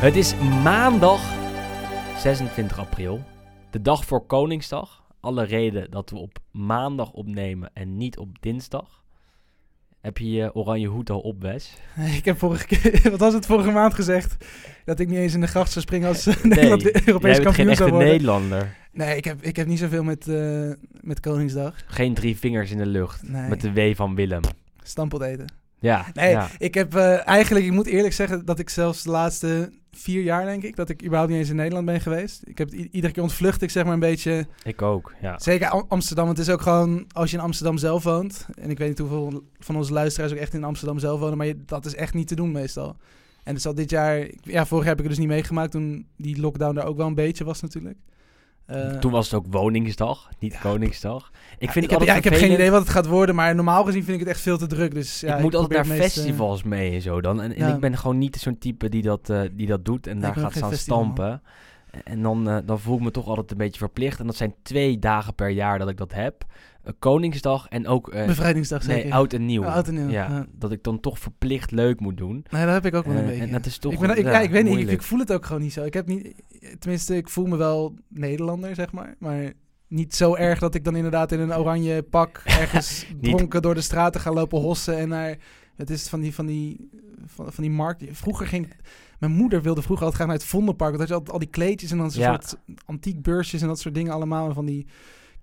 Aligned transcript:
Het 0.00 0.16
is 0.16 0.34
maandag 0.62 1.20
26 2.18 2.78
april, 2.78 3.24
de 3.70 3.82
dag 3.82 4.04
voor 4.04 4.26
Koningsdag. 4.26 5.02
Alle 5.20 5.44
reden 5.44 5.90
dat 5.90 6.10
we 6.10 6.16
op 6.16 6.38
maandag 6.50 7.12
opnemen 7.12 7.70
en 7.72 7.96
niet 7.96 8.18
op 8.18 8.28
dinsdag. 8.42 9.02
Heb 10.00 10.18
je 10.18 10.30
je 10.30 10.54
oranje 10.54 10.86
hoed 10.86 11.10
al 11.10 11.20
op, 11.20 11.42
Wes? 11.42 11.76
Ik 12.18 12.24
heb 12.24 12.38
vorige 12.38 12.66
keer, 12.66 13.00
wat 13.10 13.20
was 13.20 13.34
het 13.34 13.46
vorige 13.46 13.70
maand 13.70 13.94
gezegd? 13.94 14.44
Dat 14.84 15.00
ik 15.00 15.08
niet 15.08 15.18
eens 15.18 15.34
in 15.34 15.40
de 15.40 15.46
gracht 15.46 15.72
zou 15.72 15.84
springen 15.84 16.08
als 16.08 16.24
Nederland 16.42 16.82
jij 16.82 17.02
Europees 17.04 17.20
bent 17.20 17.34
geen 17.36 17.42
kampioen 17.44 17.68
echte 17.68 17.82
zou 17.82 17.90
worden. 17.90 18.08
Nederlander. 18.08 18.76
Nee, 18.92 19.16
ik 19.16 19.24
heb, 19.24 19.42
ik 19.42 19.56
heb 19.56 19.66
niet 19.66 19.78
zoveel 19.78 20.02
met, 20.02 20.28
eh, 20.28 20.70
met 21.00 21.20
Koningsdag. 21.20 21.74
Geen 21.86 22.14
drie 22.14 22.36
vingers 22.36 22.70
in 22.70 22.78
de 22.78 22.86
lucht. 22.86 23.28
Nee. 23.28 23.48
Met 23.48 23.60
de 23.60 23.72
W 23.72 23.94
van 23.94 24.14
Willem. 24.14 24.42
Stampot 24.82 25.22
eten. 25.22 25.59
Ja, 25.80 26.06
Nee, 26.12 26.30
ja. 26.30 26.48
ik 26.58 26.74
heb 26.74 26.94
eh, 26.94 27.26
eigenlijk, 27.28 27.64
ik 27.66 27.72
moet 27.72 27.86
eerlijk 27.86 28.14
zeggen 28.14 28.44
dat 28.44 28.58
ik 28.58 28.68
zelfs 28.68 29.02
de 29.02 29.10
laatste 29.10 29.72
vier 29.92 30.22
jaar, 30.22 30.44
denk 30.44 30.62
ik, 30.62 30.76
dat 30.76 30.88
ik 30.88 31.02
überhaupt 31.02 31.30
niet 31.30 31.40
eens 31.40 31.48
in 31.50 31.56
Nederland 31.56 31.86
ben 31.86 32.00
geweest. 32.00 32.40
Ik 32.44 32.58
heb 32.58 32.72
iedere 32.72 33.12
keer 33.12 33.22
ontvlucht 33.22 33.62
ik 33.62 33.70
zeg 33.70 33.84
maar 33.84 33.92
een 33.92 34.00
beetje. 34.00 34.46
ik 34.64 34.82
ook. 34.82 35.12
Ja. 35.20 35.38
Zeker 35.38 35.68
Am- 35.68 35.84
Amsterdam, 35.88 36.24
want 36.26 36.38
het 36.38 36.46
is 36.46 36.52
ook 36.52 36.60
gewoon 36.62 37.04
als 37.12 37.30
je 37.30 37.36
in 37.36 37.42
Amsterdam 37.42 37.78
zelf 37.78 38.02
woont. 38.04 38.46
En 38.60 38.70
ik 38.70 38.78
weet 38.78 38.88
niet 38.88 38.98
hoeveel 38.98 39.42
van 39.58 39.76
onze 39.76 39.92
luisteraars 39.92 40.32
ook 40.32 40.38
echt 40.38 40.54
in 40.54 40.64
Amsterdam 40.64 40.98
zelf 40.98 41.20
wonen, 41.20 41.36
maar 41.36 41.46
je, 41.46 41.64
dat 41.66 41.86
is 41.86 41.94
echt 41.94 42.14
niet 42.14 42.28
te 42.28 42.34
doen 42.34 42.52
meestal. 42.52 42.96
En 43.44 43.52
het 43.52 43.62
zal 43.62 43.74
dit 43.74 43.90
jaar, 43.90 44.26
ja, 44.42 44.66
vorig 44.66 44.84
jaar 44.84 44.96
heb 44.96 45.04
ik 45.04 45.08
het 45.08 45.08
dus 45.08 45.18
niet 45.18 45.28
meegemaakt 45.28 45.70
toen 45.70 46.06
die 46.16 46.40
lockdown 46.40 46.76
er 46.78 46.84
ook 46.84 46.96
wel 46.96 47.06
een 47.06 47.14
beetje 47.14 47.44
was 47.44 47.60
natuurlijk. 47.60 47.98
Eh, 48.70 48.98
Toen 48.98 49.10
was 49.10 49.30
het 49.30 49.34
ook 49.34 49.46
Woningsdag, 49.50 50.28
niet 50.38 50.52
Ja. 50.52 50.58
Koningsdag. 50.58 51.30
Ik 51.58 51.66
ja, 51.66 51.72
vind 51.72 51.84
ik, 51.84 51.90
heb, 51.90 52.02
ja, 52.02 52.14
ik 52.14 52.24
heb 52.24 52.34
geen 52.34 52.52
idee 52.52 52.70
wat 52.70 52.80
het 52.80 52.90
gaat 52.90 53.06
worden, 53.06 53.34
maar 53.34 53.54
normaal 53.54 53.84
gezien 53.84 54.04
vind 54.04 54.20
ik 54.20 54.26
het 54.26 54.34
echt 54.34 54.40
veel 54.40 54.58
te 54.58 54.66
druk. 54.66 54.94
Dus 54.94 55.20
ja, 55.20 55.36
ik 55.36 55.42
moet 55.42 55.54
altijd 55.54 55.86
naar 55.86 55.96
festivals 55.96 56.62
mee 56.62 56.94
en 56.94 57.02
zo 57.02 57.20
dan. 57.20 57.40
En, 57.40 57.72
ik 57.74 57.80
ben 57.80 57.98
gewoon 57.98 58.18
niet 58.18 58.36
zo'n 58.36 58.58
type 58.58 58.88
die 58.88 59.02
dat, 59.02 59.30
eh, 59.30 59.40
die 59.52 59.66
dat 59.66 59.84
doet 59.84 60.06
en 60.06 60.16
ik 60.16 60.22
daar 60.22 60.36
gaat 60.36 60.54
staan 60.54 60.72
stampen. 60.72 61.42
En 62.04 62.22
dan, 62.22 62.48
eh, 62.48 62.56
dan 62.64 62.80
voel 62.80 62.96
ik 62.96 63.02
me 63.02 63.10
toch 63.10 63.26
altijd 63.26 63.50
een 63.50 63.56
beetje 63.56 63.78
verplicht. 63.78 64.20
En 64.20 64.26
dat 64.26 64.36
zijn 64.36 64.54
twee 64.62 64.98
dagen 64.98 65.34
per 65.34 65.48
jaar 65.48 65.78
dat 65.78 65.88
ik 65.88 65.96
dat 65.96 66.12
heb. 66.12 66.44
Koningsdag 66.98 67.66
en 67.68 67.86
ook... 67.86 68.08
eh, 68.08 68.26
Bevrijdingsdag 68.26 68.82
zeker. 68.82 69.02
nee, 69.04 69.14
oud 69.14 69.32
en 69.32 69.46
nieuw. 69.46 69.62
Oh, 69.62 69.74
oud 69.74 69.88
en 69.88 69.94
nieuw, 69.94 70.08
Ja, 70.08 70.28
ja. 70.28 70.46
dat 70.52 70.72
ik 70.72 70.82
dan 70.82 71.00
toch 71.00 71.18
verplicht 71.18 71.70
leuk 71.70 72.00
moet 72.00 72.16
doen. 72.16 72.44
Nee, 72.50 72.64
dat 72.64 72.72
heb 72.74 72.86
ik 72.86 72.94
ook 72.94 73.04
wel 73.04 73.14
een 73.14 73.20
Eh, 73.20 73.26
beetje. 73.26 73.42
en 73.42 73.52
dat 73.52 73.66
is 73.66 73.78
toch 73.78 73.92
ik, 73.92 73.98
ben, 73.98 74.10
ik, 74.18 74.24
ja, 74.24 74.40
ik 74.40 74.50
weet 74.50 74.64
niet, 74.64 74.90
ik, 74.90 75.02
voel 75.02 75.18
het 75.18 75.32
ook 75.32 75.46
gewoon 75.46 75.62
niet 75.62 75.72
zo. 75.72 75.84
Ik 75.84 75.94
heb 75.94 76.06
niet, 76.06 76.34
tenminste, 76.78 77.16
ik 77.16 77.28
voel 77.28 77.46
me 77.46 77.56
wel 77.56 77.94
Nederlander, 78.08 78.74
zeg 78.74 78.92
maar. 78.92 79.14
Maar 79.18 79.52
niet 79.88 80.14
zo 80.14 80.34
erg 80.34 80.58
dat 80.58 80.74
ik 80.74 80.84
dan 80.84 80.96
inderdaad 80.96 81.32
in 81.32 81.40
een 81.40 81.54
oranje 81.54 82.02
pak 82.02 82.42
ergens 82.60 83.06
dronken 83.20 83.62
door 83.62 83.74
de 83.74 83.80
straten 83.80 84.20
ga 84.20 84.32
lopen 84.32 84.60
hossen 84.60 84.96
en 84.98 85.08
naar... 85.08 85.36
Het 85.76 85.90
is 85.90 86.08
van 86.08 86.20
die, 86.20 86.34
van 86.34 86.46
die, 86.46 86.88
van, 87.26 87.52
van 87.52 87.62
die 87.64 87.72
markt. 87.72 88.04
Vroeger 88.10 88.46
ging... 88.46 88.68
Mijn 89.18 89.32
moeder 89.32 89.62
wilde 89.62 89.82
vroeger 89.82 90.04
altijd 90.04 90.22
graag 90.22 90.30
naar 90.32 90.40
het 90.42 90.50
Vondelpark. 90.54 90.88
Want 90.96 91.00
had 91.00 91.08
je 91.08 91.14
altijd 91.14 91.32
al 91.32 91.38
die 91.38 91.48
kleedjes 91.50 91.90
en 91.90 91.98
dan 91.98 92.10
zo'n 92.10 92.22
Ja. 92.22 92.32
soort 92.32 92.56
antiek 92.86 93.22
beursjes 93.22 93.62
en 93.62 93.68
dat 93.68 93.78
soort 93.80 93.94
dingen 93.94 94.12
allemaal. 94.12 94.52
Van 94.54 94.66
die 94.66 94.86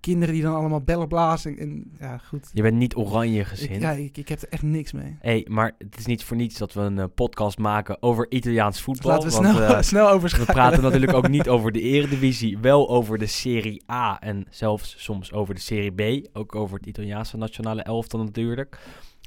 kinderen 0.07 0.34
die 0.34 0.44
dan 0.44 0.56
allemaal 0.56 0.81
bellen 0.81 1.07
blazen. 1.07 1.57
En, 1.57 1.91
ja, 2.00 2.18
goed. 2.18 2.50
Je 2.53 2.62
bent 2.62 2.78
niet 2.78 2.95
oranje 2.95 3.40
Ik, 3.40 3.45
gezind. 3.45 3.81
ja, 3.81 3.91
ik, 3.91 4.18
ik 4.18 4.29
heb 4.29 4.41
er 4.41 4.50
echt 4.50 4.62
niks 4.63 4.91
mee. 4.91 5.18
hey, 5.19 5.45
maar 5.50 5.75
het 5.78 5.97
is 5.97 6.06
niet 6.06 6.23
voor 6.23 6.38
niets 6.38 6.57
dat 6.57 6.73
we 6.73 6.81
een 6.81 7.00
eh, 7.00 7.06
podcast 7.16 7.57
maken 7.57 8.01
over 8.01 8.31
Italiaans 8.31 8.81
voetbal. 8.81 9.12
Laten 9.12 9.29
we 9.29 9.35
want, 9.35 9.47
snel, 9.47 9.67
eh, 9.67 9.81
snel 9.91 10.22
we 10.22 10.46
praten 10.46 10.81
natuurlijk 10.81 11.13
ook 11.13 11.28
niet 11.28 11.50
over 11.56 11.72
de 11.72 11.81
eredivisie, 11.81 12.57
wel 12.57 12.90
over 12.90 13.17
de 13.17 13.25
Serie 13.25 13.84
A 13.91 14.19
en 14.19 14.46
zelfs 14.50 15.03
soms 15.03 15.34
over 15.34 15.56
de 15.56 15.62
Serie 15.62 15.91
B. 16.22 16.28
Ook 16.34 16.56
over 16.56 16.78
het 16.78 16.88
Italiaanse 16.88 17.38
nationale 17.38 17.81
elftal 17.81 18.23
natuurlijk. 18.23 18.79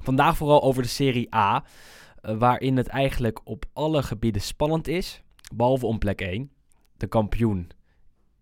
Vandaag 0.03 0.37
vooral 0.37 0.63
over 0.63 0.83
de 0.83 0.89
Serie 0.89 1.35
A, 1.35 1.65
eh, 2.21 2.37
waarin 2.39 2.77
het 2.77 2.87
eigenlijk 2.87 3.41
op 3.45 3.65
alle 3.73 4.03
gebieden 4.03 4.43
spannend 4.43 4.89
is, 4.89 5.23
behalve 5.55 5.87
om 5.87 5.99
plek 5.99 6.21
1. 6.21 6.51
De 6.97 7.07
kampioen 7.07 7.71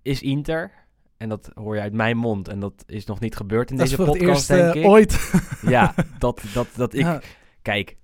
is 0.03 0.23
Inter. 0.23 0.87
En 1.19 1.29
dat 1.29 1.51
hoor 1.55 1.75
je 1.75 1.81
uit 1.81 1.93
mijn 1.93 2.17
mond. 2.17 2.49
En 2.49 2.61
dat 2.61 2.85
is 2.87 3.07
nog 3.07 3.21
niet 3.21 3.37
gebeurd 3.37 3.71
in 3.71 3.77
Dat 3.77 3.89
deze 3.89 4.05
podcast, 4.05 4.29
eerst 4.29 4.49
denk 4.49 4.75
eh, 4.75 4.81
ik. 4.81 4.87
ooit. 4.87 5.33
Ja, 5.63 5.95
dat, 6.19 6.43
dat, 6.55 6.69
dat 6.77 6.95
ik... 6.95 7.01
Ja. 7.01 7.21
Kijk, 7.63 7.97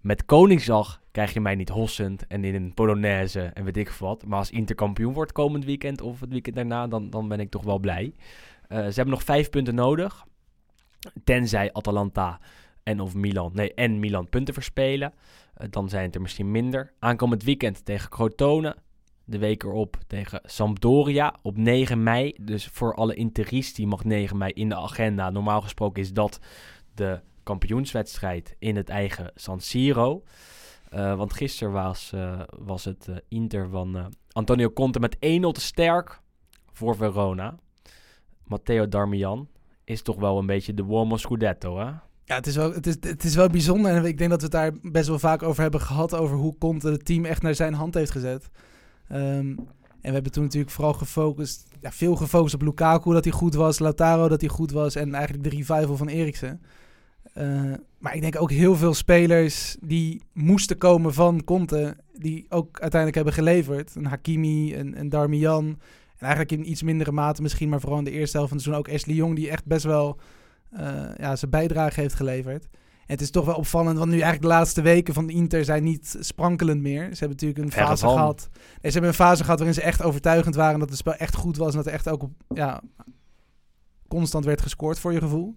met 0.00 0.24
Koningsdag 0.24 1.00
krijg 1.10 1.32
je 1.32 1.40
mij 1.40 1.54
niet 1.54 1.68
hossend 1.68 2.26
en 2.26 2.44
in 2.44 2.54
een 2.54 2.74
Polonaise 2.74 3.40
en 3.40 3.64
weet 3.64 3.76
ik 3.76 3.88
wat. 3.88 4.26
Maar 4.26 4.38
als 4.38 4.50
Inter 4.50 4.74
kampioen 4.74 5.12
wordt 5.12 5.32
komend 5.32 5.64
weekend 5.64 6.00
of 6.00 6.20
het 6.20 6.30
weekend 6.30 6.56
daarna, 6.56 6.86
dan, 6.86 7.10
dan 7.10 7.28
ben 7.28 7.40
ik 7.40 7.50
toch 7.50 7.64
wel 7.64 7.78
blij. 7.78 8.14
Eh, 8.68 8.78
ze 8.78 8.84
hebben 8.84 9.14
nog 9.14 9.22
vijf 9.22 9.50
punten 9.50 9.74
nodig. 9.74 10.24
Tenzij 11.24 11.72
Atalanta 11.72 12.40
en 12.82 13.00
of 13.00 13.14
Milan, 13.14 13.50
nee, 13.54 13.74
en 13.74 13.98
Milan 13.98 14.28
punten 14.28 14.54
verspelen. 14.54 15.12
Eh, 15.54 15.66
dan 15.70 15.88
zijn 15.88 16.04
het 16.04 16.14
er 16.14 16.20
misschien 16.20 16.50
minder. 16.50 16.92
Aankomend 16.98 17.42
weekend 17.42 17.84
tegen 17.84 18.10
Crotone. 18.10 18.76
De 19.30 19.38
week 19.38 19.62
erop 19.62 19.96
tegen 20.06 20.40
Sampdoria 20.44 21.34
op 21.42 21.56
9 21.56 22.02
mei. 22.02 22.34
Dus 22.40 22.66
voor 22.66 22.94
alle 22.94 23.14
Interisti 23.14 23.86
mag 23.86 24.04
9 24.04 24.36
mei 24.36 24.52
in 24.52 24.68
de 24.68 24.76
agenda. 24.76 25.30
Normaal 25.30 25.60
gesproken 25.60 26.02
is 26.02 26.12
dat 26.12 26.40
de 26.94 27.20
kampioenswedstrijd 27.42 28.56
in 28.58 28.76
het 28.76 28.88
eigen 28.88 29.32
San 29.34 29.60
Siro. 29.60 30.22
Eh, 30.88 31.16
want 31.16 31.32
gisteren 31.32 31.72
was, 31.72 32.12
eh, 32.14 32.40
was 32.58 32.84
het 32.84 33.08
eh, 33.08 33.16
Inter 33.28 33.68
van 33.68 34.12
Antonio 34.32 34.70
Conte 34.70 35.00
met 35.00 35.16
1-0 35.20 35.52
te 35.52 35.60
sterk 35.60 36.20
voor 36.72 36.96
Verona. 36.96 37.54
Matteo 38.44 38.88
Darmian 38.88 39.48
is 39.84 40.02
toch 40.02 40.16
wel 40.16 40.38
een 40.38 40.46
beetje 40.46 40.74
de 40.74 40.82
uomo 40.82 41.16
scudetto, 41.16 41.78
hè? 41.78 41.90
Ja, 42.24 42.34
het 42.34 42.46
is, 42.46 42.56
wel, 42.56 42.72
het, 42.72 42.86
is, 42.86 42.96
het 43.00 43.24
is 43.24 43.34
wel 43.34 43.48
bijzonder. 43.48 43.92
En 43.92 44.04
ik 44.04 44.18
denk 44.18 44.30
dat 44.30 44.38
we 44.38 44.44
het 44.44 44.54
daar 44.54 44.90
best 44.92 45.08
wel 45.08 45.18
vaak 45.18 45.42
over 45.42 45.62
hebben 45.62 45.80
gehad. 45.80 46.14
Over 46.14 46.36
hoe 46.36 46.58
Conte 46.58 46.90
het 46.90 47.04
team 47.04 47.24
echt 47.24 47.42
naar 47.42 47.54
zijn 47.54 47.74
hand 47.74 47.94
heeft 47.94 48.10
gezet. 48.10 48.50
Ehm, 49.08 49.54
en 50.00 50.08
we 50.08 50.12
hebben 50.12 50.32
toen 50.32 50.42
natuurlijk 50.42 50.72
vooral 50.72 50.92
gefocust. 50.92 51.66
Ja, 51.80 51.92
veel 51.92 52.16
gefocust 52.16 52.54
op 52.54 52.62
Lukaku 52.62 53.12
dat 53.12 53.24
hij 53.24 53.32
goed 53.32 53.54
was. 53.54 53.78
Lautaro 53.78 54.28
dat 54.28 54.40
hij 54.40 54.50
goed 54.50 54.70
was. 54.70 54.94
En 54.94 55.14
eigenlijk 55.14 55.44
de 55.44 55.56
revival 55.56 55.96
van 55.96 56.08
Eriksen. 56.08 56.60
Eh, 57.32 57.72
maar 57.98 58.14
ik 58.14 58.20
denk 58.20 58.40
ook 58.40 58.50
heel 58.50 58.76
veel 58.76 58.94
spelers 58.94 59.76
die 59.80 60.22
moesten 60.32 60.78
komen 60.78 61.14
van 61.14 61.44
Conte. 61.44 61.96
Die 62.12 62.46
ook 62.48 62.80
uiteindelijk 62.80 63.14
hebben 63.14 63.34
geleverd. 63.34 63.94
Een 63.94 64.06
Hakimi, 64.06 64.76
een, 64.76 64.98
een 65.00 65.08
Darmian. 65.08 65.64
En 66.16 66.26
eigenlijk 66.26 66.52
in 66.52 66.70
iets 66.70 66.82
mindere 66.82 67.12
mate 67.12 67.42
misschien. 67.42 67.68
Maar 67.68 67.80
vooral 67.80 67.98
in 67.98 68.04
de 68.04 68.10
eerste 68.10 68.36
helft 68.36 68.52
van 68.52 68.58
het 68.58 68.66
seizoen 68.66 68.86
ook 68.86 68.94
Ashley 68.94 69.14
Jong. 69.14 69.36
Die 69.36 69.50
echt 69.50 69.64
best 69.64 69.84
wel 69.84 70.18
eh, 70.70 71.04
ja, 71.16 71.36
zijn 71.36 71.50
bijdrage 71.50 72.00
heeft 72.00 72.14
geleverd. 72.14 72.68
Het 73.08 73.20
is 73.20 73.30
toch 73.30 73.44
wel 73.44 73.54
opvallend, 73.54 73.98
want 73.98 74.10
nu 74.10 74.20
eigenlijk 74.20 74.42
de 74.42 74.48
laatste 74.48 74.82
weken 74.82 75.14
van 75.14 75.26
de 75.26 75.32
Inter 75.32 75.64
zijn 75.64 75.82
niet 75.82 76.16
sprankelend 76.20 76.80
meer. 76.80 77.02
Ze 77.02 77.18
hebben 77.18 77.28
natuurlijk 77.28 77.58
een 77.58 77.72
fase 77.72 78.08
gehad. 78.08 78.48
Nee, 78.52 78.60
ze 78.82 78.90
hebben 78.90 79.08
een 79.08 79.14
fase 79.14 79.42
gehad 79.42 79.58
waarin 79.58 79.74
ze 79.74 79.82
echt 79.82 80.02
overtuigend 80.02 80.54
waren. 80.54 80.78
Dat 80.78 80.88
het 80.88 80.98
spel 80.98 81.14
echt 81.14 81.34
goed 81.34 81.56
was 81.56 81.70
en 81.70 81.76
dat 81.76 81.86
er 81.86 81.92
echt 81.92 82.08
ook 82.08 82.22
op, 82.22 82.32
ja, 82.54 82.80
constant 84.08 84.44
werd 84.44 84.62
gescoord 84.62 84.98
voor 84.98 85.12
je 85.12 85.20
gevoel. 85.20 85.56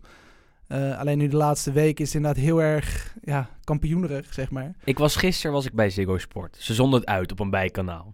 Eh, 0.67 0.99
alleen 0.99 1.17
nu 1.17 1.27
de 1.27 1.37
laatste 1.37 1.71
week 1.71 1.99
is 1.99 2.05
het 2.05 2.15
inderdaad 2.15 2.43
heel 2.43 2.61
erg 2.61 3.15
ja, 3.21 3.49
kampioenerig, 3.63 4.33
zeg 4.33 4.51
maar. 4.51 4.75
Ik 4.83 4.97
was 4.97 5.15
gisteren 5.15 5.51
was 5.51 5.65
ik 5.65 5.73
bij 5.73 5.89
Ziggo 5.89 6.17
Sport. 6.17 6.57
Ze 6.59 6.73
zonden 6.73 6.99
het 6.99 7.09
uit 7.09 7.31
op 7.31 7.39
een 7.39 7.49
bijkanaal. 7.49 8.13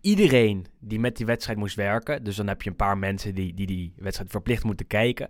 Iedereen 0.00 0.66
die 0.80 1.00
met 1.00 1.16
die 1.16 1.26
wedstrijd 1.26 1.58
moest 1.58 1.76
werken, 1.76 2.24
dus 2.24 2.36
dan 2.36 2.46
heb 2.46 2.62
je 2.62 2.70
een 2.70 2.76
paar 2.76 2.98
mensen 2.98 3.34
die 3.34 3.54
die, 3.54 3.66
die 3.66 3.92
wedstrijd 3.96 4.30
verplicht 4.30 4.64
moeten 4.64 4.86
kijken, 4.86 5.28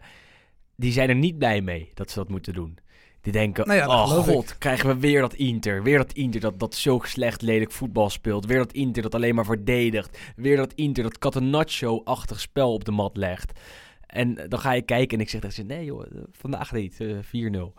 die 0.76 0.92
zijn 0.92 1.08
er 1.08 1.14
niet 1.14 1.38
blij 1.38 1.60
mee 1.60 1.90
dat 1.94 2.10
ze 2.10 2.18
dat 2.18 2.28
moeten 2.28 2.52
doen. 2.54 2.78
Die 3.20 3.32
denken, 3.32 3.66
Nou 3.66 3.78
ja, 3.78 4.04
oh 4.04 4.26
ik. 4.26 4.34
god, 4.34 4.58
krijgen 4.58 4.88
we 4.88 5.00
weer 5.00 5.20
dat 5.20 5.34
Inter. 5.34 5.82
Weer 5.82 5.98
dat 5.98 6.12
Inter 6.12 6.40
dat, 6.40 6.58
dat 6.58 6.74
zo 6.74 7.00
slecht 7.02 7.42
lelijk 7.42 7.72
voetbal 7.72 8.10
speelt. 8.10 8.46
Weer 8.46 8.58
dat 8.58 8.72
Inter 8.72 9.02
dat 9.02 9.14
alleen 9.14 9.34
maar 9.34 9.44
verdedigt. 9.44 10.18
Weer 10.36 10.56
dat 10.56 10.72
Inter 10.72 11.02
dat 11.02 11.18
Catenaccio-achtig 11.18 12.40
spel 12.40 12.72
op 12.72 12.84
de 12.84 12.90
mat 12.90 13.16
legt. 13.16 13.60
En 14.06 14.34
dan 14.48 14.58
ga 14.58 14.72
je 14.72 14.82
kijken 14.82 15.18
en 15.18 15.24
ik 15.24 15.30
zeg 15.30 15.40
tegen 15.40 15.56
ze, 15.56 15.62
nee 15.62 15.84
joh, 15.84 16.04
eh, 16.04 16.18
vandaag 16.32 16.72
niet, 16.72 17.00
eh, 17.00 17.16
4-0. 17.22 17.74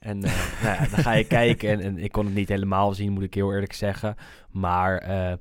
En 0.00 0.22
eh, 0.22 0.32
nou 0.62 0.76
ja, 0.76 0.88
dan 0.88 0.98
ga 0.98 1.12
je 1.12 1.24
kijken 1.24 1.70
en, 1.70 1.80
en 1.80 1.98
ik 1.98 2.12
kon 2.12 2.24
het 2.24 2.34
niet 2.34 2.48
helemaal 2.48 2.94
zien, 2.94 3.12
moet 3.12 3.22
ik 3.22 3.34
heel 3.34 3.52
eerlijk 3.52 3.72
zeggen. 3.72 4.14
Maar 4.50 4.98
eh, 4.98 5.32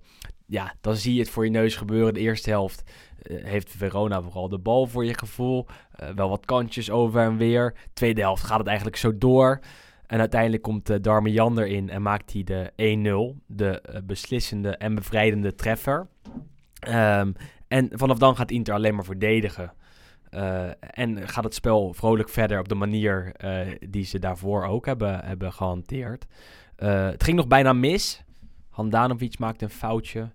ja, 0.49 0.73
dan 0.81 0.95
zie 0.95 1.13
je 1.13 1.19
het 1.19 1.29
voor 1.29 1.45
je 1.45 1.51
neus 1.51 1.75
gebeuren. 1.75 2.13
De 2.13 2.19
eerste 2.19 2.49
helft 2.49 2.83
eh, 3.21 3.43
heeft 3.43 3.71
Verona 3.71 4.21
vooral 4.21 4.49
de 4.49 4.59
bal 4.59 4.87
voor 4.87 5.05
je 5.05 5.17
gevoel. 5.17 5.65
Eh, 5.91 6.09
wel 6.09 6.29
wat 6.29 6.45
kantjes 6.45 6.91
over 6.91 7.21
en 7.21 7.37
weer. 7.37 7.75
Tweede 7.93 8.21
helft 8.21 8.43
gaat 8.43 8.57
het 8.57 8.67
eigenlijk 8.67 8.97
zo 8.97 9.17
door. 9.17 9.59
En 10.05 10.19
uiteindelijk 10.19 10.61
komt 10.61 10.89
uh, 10.89 10.97
Darmian 11.01 11.59
erin 11.59 11.89
en 11.89 12.01
maakt 12.01 12.33
hij 12.33 12.43
de 12.43 13.35
1-0. 13.35 13.43
De 13.45 14.01
beslissende 14.05 14.77
en 14.77 14.95
bevrijdende 14.95 15.55
treffer. 15.55 16.07
Ehm, 16.79 17.31
en 17.67 17.89
vanaf 17.91 18.17
dan 18.17 18.35
gaat 18.35 18.51
Inter 18.51 18.73
alleen 18.73 18.95
maar 18.95 19.05
verdedigen. 19.05 19.73
En 20.79 21.27
gaat 21.27 21.43
het 21.43 21.53
spel 21.53 21.93
vrolijk 21.93 22.29
verder 22.29 22.59
op 22.59 22.69
de 22.69 22.75
manier 22.75 23.35
die 23.89 24.05
ze 24.05 24.19
daarvoor 24.19 24.65
ook 24.65 24.85
hebben, 24.85 25.25
hebben 25.25 25.53
gehanteerd. 25.53 26.25
Eh, 26.79 27.05
het 27.05 27.23
ging 27.23 27.37
nog 27.37 27.47
bijna 27.47 27.73
mis. 27.73 28.23
Handanovic 28.69 29.39
maakte 29.39 29.63
een 29.63 29.69
foutje, 29.69 30.29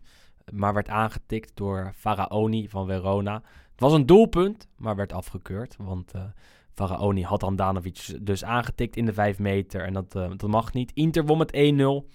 maar 0.52 0.74
werd 0.74 0.88
aangetikt 0.88 1.50
door 1.54 1.92
Faraoni 1.96 2.68
van 2.68 2.86
Verona. 2.86 3.34
Het 3.70 3.80
was 3.80 3.92
een 3.92 4.06
doelpunt, 4.06 4.68
maar 4.76 4.96
werd 4.96 5.12
afgekeurd. 5.12 5.76
Want 5.78 6.12
eh 6.12 6.22
Faraoni 6.74 7.22
had 7.22 7.40
Handanovic 7.40 8.16
dus 8.20 8.44
aangetikt 8.44 8.96
in 8.96 9.06
de 9.06 9.12
5 9.12 9.38
meter. 9.38 9.84
En 9.84 9.92
dat, 9.92 10.14
eh, 10.14 10.30
dat 10.36 10.50
mag 10.50 10.72
niet. 10.72 10.90
Inter 10.94 11.24
won 11.24 11.38
met 11.38 11.52
1-0. 11.52 12.08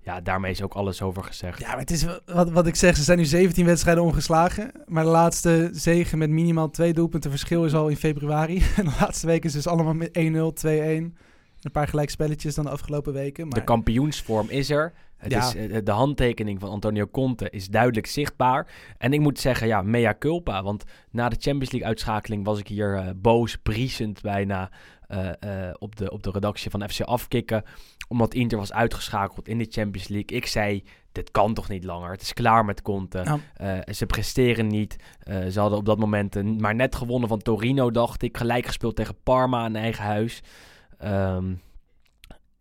Ja, 0.00 0.20
daarmee 0.20 0.50
is 0.50 0.62
ook 0.62 0.74
alles 0.74 1.02
over 1.02 1.24
gezegd. 1.24 1.60
Ja, 1.60 1.68
maar 1.68 1.78
het 1.78 1.90
is 1.90 2.06
wat, 2.26 2.50
wat 2.50 2.66
ik 2.66 2.74
zeg, 2.74 2.96
ze 2.96 3.02
zijn 3.02 3.18
nu 3.18 3.24
17 3.24 3.66
wedstrijden 3.66 4.04
ongeslagen. 4.04 4.72
Maar 4.86 5.04
de 5.04 5.10
laatste 5.10 5.68
zege 5.72 6.16
met 6.16 6.30
minimaal 6.30 6.70
twee 6.70 6.92
doelpunten 6.92 7.30
verschil 7.30 7.64
is 7.64 7.74
al 7.74 7.88
in 7.88 7.96
februari. 7.96 8.62
En 8.76 8.84
de 8.84 8.96
laatste 9.00 9.26
weken 9.26 9.48
is 9.48 9.52
dus 9.52 9.66
allemaal 9.66 9.94
met 9.94 10.18
1-0, 10.18 10.52
2-1. 10.52 11.16
Een 11.60 11.70
paar 11.72 11.88
gelijkspelletjes 11.88 12.54
dan 12.54 12.64
de 12.64 12.70
afgelopen 12.70 13.12
weken. 13.12 13.48
Maar 13.48 13.58
De 13.58 13.64
kampioensvorm 13.64 14.48
is 14.48 14.70
er. 14.70 14.92
Het 15.22 15.32
Ja. 15.32 15.38
is, 15.46 15.54
eh, 15.54 15.78
de 15.84 15.90
handtekening 15.90 16.60
van 16.60 16.68
Antonio 16.68 17.06
Conte 17.06 17.50
is 17.50 17.68
duidelijk 17.68 18.06
zichtbaar. 18.06 18.66
En 18.98 19.12
ik 19.12 19.20
moet 19.20 19.38
zeggen, 19.38 19.66
ja, 19.66 19.82
mea 19.82 20.14
culpa. 20.18 20.62
Want 20.62 20.84
na 21.10 21.28
de 21.28 21.36
Champions 21.38 21.70
League 21.70 21.88
uitschakeling 21.88 22.44
was 22.44 22.58
ik 22.58 22.68
hier 22.68 22.94
eh, 22.96 23.08
boos, 23.16 23.56
briesend 23.56 24.20
bijna 24.20 24.70
eh, 25.06 25.70
op, 25.78 25.96
de, 25.96 26.10
op 26.10 26.22
de 26.22 26.30
redactie 26.30 26.70
van 26.70 26.88
FC 26.88 27.00
Afkikken. 27.00 27.62
Omdat 28.08 28.34
Inter 28.34 28.58
was 28.58 28.72
uitgeschakeld 28.72 29.48
in 29.48 29.58
de 29.58 29.66
Champions 29.70 30.08
League. 30.08 30.36
Ik 30.36 30.46
zei, 30.46 30.84
dit 31.12 31.30
kan 31.30 31.54
toch 31.54 31.68
niet 31.68 31.84
langer. 31.84 32.10
Het 32.10 32.22
is 32.22 32.32
klaar 32.32 32.64
met 32.64 32.82
Conte. 32.82 33.38
Ja. 33.58 33.92
Ze 33.92 34.06
presteren 34.06 34.66
niet. 34.66 34.96
Ze 35.50 35.60
hadden 35.60 35.78
op 35.78 35.84
dat 35.84 35.98
moment 35.98 36.36
eh, 36.36 36.44
maar 36.44 36.74
net 36.74 36.94
gewonnen 36.94 37.28
van 37.28 37.38
Torino, 37.38 37.90
dacht 37.90 38.22
ik. 38.22 38.36
Gelijk 38.36 38.66
gespeeld 38.66 38.96
tegen 38.96 39.14
Parma 39.22 39.66
in 39.66 39.76
eigen 39.76 40.04
huis. 40.04 40.42
Ehm, 40.98 41.54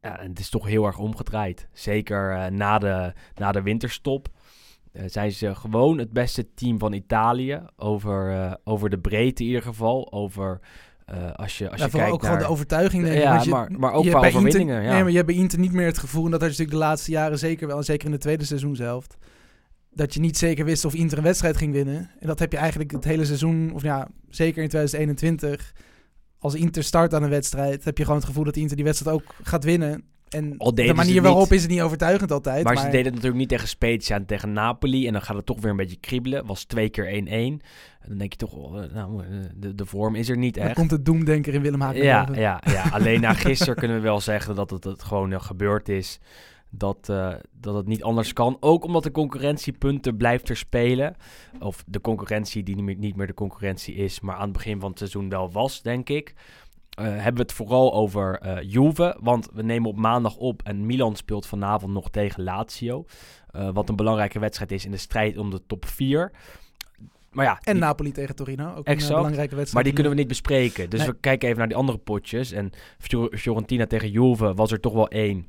ja, 0.01 0.19
en 0.19 0.29
het 0.29 0.39
is 0.39 0.49
toch 0.49 0.67
heel 0.67 0.85
erg 0.85 0.97
omgedraaid. 0.97 1.67
Zeker 1.73 2.31
eh, 2.35 2.51
na, 2.51 2.77
de, 2.79 3.13
na 3.35 3.51
de 3.51 3.61
winterstop 3.61 4.27
eh, 4.91 5.03
zijn 5.07 5.31
ze 5.31 5.55
gewoon 5.55 5.97
het 5.97 6.11
beste 6.11 6.53
team 6.53 6.79
van 6.79 6.93
Italië. 6.93 7.61
Over, 7.77 8.31
eh, 8.31 8.53
over 8.63 8.89
de 8.89 8.99
breedte 8.99 9.41
in 9.41 9.47
ieder 9.47 9.63
geval. 9.63 10.11
Over 10.11 10.59
als 11.35 11.57
je, 11.57 11.69
als 11.69 11.79
ja, 11.79 11.85
je 11.85 11.91
kijkt 11.91 12.11
ook 12.11 12.21
naar... 12.21 12.31
gewoon 12.31 12.45
de 12.45 12.51
overtuiging. 12.53 13.03
Denk 13.03 13.15
ik. 13.15 13.21
Ja, 13.21 13.41
je- 13.41 13.49
maar- 13.49 13.71
maar 13.71 13.93
ook 13.93 14.03
je 14.03 14.09
qua 14.09 14.27
Inter- 14.27 14.67
ja. 14.67 14.91
Nee, 14.91 15.01
maar 15.01 15.09
je 15.09 15.15
hebt 15.15 15.27
bij 15.27 15.35
Inter 15.35 15.59
niet 15.59 15.71
meer 15.71 15.85
het 15.85 15.97
gevoel, 15.97 16.25
en 16.25 16.31
dat 16.31 16.41
had 16.41 16.49
je 16.49 16.57
natuurlijk 16.57 16.83
de 16.83 16.89
laatste 16.89 17.11
jaren 17.11 17.39
zeker 17.39 17.67
wel, 17.67 17.77
en 17.77 17.83
zeker 17.83 18.05
in 18.05 18.11
de 18.11 18.17
tweede 18.17 18.45
seizoenshelft, 18.45 19.17
dat 19.93 20.13
je 20.13 20.19
niet 20.19 20.37
zeker 20.37 20.65
wist 20.65 20.85
of 20.85 20.93
Inter 20.93 21.17
een 21.17 21.23
wedstrijd 21.23 21.57
ging 21.57 21.73
winnen. 21.73 22.11
En 22.19 22.27
dat 22.27 22.39
heb 22.39 22.51
je 22.51 22.57
eigenlijk 22.57 22.91
het 22.91 23.03
hele 23.03 23.25
seizoen, 23.25 23.71
of 23.73 23.81
ja, 23.81 24.07
zeker 24.29 24.63
in 24.63 24.69
2021. 24.69 25.73
Als 26.41 26.55
Inter 26.55 26.83
start 26.83 27.13
aan 27.13 27.23
een 27.23 27.29
wedstrijd, 27.29 27.83
heb 27.83 27.97
je 27.97 28.03
gewoon 28.03 28.19
het 28.19 28.27
gevoel 28.27 28.43
dat 28.43 28.55
Inter 28.55 28.75
die 28.75 28.85
wedstrijd 28.85 29.15
ook 29.15 29.35
gaat 29.43 29.63
winnen. 29.63 30.03
En 30.29 30.55
de 30.57 30.93
manier 30.93 31.15
het 31.15 31.23
waarop 31.23 31.43
niet. 31.43 31.51
is 31.51 31.61
het 31.61 31.71
niet 31.71 31.81
overtuigend 31.81 32.31
altijd. 32.31 32.63
Maar, 32.63 32.73
Maar, 32.73 32.83
ze 32.83 32.89
deden 32.89 33.05
het 33.05 33.13
natuurlijk 33.13 33.39
niet 33.39 33.49
tegen 33.49 33.67
Spezia 33.67 34.15
en 34.15 34.25
tegen 34.25 34.53
Napoli. 34.53 35.07
En 35.07 35.13
dan 35.13 35.21
gaat 35.21 35.35
het 35.35 35.45
toch 35.45 35.59
weer 35.61 35.71
een 35.71 35.77
beetje 35.77 35.97
kriebelen. 35.99 36.45
Was 36.45 36.63
twee 36.63 36.89
keer 36.89 37.05
1-1. 37.05 37.07
En 37.29 37.61
dan 38.07 38.17
denk 38.17 38.31
je 38.31 38.37
toch, 38.37 38.53
oh, 38.53 38.73
nou, 38.93 39.23
eh, 39.23 39.29
de, 39.55 39.75
de 39.75 39.85
vorm 39.85 40.15
is 40.15 40.29
er 40.29 40.37
niet 40.37 40.55
dan 40.55 40.65
echt. 40.65 40.75
komt 40.75 40.89
de 40.89 41.01
doemdenker 41.01 41.53
in 41.53 41.61
Willem 41.61 41.79
naar 41.79 41.97
Ja, 41.97 42.27
ja, 42.33 42.61
ja, 42.65 42.83
alleen 42.91 43.21
na 43.21 43.33
gisteren 43.33 43.75
kunnen 43.75 43.97
we 43.97 44.03
wel 44.03 44.19
zeggen 44.19 44.55
dat 44.55 44.69
het, 44.69 44.83
het 44.83 45.03
gewoon 45.03 45.31
eh, 45.33 45.41
gebeurd 45.41 45.89
is. 45.89 46.19
Dat, 46.73 47.09
eh, 47.09 47.33
dat 47.51 47.75
het 47.75 47.87
niet 47.87 48.03
anders 48.03 48.33
kan. 48.33 48.57
Ook 48.59 48.83
omdat 48.85 49.03
de 49.03 49.11
concurrentiepunten 49.11 50.17
blijft 50.17 50.49
er 50.49 50.57
spelen. 50.57 51.15
Of 51.59 51.83
de 51.87 52.01
concurrentie 52.01 52.63
die 52.63 52.75
niet 52.75 52.83
meer, 52.85 52.95
niet 52.97 53.15
meer 53.15 53.27
de 53.27 53.33
concurrentie 53.33 53.95
is, 53.95 54.19
maar 54.19 54.35
aan 54.35 54.41
het 54.43 54.51
begin 54.53 54.79
van 54.79 54.89
het 54.89 54.97
seizoen 54.99 55.29
wel 55.29 55.51
was, 55.51 55.81
denk 55.81 56.09
ik. 56.09 56.33
Eh, 56.91 57.05
hebben 57.05 57.33
we 57.35 57.41
het 57.41 57.53
vooral 57.53 57.93
over 57.93 58.39
eh 58.39 58.57
Juve. 58.71 59.17
Want 59.21 59.49
we 59.53 59.63
nemen 59.63 59.89
op 59.89 59.97
maandag 59.97 60.35
op 60.37 60.61
en 60.63 60.85
Milan 60.85 61.15
speelt 61.15 61.45
vanavond 61.45 61.93
nog 61.93 62.09
tegen 62.09 62.43
Lazio. 62.43 63.05
Wat 63.73 63.89
een 63.89 63.95
belangrijke 63.95 64.39
wedstrijd 64.39 64.71
is 64.71 64.85
in 64.85 64.91
de 64.91 64.97
strijd 64.97 65.37
om 65.37 65.49
de 65.49 65.61
top 65.67 65.85
4. 65.85 66.31
Maar 67.31 67.45
ja, 67.45 67.59
En 67.63 67.73
die- 67.73 67.81
Napoli 67.81 68.11
tegen 68.11 68.35
Torino, 68.35 68.63
ook 68.75 68.87
een 68.87 68.97
belangrijke 68.97 69.35
wedstrijd. 69.55 69.73
maar 69.73 69.83
die 69.83 69.93
kunnen 69.93 70.11
we 70.11 70.17
niet 70.17 70.27
bespreken. 70.27 70.89
Dus 70.89 70.99
Nee. 70.99 71.09
we 71.09 71.17
kijken 71.19 71.47
even 71.47 71.59
naar 71.59 71.67
die 71.67 71.77
andere 71.77 71.97
potjes. 71.97 72.51
En 72.51 72.69
Fior- 72.97 73.37
Fiorentina 73.37 73.85
tegen 73.87 74.11
Juve 74.11 74.53
was 74.53 74.71
er 74.71 74.79
toch 74.79 74.93
wel 74.93 75.07
één. 75.09 75.45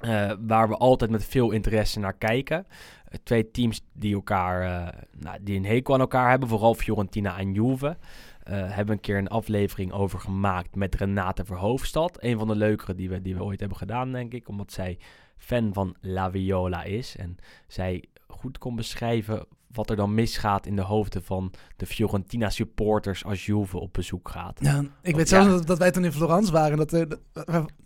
Eh, 0.00 0.32
waar 0.46 0.68
we 0.68 0.76
altijd 0.76 1.10
met 1.10 1.24
veel 1.24 1.50
interesse 1.50 1.98
naar 1.98 2.16
kijken. 2.16 2.66
Eh, 3.04 3.18
twee 3.22 3.50
teams 3.50 3.80
die 3.92 4.14
elkaar, 4.14 4.62
eh, 4.62 5.00
nou, 5.18 5.38
die 5.40 5.56
een 5.56 5.64
hekel 5.64 5.94
aan 5.94 6.00
elkaar 6.00 6.30
hebben. 6.30 6.48
Vooral 6.48 6.74
Fiorentina 6.74 7.38
en 7.38 7.52
Juve. 7.52 7.96
Hebben 8.44 8.94
een 8.94 9.00
keer 9.00 9.18
een 9.18 9.28
aflevering 9.28 9.92
over 9.92 10.20
gemaakt 10.20 10.76
met 10.76 10.94
Renate 10.94 11.44
Verhoofdstad. 11.44 12.16
Een 12.20 12.38
van 12.38 12.48
de 12.48 12.56
leukere 12.56 12.94
die 12.94 13.08
we, 13.08 13.22
die 13.22 13.34
we 13.34 13.44
ooit 13.44 13.60
hebben 13.60 13.78
gedaan, 13.78 14.12
denk 14.12 14.32
ik. 14.32 14.48
Omdat 14.48 14.72
zij 14.72 14.98
fan 15.36 15.72
van 15.72 15.96
La 16.00 16.30
Viola 16.30 16.82
is. 16.82 17.16
En 17.16 17.36
zij 17.66 18.04
goed 18.26 18.58
kon 18.58 18.76
beschrijven 18.76 19.46
wat 19.72 19.90
er 19.90 19.96
dan 19.96 20.14
misgaat 20.14 20.66
in 20.66 20.76
de 20.76 20.82
hoofden 20.82 21.24
van 21.24 21.52
de 21.76 21.86
Fiorentina 21.86 22.50
supporters 22.50 23.24
als 23.24 23.46
Juve 23.46 23.78
op 23.78 23.92
bezoek 23.92 24.28
gaat. 24.28 24.58
Ja, 24.62 24.84
ik 25.02 25.16
weet 25.16 25.28
zelfs 25.28 25.46
ja. 25.46 25.52
dat, 25.52 25.66
dat 25.66 25.78
wij 25.78 25.90
toen 25.90 26.04
in 26.04 26.12
Florence 26.12 26.52
waren. 26.52 26.76
Dat, 26.76 26.90
dat, 26.90 27.18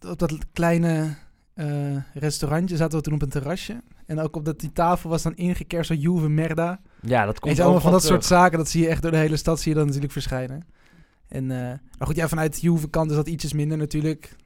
op 0.06 0.18
dat 0.18 0.36
kleine 0.52 1.16
eh, 1.58 1.96
restaurantje 2.14 2.76
zaten 2.76 2.98
we 2.98 3.04
toen 3.04 3.14
op 3.14 3.22
een 3.22 3.28
terrasje. 3.28 3.82
En 4.06 4.20
ook 4.20 4.36
op 4.36 4.44
dat 4.44 4.60
die 4.60 4.72
tafel 4.72 5.10
was 5.10 5.22
dan 5.22 5.36
ingekerst 5.36 5.88
door 5.88 5.98
Juve 5.98 6.28
Merda. 6.28 6.80
Ja, 7.00 7.24
dat 7.24 7.38
komt 7.38 7.60
allemaal 7.60 7.80
van 7.80 7.92
dat 7.92 8.04
soort 8.04 8.24
zaken. 8.24 8.58
Dat 8.58 8.68
zie 8.68 8.82
je 8.82 8.88
echt 8.88 9.02
door 9.02 9.10
de 9.10 9.16
hele 9.16 9.36
stad 9.36 9.60
zie 9.60 9.70
je 9.70 9.76
dan 9.76 9.86
natuurlijk 9.86 10.12
verschijnen. 10.12 10.66
En, 11.28 11.50
eh, 11.50 11.58
maar 11.98 12.06
goed, 12.06 12.16
ja, 12.16 12.28
vanuit 12.28 12.60
Juve 12.60 12.88
kant 12.88 13.10
is 13.10 13.16
dat 13.16 13.28
ietsjes 13.28 13.52
minder 13.52 13.78
natuurlijk. 13.78 14.36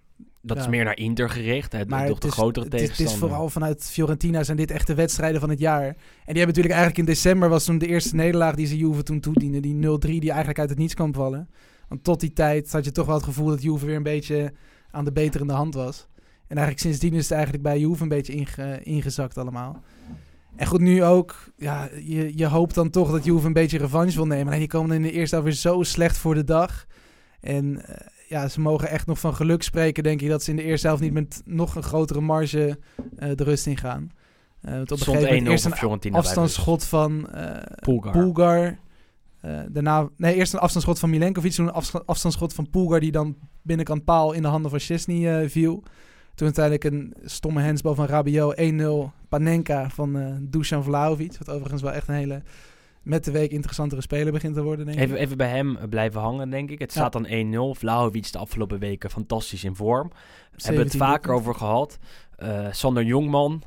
Dat 0.41 0.56
is 0.56 0.69
meer 0.69 0.85
naar 0.85 0.97
Inter 0.97 1.31
gericht. 1.31 1.73
Het, 1.73 1.88
Maar 1.88 2.06
toch 2.06 2.19
de 2.19 2.31
grotere 2.31 2.64
het, 2.64 2.75
is, 2.75 2.88
het 2.88 3.00
is 3.00 3.15
vooral 3.15 3.48
vanuit 3.48 3.84
Fiorentina 3.84 4.43
zijn 4.43 4.56
dit 4.56 4.70
echt 4.70 4.87
de 4.87 4.94
wedstrijden 4.94 5.41
van 5.41 5.51
het 5.51 5.58
jaar. 5.58 5.87
En 5.87 5.94
die 5.94 5.96
hebben 6.25 6.46
natuurlijk 6.46 6.75
eigenlijk 6.75 6.98
in 6.98 7.15
december 7.15 7.48
was 7.48 7.65
toen 7.65 7.79
de 7.79 7.87
eerste 7.87 8.15
nederlaag 8.15 8.55
die 8.55 8.67
ze 8.67 8.77
Juve 8.77 9.03
toen 9.03 9.20
toedienden. 9.20 9.63
Die 9.63 9.75
0-3 9.75 9.98
die 9.98 10.31
eigenlijk 10.31 10.58
uit 10.58 10.69
het 10.69 10.79
niets 10.79 10.94
kwam 10.94 11.15
vallen. 11.15 11.48
Want 11.89 12.05
tot 12.05 12.20
die 12.20 12.32
tijd 12.32 12.72
had 12.72 12.84
je 12.84 12.93
toch 12.93 13.06
wel 13.06 13.15
het 13.15 13.25
gevoel 13.25 13.46
dat 13.46 13.63
Juve 13.63 13.87
weer 13.87 13.96
een 13.96 14.03
beetje 14.03 14.53
aan 14.91 15.05
de 15.05 15.13
beterende 15.13 15.53
hand 15.53 15.75
was. 15.75 16.08
En 16.53 16.59
eigenlijk 16.59 16.87
sindsdien 16.87 17.13
is 17.15 17.23
het 17.23 17.32
eigenlijk 17.32 17.63
bij 17.63 17.79
Juve 17.81 18.03
een 18.03 18.09
beetje 18.09 18.32
inge- 18.32 18.81
ingezakt 18.82 19.39
allemaal. 19.39 19.82
En 20.56 20.67
goed, 20.67 20.81
nu 20.81 21.05
ook, 21.05 21.35
ja, 21.56 21.89
je, 22.05 22.32
je 22.39 22.47
hoopt 22.47 22.75
dan 22.75 22.91
toch 22.91 23.11
dat 23.11 23.25
Juve 23.25 23.47
een 23.47 23.53
beetje 23.53 23.79
revanche 23.79 24.17
wil 24.17 24.27
nemen. 24.27 24.53
En 24.53 24.59
die 24.59 24.69
komen 24.69 24.97
in 24.97 25.03
de 25.03 25.11
eerste 25.13 25.35
helft 25.35 25.51
weer 25.51 25.59
zo 25.59 25.82
slecht 25.82 26.17
voor 26.17 26.35
de 26.35 26.44
dag. 26.44 26.87
En 27.41 27.87
eh, 27.87 28.06
ja, 28.29 28.49
ze 28.49 28.61
mogen 28.61 28.89
echt 28.89 29.06
nog 29.06 29.19
van 29.21 29.35
geluk 29.35 29.63
spreken, 29.63 30.03
denk 30.03 30.21
ik, 30.21 30.29
dat 30.29 30.43
ze 30.43 30.51
in 30.51 30.56
de 30.56 30.63
eerste 30.63 30.87
helft 30.87 31.03
niet 31.03 31.13
met 31.13 31.43
nog 31.44 31.75
een 31.75 31.82
grotere 31.82 32.21
marge 32.21 32.79
eh, 33.17 33.31
de 33.35 33.44
rust 33.44 33.67
in 33.67 33.77
gaan. 33.77 34.11
Eh, 34.61 34.73
want 34.73 34.91
op 34.93 34.97
een 34.97 35.03
Stond 35.03 35.17
1-0 35.17 35.21
gegeven 35.21 35.29
moment 35.37 35.51
eerst 35.53 35.65
een 35.65 35.71
afstandsschot 36.19 36.85
van. 36.85 37.31
Eh, 39.41 39.61
daarna, 39.69 40.09
nee, 40.17 40.35
eerst 40.35 40.53
een 40.53 40.59
afstandsschot 40.61 40.99
van 40.99 41.11
Milenkovic, 41.11 41.53
toen 41.53 41.67
een 41.67 41.73
afsta- 41.73 42.03
afstandsschot 42.06 42.55
van 42.55 42.71
Poelgar 42.71 43.01
die 43.01 43.13
dan 43.13 43.37
binnenkant 43.63 44.05
paal 44.05 44.32
in 44.32 44.43
de 44.43 44.49
handen 44.49 44.71
van 44.71 44.81
Chesney 44.81 45.49
viel. 45.49 45.82
Toen 46.34 46.46
uiteindelijk 46.55 46.84
een 46.84 47.15
stomme 47.24 47.62
handsbal 47.62 47.94
van 47.94 48.06
Rabiot 48.06 48.60
1-0 48.60 49.10
Panenka 49.29 49.91
van 49.91 50.17
eh 50.19 50.27
Dusan 50.41 50.84
Vlahovic. 50.84 51.36
Wat 51.39 51.51
overigens 51.51 51.82
wel 51.82 51.93
echt 51.93 52.08
een 52.08 52.15
hele 52.15 52.43
met 53.03 53.24
de 53.24 53.31
week 53.31 53.51
interessantere 53.51 54.01
speler 54.03 54.32
begint 54.32 54.55
te 54.55 54.62
worden, 54.62 54.86
denk 54.86 54.98
ik. 54.98 55.05
Even, 55.05 55.17
even 55.17 55.36
bij 55.36 55.48
hem 55.48 55.77
eh, 55.77 55.89
blijven 55.89 56.20
hangen, 56.20 56.51
denk 56.51 56.70
ik. 56.70 56.79
Het 56.79 56.94
Ja. 56.94 57.01
staat 57.01 57.12
dan 57.12 57.27
1-0. 57.27 57.79
Vlahovic 57.79 58.32
de 58.32 58.39
afgelopen 58.39 58.79
weken 58.79 59.10
fantastisch 59.10 59.65
in 59.65 59.74
vorm. 59.77 60.08
We 60.08 60.62
hebben 60.62 60.82
het 60.82 60.93
17 60.93 61.01
vaker 61.01 61.32
over 61.32 61.55
gehad. 61.55 61.98
Eh, 62.36 62.67
Sander 62.70 63.03
Jongman. 63.05 63.62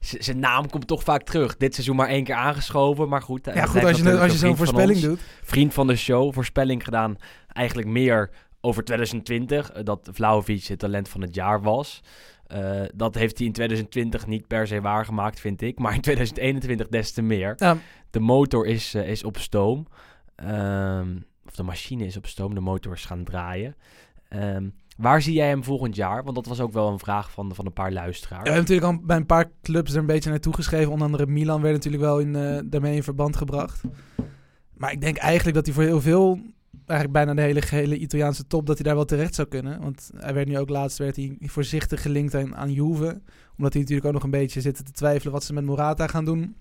Zijn 0.00 0.38
naam 0.38 0.70
komt 0.70 0.86
toch 0.86 1.02
vaak 1.02 1.22
terug. 1.22 1.56
Dit 1.56 1.74
seizoen 1.74 1.96
maar 1.96 2.08
één 2.08 2.24
keer 2.24 2.34
aangeschoven. 2.34 3.08
Maar 3.08 3.22
goed, 3.22 3.44
Ja, 3.54 3.66
goed, 3.66 3.84
als 3.84 3.98
je, 3.98 4.18
als 4.18 4.32
je 4.32 4.38
zo'n 4.38 4.56
voorspelling 4.56 5.00
doet. 5.00 5.20
Vriend 5.42 5.74
van 5.74 5.86
de 5.86 5.96
show. 5.96 6.32
Voorspelling 6.32 6.84
gedaan 6.84 7.16
eigenlijk 7.52 7.88
meer 7.88 8.30
over 8.66 8.84
2020. 8.84 9.70
eh, 9.70 9.84
dat 9.84 10.08
Vlahovic 10.12 10.64
het 10.64 10.78
talent 10.78 11.08
van 11.08 11.20
het 11.20 11.34
jaar 11.34 11.62
was. 11.62 12.00
Eh, 12.46 12.82
dat 12.94 13.14
heeft 13.14 13.38
hij 13.38 13.46
in 13.46 13.52
2020 13.52 14.26
niet 14.26 14.46
per 14.46 14.66
se 14.66 14.80
waargemaakt, 14.80 15.40
vind 15.40 15.62
ik. 15.62 15.78
Maar 15.78 15.94
in 15.94 16.00
2021 16.00 16.88
des 16.88 17.12
te 17.12 17.22
meer. 17.22 17.54
Ja, 17.56 17.76
De 18.10 18.20
motor 18.20 18.66
is, 18.66 18.94
eh, 18.94 19.08
is 19.08 19.24
op 19.24 19.36
stoom. 19.38 19.86
Ehm, 20.34 21.16
of 21.46 21.54
de 21.54 21.62
machine 21.62 22.04
is 22.06 22.16
op 22.16 22.26
stoom. 22.26 22.54
De 22.54 22.60
motor 22.60 22.92
is 22.92 23.04
gaan 23.04 23.24
draaien. 23.24 23.76
Ehm, 24.28 24.68
Waar 24.96 25.22
zie 25.22 25.34
jij 25.34 25.48
hem 25.48 25.64
volgend 25.64 25.96
jaar? 25.96 26.22
Want 26.22 26.36
dat 26.36 26.46
was 26.46 26.60
ook 26.60 26.72
wel 26.72 26.88
een 26.88 26.98
vraag 26.98 27.30
van, 27.30 27.54
van 27.54 27.66
een 27.66 27.72
paar 27.72 27.92
luisteraars. 27.92 28.42
Ja, 28.44 28.50
we 28.50 28.56
hebben 28.56 28.68
natuurlijk 28.74 29.00
al 29.00 29.06
bij 29.06 29.16
een 29.16 29.26
paar 29.26 29.50
clubs 29.62 29.92
er 29.92 29.98
een 29.98 30.06
beetje 30.06 30.30
naartoe 30.30 30.54
geschreven. 30.54 30.90
Onder 30.92 31.06
andere 31.06 31.26
Milan 31.26 31.60
werd 31.60 31.74
natuurlijk 31.74 32.02
wel 32.02 32.18
in, 32.18 32.32
daarmee 32.70 32.94
in 32.96 33.02
verband 33.02 33.36
gebracht. 33.36 33.80
Maar 34.76 34.92
ik 34.92 35.00
denk 35.00 35.16
eigenlijk 35.16 35.56
dat 35.56 35.66
hij 35.66 35.74
voor 35.74 35.84
heel 35.84 36.00
veel, 36.00 36.40
eigenlijk 36.86 37.12
bijna 37.12 37.34
de 37.34 37.46
hele 37.46 37.62
gehele 37.62 37.98
Italiaanse 37.98 38.46
top, 38.46 38.66
dat 38.66 38.76
hij 38.76 38.84
daar 38.84 38.94
wel 38.94 39.04
terecht 39.04 39.34
zou 39.34 39.48
kunnen. 39.48 39.80
Want 39.80 40.10
hij 40.16 40.34
werd 40.34 40.48
nu 40.48 40.58
ook 40.58 40.68
laatst 40.68 40.98
werd 40.98 41.16
hij 41.16 41.38
voorzichtig 41.40 42.02
gelinkt 42.02 42.34
aan, 42.34 42.56
aan 42.56 42.72
Juve. 42.72 43.20
Omdat 43.56 43.72
hij 43.72 43.82
natuurlijk 43.82 44.06
ook 44.06 44.12
nog 44.12 44.22
een 44.22 44.30
beetje 44.30 44.60
zitten 44.60 44.84
te 44.84 44.92
twijfelen 44.92 45.32
wat 45.32 45.44
ze 45.44 45.52
met 45.52 45.64
Morata 45.64 46.06
gaan 46.06 46.24
doen. 46.24 46.56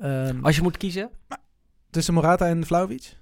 Ehm, 0.00 0.44
Als 0.44 0.56
je 0.56 0.62
moet 0.62 0.76
kiezen? 0.76 1.10
tussen 1.90 2.14
Morata 2.14 2.46
en 2.46 2.66
Vlaovic? 2.66 3.16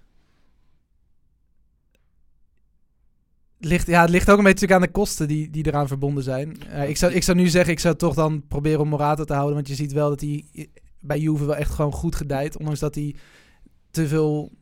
Het 3.57 3.73
Ligt, 3.73 3.87
ja, 3.87 4.01
het 4.01 4.11
ligt 4.11 4.31
ook 4.31 4.39
een 4.39 4.45
beetje 4.45 4.67
natuurlijk 4.67 4.81
aan 4.81 4.93
de 4.93 5.01
kosten 5.01 5.29
die, 5.29 5.51
die 5.51 5.67
eraan 5.67 5.89
verbonden 5.89 6.23
zijn. 6.23 6.63
Eh, 6.63 6.89
ik, 6.89 6.97
zou, 6.97 7.13
ik 7.13 7.23
zou 7.23 7.37
nu 7.37 7.49
zeggen, 7.49 7.73
ik 7.73 7.79
zou 7.81 7.97
toch 7.97 8.15
dan 8.15 8.47
proberen 8.49 8.81
om 8.81 8.89
Morata 8.89 9.25
te 9.25 9.33
houden. 9.33 9.55
Want 9.55 9.69
je 9.69 9.75
ziet 9.75 9.93
wel 9.93 10.09
dat 10.09 10.21
hij 10.21 10.45
bij 11.01 11.19
Juve 11.19 11.45
wel 11.45 11.57
echt 11.57 11.71
gewoon 11.71 11.93
goed 11.93 12.15
gedijt. 12.15 12.59
Ondanks 12.59 12.81
dat 12.81 12.95
hij 12.95 13.15
te 13.91 14.09
veel 14.09 14.53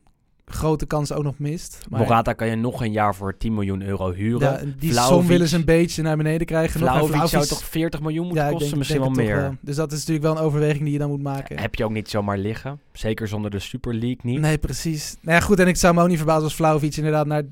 grote 0.53 0.85
kansen 0.85 1.15
ook 1.15 1.23
nog 1.23 1.39
mist. 1.39 1.77
Maar 1.89 1.99
Morata 1.99 2.33
kan 2.33 2.47
je 2.47 2.55
nog 2.55 2.81
een 2.81 2.91
jaar 2.91 3.15
voor 3.15 3.37
10 3.37 3.53
miljoen 3.53 3.81
euro 3.81 4.11
huren. 4.11 4.67
ja, 4.67 4.73
die 4.77 4.93
som 4.93 5.27
willen 5.27 5.47
ze 5.47 5.55
een 5.55 5.65
beetje 5.65 6.01
naar 6.01 6.17
beneden 6.17 6.47
krijgen. 6.47 6.79
nog. 6.79 6.89
En 6.89 6.95
Vlahovic 7.07 7.29
zou 7.29 7.45
toch 7.45 7.63
40 7.63 8.01
miljoen 8.01 8.25
moeten 8.25 8.43
ja, 8.43 8.49
kosten? 8.49 8.67
denk- 8.67 8.77
Misschien 8.79 8.99
wel 8.99 9.09
het 9.09 9.17
meer. 9.17 9.57
Dus 9.61 9.75
dat 9.75 9.91
is 9.91 9.97
natuurlijk 9.97 10.25
wel 10.25 10.35
een 10.37 10.43
overweging 10.43 10.83
die 10.83 10.93
je 10.93 10.99
dan 10.99 11.09
moet 11.09 11.21
maken. 11.21 11.59
Heb 11.59 11.75
je 11.75 11.83
ook 11.83 11.91
niet 11.91 12.09
zomaar 12.09 12.37
liggen. 12.37 12.79
Zeker 12.91 13.27
zonder 13.27 13.51
de 13.51 13.59
Super 13.59 13.93
League 13.93 14.19
niet. 14.21 14.39
Nee, 14.39 14.57
precies. 14.57 15.15
Nou 15.21 15.37
ja, 15.37 15.43
goed, 15.43 15.59
en 15.59 15.67
ik 15.67 15.75
zou 15.77 15.93
me 15.93 16.01
ook 16.01 16.07
niet 16.07 16.17
verbazen 16.17 16.43
als 16.43 16.55
Vlaovic 16.55 16.95
inderdaad 16.95 17.25
naar 17.25 17.43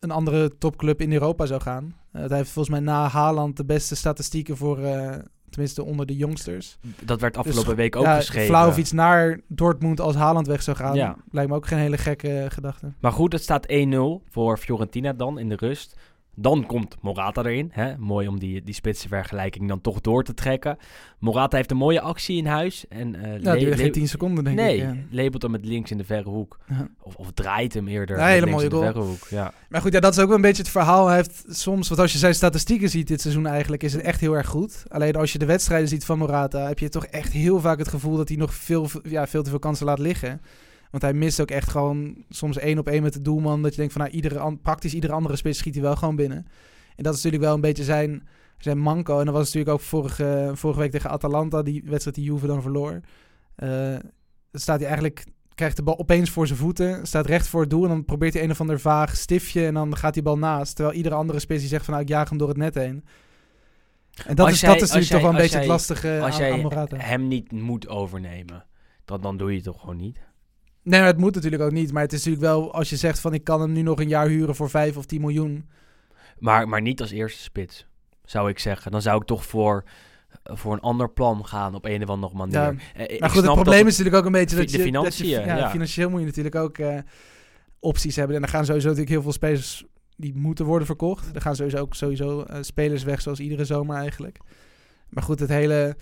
een 0.00 0.10
andere 0.10 0.58
topclub 0.58 1.00
in 1.00 1.12
Europa 1.12 1.46
zou 1.46 1.60
gaan. 1.60 1.94
Eh, 2.12 2.24
hij 2.28 2.36
heeft 2.36 2.50
volgens 2.50 2.74
mij 2.74 2.84
na 2.84 3.08
Haaland 3.08 3.56
de 3.56 3.64
beste 3.64 3.96
statistieken 3.96 4.56
voor, 4.56 4.78
eh, 4.84 5.16
tenminste 5.50 5.84
onder 5.84 6.06
de 6.06 6.16
jongsters. 6.16 6.78
Dat 7.04 7.20
werd 7.20 7.36
afgelopen 7.36 7.68
Dus, 7.68 7.74
week 7.74 7.96
ook 7.96 8.04
ja, 8.04 8.16
geschreven. 8.16 8.46
Vlaovic 8.48 8.92
naar 8.92 9.40
Dortmund 9.48 10.00
als 10.00 10.14
Haaland 10.14 10.46
weg 10.46 10.62
zou 10.62 10.76
gaan, 10.76 10.94
Ja. 10.94 11.16
lijkt 11.30 11.50
me 11.50 11.56
ook 11.56 11.66
geen 11.66 11.78
hele 11.78 11.98
gekke 11.98 12.38
eh, 12.38 12.50
gedachte. 12.50 12.92
Maar 13.00 13.12
goed, 13.12 13.32
het 13.32 13.42
staat 13.42 13.66
1-0 13.68 14.22
voor 14.28 14.58
Fiorentina 14.58 15.12
dan 15.12 15.38
in 15.38 15.48
de 15.48 15.56
rust. 15.56 15.96
Dan 16.40 16.66
komt 16.66 16.96
Morata 17.00 17.42
erin. 17.42 17.68
Hè? 17.72 17.98
Mooi 17.98 18.28
om 18.28 18.38
die, 18.38 18.62
die 18.62 18.74
spitsenvergelijking 18.74 19.68
dan 19.68 19.80
toch 19.80 20.00
door 20.00 20.24
te 20.24 20.34
trekken. 20.34 20.78
Morata 21.18 21.56
heeft 21.56 21.70
een 21.70 21.76
mooie 21.76 22.00
actie 22.00 22.36
in 22.36 22.46
huis. 22.46 22.84
En, 22.88 23.14
eh 23.14 23.42
Ja, 23.42 23.76
geen 23.76 23.92
10 23.92 24.08
seconden, 24.08 24.44
denk 24.44 24.56
nee, 24.56 24.76
ik. 24.76 24.82
ja. 24.82 24.94
labelt 25.10 25.42
hem 25.42 25.50
met 25.50 25.64
links 25.64 25.90
in 25.90 25.98
de 25.98 26.04
verre 26.04 26.28
hoek. 26.28 26.58
Ja. 26.68 26.88
Of, 27.02 27.14
of 27.14 27.30
draait 27.34 27.74
hem 27.74 27.88
eerder 27.88 28.18
Ja, 28.18 28.26
hele 28.26 28.46
mooie 28.46 28.64
in 28.64 28.70
de 28.70 28.78
verre 28.78 29.00
hoek. 29.00 29.26
Ja. 29.30 29.52
Maar 29.68 29.80
goed, 29.80 29.92
ja, 29.92 30.00
dat 30.00 30.12
is 30.12 30.18
ook 30.18 30.26
wel 30.26 30.36
een 30.36 30.42
beetje 30.42 30.62
het 30.62 30.70
verhaal. 30.70 31.06
Hij 31.06 31.16
heeft 31.16 31.44
soms, 31.48 31.88
want 31.88 32.00
als 32.00 32.12
je 32.12 32.18
zijn 32.18 32.34
statistieken 32.34 32.88
ziet 32.88 33.08
dit 33.08 33.20
seizoen 33.20 33.46
eigenlijk, 33.46 33.82
is 33.82 33.92
het 33.92 34.02
echt 34.02 34.20
heel 34.20 34.36
erg 34.36 34.46
goed. 34.48 34.84
Alleen 34.88 35.16
als 35.16 35.32
je 35.32 35.38
de 35.38 35.46
wedstrijden 35.46 35.88
ziet 35.88 36.04
van 36.04 36.18
Morata, 36.18 36.66
heb 36.66 36.78
je 36.78 36.88
toch 36.88 37.04
echt 37.06 37.32
heel 37.32 37.60
vaak 37.60 37.78
het 37.78 37.88
gevoel 37.88 38.16
dat 38.16 38.28
hij 38.28 38.36
nog 38.36 38.54
veel, 38.54 38.88
ja, 39.02 39.26
veel 39.26 39.42
te 39.42 39.50
veel 39.50 39.58
kansen 39.58 39.86
laat 39.86 39.98
liggen. 39.98 40.40
Want 40.90 41.02
hij 41.02 41.12
mist 41.12 41.40
ook 41.40 41.50
echt 41.50 41.68
gewoon 41.70 42.24
soms 42.28 42.58
één 42.58 42.78
op 42.78 42.88
één 42.88 43.02
met 43.02 43.12
de 43.12 43.22
doelman. 43.22 43.62
Dat 43.62 43.70
je 43.70 43.76
denkt 43.76 43.92
van, 43.92 44.02
nou, 44.02 44.14
iedere, 44.14 44.56
praktisch 44.56 44.94
iedere 44.94 45.12
andere 45.12 45.36
spits 45.36 45.58
schiet 45.58 45.74
hij 45.74 45.82
wel 45.82 45.96
gewoon 45.96 46.16
binnen. 46.16 46.46
En 46.96 47.02
dat 47.04 47.14
is 47.14 47.22
natuurlijk 47.22 47.42
wel 47.44 47.54
een 47.54 47.60
beetje 47.60 47.84
zijn, 47.84 48.28
zijn 48.58 48.78
manco. 48.78 49.18
En 49.18 49.24
dat 49.24 49.34
was 49.34 49.44
natuurlijk 49.44 49.72
ook 49.72 49.80
vorige, 49.80 50.50
vorige 50.54 50.80
week 50.80 50.90
tegen 50.90 51.10
Atalanta, 51.10 51.62
die 51.62 51.82
wedstrijd 51.84 52.16
die 52.16 52.24
Juve 52.24 52.46
dan 52.46 52.62
verloor. 52.62 53.00
Dan 53.56 54.00
staat 54.52 54.78
hij 54.78 54.86
eigenlijk 54.88 55.24
krijgt 55.54 55.76
de 55.78 55.82
bal 55.82 55.98
opeens 55.98 56.30
voor 56.30 56.46
zijn 56.46 56.58
voeten, 56.58 57.06
staat 57.06 57.26
recht 57.26 57.46
voor 57.48 57.60
het 57.60 57.70
doel 57.70 57.82
en 57.82 57.88
dan 57.88 58.04
probeert 58.04 58.34
hij 58.34 58.42
een 58.42 58.50
of 58.50 58.60
ander 58.60 58.80
vaag 58.80 59.16
stiftje 59.16 59.66
en 59.66 59.74
dan 59.74 59.96
gaat 59.96 60.14
die 60.14 60.22
bal 60.22 60.38
naast. 60.38 60.76
Terwijl 60.76 60.96
iedere 60.96 61.14
andere 61.14 61.38
spits 61.38 61.60
die 61.60 61.68
zegt 61.68 61.84
van 61.84 61.92
nou, 61.94 62.06
ik 62.06 62.12
jaag 62.12 62.28
hem 62.28 62.38
door 62.38 62.48
het 62.48 62.56
net 62.56 62.74
heen. 62.74 63.04
En 64.26 64.34
dat 64.34 64.46
Als 64.46 64.54
is, 64.54 64.60
jij- 64.60 64.72
dat 64.72 64.82
is 64.82 64.88
natuurlijk 64.88 65.10
toch 65.12 65.20
wel 65.20 65.30
een 65.30 65.36
beetje 65.36 65.58
het 65.58 65.66
lastige 65.66 66.18
Als 66.22 66.32
aan, 66.34 66.40
jij 66.40 66.50
hem 67.00 67.28
niet 67.28 67.52
moet 67.52 67.88
overnemen, 67.88 68.66
dan, 69.04 69.20
dan 69.20 69.36
doe 69.36 69.48
je 69.48 69.54
het 69.54 69.64
toch 69.64 69.80
gewoon 69.80 69.96
niet? 69.96 70.18
Nee, 70.90 71.00
het 71.00 71.18
moet 71.18 71.34
natuurlijk 71.34 71.62
ook 71.62 71.72
niet. 71.72 71.92
Maar 71.92 72.02
het 72.02 72.12
is 72.12 72.24
natuurlijk 72.24 72.52
wel, 72.52 72.74
als 72.74 72.90
je 72.90 72.96
zegt 72.96 73.18
van 73.20 73.34
ik 73.34 73.44
kan 73.44 73.60
hem 73.60 73.72
nu 73.72 73.82
nog 73.82 74.00
een 74.00 74.08
jaar 74.08 74.26
huren 74.26 74.54
voor 74.54 74.70
5 74.70 74.96
of 74.96 75.04
10 75.06 75.20
miljoen. 75.20 75.68
Maar, 76.38 76.68
maar 76.68 76.80
niet 76.82 77.00
als 77.00 77.10
eerste 77.10 77.42
spits, 77.42 77.86
zou 78.24 78.48
ik 78.50 78.58
zeggen. 78.58 78.90
Dan 78.90 79.02
zou 79.02 79.20
ik 79.20 79.26
toch 79.26 79.44
voor, 79.44 79.84
voor 80.44 80.72
een 80.72 80.80
ander 80.80 81.10
plan 81.10 81.46
gaan 81.46 81.74
op 81.74 81.84
een 81.84 82.02
of 82.02 82.08
andere 82.08 82.34
manier. 82.36 82.54
Ja. 82.54 82.74
Eh, 82.94 83.14
ik 83.14 83.20
Maar 83.20 83.30
goed, 83.30 83.42
het 83.42 83.52
probleem 83.52 83.86
is 83.86 83.90
natuurlijk 83.98 84.16
ook 84.16 84.24
een 84.24 84.32
beetje 84.40 84.56
dat 84.56 84.68
de 84.68 84.76
je... 84.76 84.82
financiën, 84.82 85.30
dat 85.30 85.40
je- 85.44 85.46
ja, 85.48 85.56
ja. 85.56 85.70
Financieel 85.70 86.10
moet 86.10 86.20
je 86.20 86.26
natuurlijk 86.26 86.54
ook 86.54 86.78
eh, 86.78 86.98
opties 87.80 88.16
hebben. 88.16 88.36
En 88.36 88.42
er 88.42 88.48
gaan 88.48 88.64
sowieso 88.64 88.86
natuurlijk 88.88 89.12
heel 89.14 89.22
veel 89.22 89.32
spelers 89.32 89.84
die 90.16 90.34
moeten 90.34 90.64
worden 90.64 90.86
verkocht. 90.86 91.34
Er 91.34 91.40
gaan 91.40 91.56
sowieso 91.56 91.78
ook 91.78 91.94
sowieso 91.94 92.42
eh, 92.42 92.58
spelers 92.60 93.02
weg, 93.02 93.20
zoals 93.20 93.40
iedere 93.40 93.64
zomer 93.64 93.96
eigenlijk. 93.96 94.38
Maar 95.08 95.22
goed, 95.22 95.40
het 95.40 95.48
hele 95.48 95.96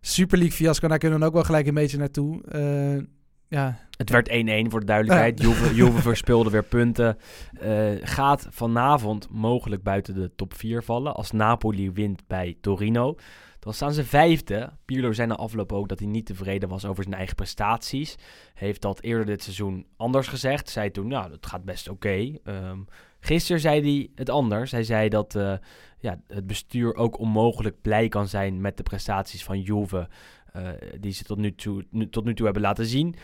Super 0.00 0.38
League 0.38 0.56
fiasco, 0.56 0.88
daar 0.88 0.98
kunnen 0.98 1.18
we 1.18 1.24
dan 1.24 1.28
ook 1.32 1.38
wel 1.38 1.46
gelijk 1.46 1.66
een 1.66 1.74
beetje 1.74 1.98
naartoe. 1.98 2.42
Eh, 2.44 3.04
ja, 3.50 3.78
Het 3.96 4.10
werd 4.10 4.28
1-1 4.28 4.32
voor 4.68 4.80
de 4.80 4.86
duidelijkheid. 4.86 5.40
Juve, 5.40 5.74
Juve 5.74 6.02
verspeelde 6.10 6.50
weer 6.50 6.64
punten. 6.64 7.16
Eh, 7.60 7.90
gaat 8.00 8.46
vanavond 8.50 9.30
mogelijk 9.30 9.82
buiten 9.82 10.14
de 10.14 10.30
top 10.36 10.54
4 10.54 10.82
vallen. 10.82 11.14
Als 11.14 11.30
Napoli 11.30 11.90
wint 11.90 12.22
bij 12.26 12.56
Torino. 12.60 13.16
Dan 13.58 13.74
staan 13.74 13.92
ze 13.92 14.04
vijfde. 14.04 14.72
Pirlo 14.84 15.12
zei 15.12 15.28
na 15.28 15.34
afloop 15.34 15.72
ook 15.72 15.88
dat 15.88 15.98
hij 15.98 16.08
niet 16.08 16.26
tevreden 16.26 16.68
was 16.68 16.84
over 16.84 17.02
zijn 17.02 17.14
eigen 17.14 17.34
prestaties. 17.34 18.16
Heeft 18.54 18.82
dat 18.82 19.00
eerder 19.00 19.26
dit 19.26 19.42
seizoen 19.42 19.86
anders 19.96 20.28
gezegd. 20.28 20.68
Zei 20.68 20.90
toen, 20.90 21.08
nou, 21.08 21.32
het 21.32 21.46
gaat 21.46 21.64
best 21.64 21.88
oké. 21.88 22.32
Ehm, 22.44 22.78
gisteren 23.20 23.60
zei 23.60 23.80
hij 23.80 24.10
het 24.14 24.30
anders. 24.30 24.70
Hij 24.70 24.82
zei 24.82 25.08
dat 25.08 25.34
eh, 25.34 25.52
ja, 25.98 26.20
het 26.26 26.46
bestuur 26.46 26.94
ook 26.94 27.18
onmogelijk 27.18 27.80
blij 27.82 28.08
kan 28.08 28.28
zijn 28.28 28.60
met 28.60 28.76
de 28.76 28.82
prestaties 28.82 29.44
van 29.44 29.60
Juve. 29.60 30.08
Eh, 30.52 30.68
die 31.00 31.12
ze 31.12 31.24
tot 31.24 31.38
nu, 31.38 31.54
toe, 31.54 31.86
nu, 31.90 32.08
tot 32.08 32.24
nu 32.24 32.34
toe 32.34 32.44
hebben 32.44 32.62
laten 32.62 32.86
zien. 32.86 33.14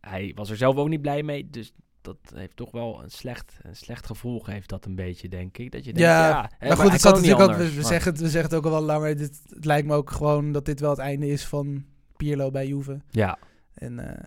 Hij 0.00 0.32
was 0.34 0.50
er 0.50 0.56
zelf 0.56 0.76
ook 0.76 0.88
niet 0.88 1.02
blij 1.02 1.22
mee. 1.22 1.50
Dus 1.50 1.72
dat 2.00 2.16
heeft 2.34 2.56
toch 2.56 2.70
wel 2.70 3.02
een 3.02 3.10
slecht, 3.10 3.58
een 3.62 3.76
slecht 3.76 4.06
gevolg, 4.06 4.46
heeft 4.46 4.68
dat 4.68 4.84
een 4.84 4.94
beetje, 4.94 5.28
denk 5.28 5.58
ik. 5.58 5.72
Dat 5.72 5.84
je 5.84 5.92
denkt, 5.92 6.00
Ja, 6.00 6.28
ja, 6.28 6.50
hè, 6.58 6.68
maar 6.68 6.76
goed, 6.76 6.92
het 6.92 7.00
zat 7.00 7.12
kan 7.12 7.20
niet 7.22 7.30
natuurlijk 7.30 7.60
ook, 7.60 7.74
we, 7.74 7.82
zeggen 7.82 8.12
het, 8.12 8.20
we 8.20 8.28
zeggen 8.28 8.50
het 8.50 8.58
ook 8.58 8.64
al 8.64 8.70
wel 8.70 8.82
langer. 8.82 9.16
Dit, 9.16 9.40
het 9.48 9.64
lijkt 9.64 9.86
me 9.86 9.94
ook 9.94 10.10
gewoon 10.10 10.52
dat 10.52 10.64
dit 10.64 10.80
wel 10.80 10.90
het 10.90 10.98
einde 10.98 11.28
is 11.28 11.44
van 11.44 11.84
Pirlo 12.16 12.50
bij 12.50 12.66
Juve. 12.66 13.00
Ja, 13.10 13.38
En 13.74 13.98
eh, 13.98 14.24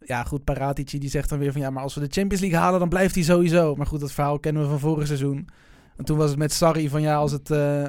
ja, 0.00 0.24
goed, 0.24 0.44
Paratici 0.44 0.98
die 0.98 1.10
zegt 1.10 1.28
dan 1.28 1.38
weer 1.38 1.52
van 1.52 1.60
ja, 1.60 1.70
maar 1.70 1.82
als 1.82 1.94
we 1.94 2.00
de 2.00 2.12
Champions 2.12 2.42
League 2.42 2.60
halen, 2.60 2.80
dan 2.80 2.88
blijft 2.88 3.14
hij 3.14 3.24
sowieso. 3.24 3.74
Maar 3.74 3.86
goed, 3.86 4.00
dat 4.00 4.12
verhaal 4.12 4.38
kennen 4.38 4.62
we 4.62 4.68
van 4.68 4.78
vorig 4.78 5.06
seizoen. 5.06 5.48
En 5.96 6.04
toen 6.04 6.16
was 6.16 6.30
het 6.30 6.38
met 6.38 6.52
Sarri 6.52 6.88
van 6.88 7.02
ja, 7.02 7.16
als 7.16 7.32
het, 7.32 7.50
eh, 7.50 7.88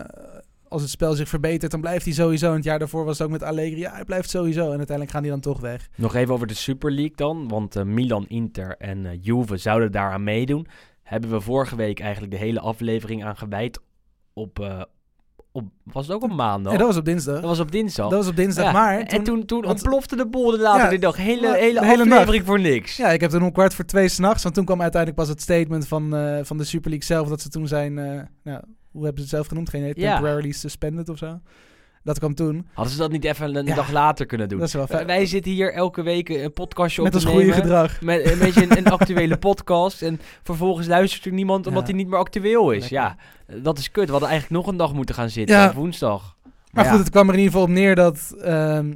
als 0.73 0.81
het 0.81 0.91
spel 0.91 1.13
zich 1.13 1.29
verbetert, 1.29 1.71
dan 1.71 1.81
blijft 1.81 2.05
hij 2.05 2.13
sowieso. 2.13 2.49
En 2.49 2.55
het 2.55 2.63
jaar 2.63 2.79
daarvoor 2.79 3.05
was 3.05 3.17
het 3.17 3.27
ook 3.27 3.33
met 3.33 3.43
Allegri, 3.43 3.79
ja, 3.79 3.91
hij 3.93 4.05
blijft 4.05 4.29
sowieso. 4.29 4.61
En 4.61 4.67
uiteindelijk 4.77 5.11
gaan 5.11 5.21
die 5.21 5.31
dan 5.31 5.39
toch 5.39 5.59
weg. 5.59 5.89
Nog 5.95 6.15
even 6.15 6.33
over 6.33 6.47
de 6.47 6.53
Super 6.53 6.91
League 6.91 7.15
dan. 7.15 7.47
Want 7.47 7.75
eh, 7.75 7.83
Milan, 7.83 8.25
Inter 8.27 8.75
en 8.77 9.05
eh, 9.05 9.11
Juve 9.21 9.57
zouden 9.57 9.91
daaraan 9.91 10.23
meedoen. 10.23 10.67
Hebben 11.03 11.29
we 11.29 11.41
vorige 11.41 11.75
week 11.75 11.99
eigenlijk 11.99 12.31
de 12.31 12.37
hele 12.37 12.59
aflevering 12.59 13.23
aan 13.23 13.37
gewijd. 13.37 13.79
Op, 14.33 14.59
eh, 14.59 14.81
op 15.51 15.65
was 15.83 16.07
het 16.07 16.15
ook 16.15 16.23
op 16.23 16.31
maandag? 16.31 16.73
En 16.73 16.77
dat 16.79 16.87
was 16.87 16.97
op 16.97 17.05
dinsdag. 17.05 17.35
Dat 17.35 17.43
was 17.43 17.59
op 17.59 17.71
dinsdag. 17.71 18.09
Dat 18.09 18.19
was 18.19 18.27
op 18.27 18.35
dinsdag, 18.35 18.65
Ja, 18.65 18.71
maar... 18.71 18.99
en 18.99 19.23
toen, 19.23 19.45
toen 19.45 19.61
want- 19.61 19.73
ontplofte 19.73 20.15
de 20.15 20.27
boel 20.27 20.57
later 20.57 20.83
Ja, 20.83 20.89
die 20.89 20.99
dag. 20.99 21.17
Hele, 21.17 21.55
hele 21.55 21.79
de 21.79 21.85
hele 21.85 22.03
aflevering 22.03 22.45
voor 22.45 22.59
niks. 22.59 22.97
Ja, 22.97 23.09
ik 23.09 23.21
heb 23.21 23.31
toen 23.31 23.43
om 23.43 23.51
kwart 23.51 23.73
voor 23.73 23.85
twee 23.85 24.07
s'nachts, 24.07 24.43
want 24.43 24.55
toen 24.55 24.65
kwam 24.65 24.81
uiteindelijk 24.81 25.21
pas 25.21 25.29
het 25.31 25.41
statement 25.41 25.87
van, 25.87 26.09
van 26.43 26.57
de 26.57 26.63
Super 26.63 26.89
League 26.89 27.07
zelf, 27.07 27.27
dat 27.27 27.41
ze 27.41 27.49
toen 27.49 27.67
zijn, 27.67 27.93
nou, 28.43 28.61
hoe 28.93 29.03
hebben 29.03 29.15
ze 29.15 29.21
het 29.21 29.29
zelf 29.29 29.47
genoemd? 29.47 29.69
Geen 29.69 29.81
idee, 29.81 30.03
Ja. 30.03 30.11
temporarily 30.11 30.51
suspended 30.51 31.09
of 31.09 31.17
zo. 31.17 31.39
Dat 32.03 32.19
kwam 32.19 32.35
toen. 32.35 32.67
Hadden 32.73 32.93
ze 32.93 32.99
dat 32.99 33.11
niet 33.11 33.23
even 33.23 33.55
een 33.55 33.65
Ja. 33.65 33.75
dag 33.75 33.91
later 33.91 34.25
kunnen 34.25 34.49
doen? 34.49 34.59
Dat 34.59 34.67
is 34.67 34.73
wel 34.73 34.85
Wij- 34.87 34.95
fijn. 34.95 35.07
Wij 35.07 35.25
zitten 35.25 35.51
hier 35.51 35.73
elke 35.73 36.01
week 36.01 36.29
een 36.29 36.53
podcastje 36.53 37.01
op 37.01 37.11
Met 37.11 37.21
te 37.21 37.27
ons 37.27 37.35
goede 37.37 37.51
gedrag. 37.53 38.01
Met 38.01 38.31
een 38.31 38.39
beetje 38.39 38.63
een, 38.63 38.77
een 38.77 38.87
actuele 38.97 39.37
podcast. 39.37 40.01
En 40.01 40.19
vervolgens 40.43 40.87
luistert 40.87 41.25
er 41.25 41.31
niemand 41.33 41.67
omdat 41.67 41.81
Ja. 41.81 41.87
hij 41.87 41.97
niet 41.97 42.07
meer 42.07 42.19
actueel 42.19 42.71
is. 42.71 42.89
Lekker. 42.89 43.15
Ja, 43.47 43.61
dat 43.61 43.77
is 43.77 43.91
kut. 43.91 44.05
We 44.05 44.11
hadden 44.11 44.29
eigenlijk 44.29 44.61
nog 44.63 44.71
een 44.71 44.77
dag 44.77 44.93
moeten 44.93 45.15
gaan 45.15 45.29
zitten. 45.29 45.55
Ja. 45.55 45.67
op 45.67 45.73
woensdag. 45.73 46.35
Maar 46.71 46.83
ja. 46.85 46.89
goed, 46.91 46.99
het 46.99 47.09
kwam 47.09 47.27
er 47.27 47.33
in 47.33 47.39
ieder 47.39 47.51
geval 47.53 47.67
op 47.67 47.73
neer 47.73 47.95
dat 47.95 48.35
ehm, 48.41 48.93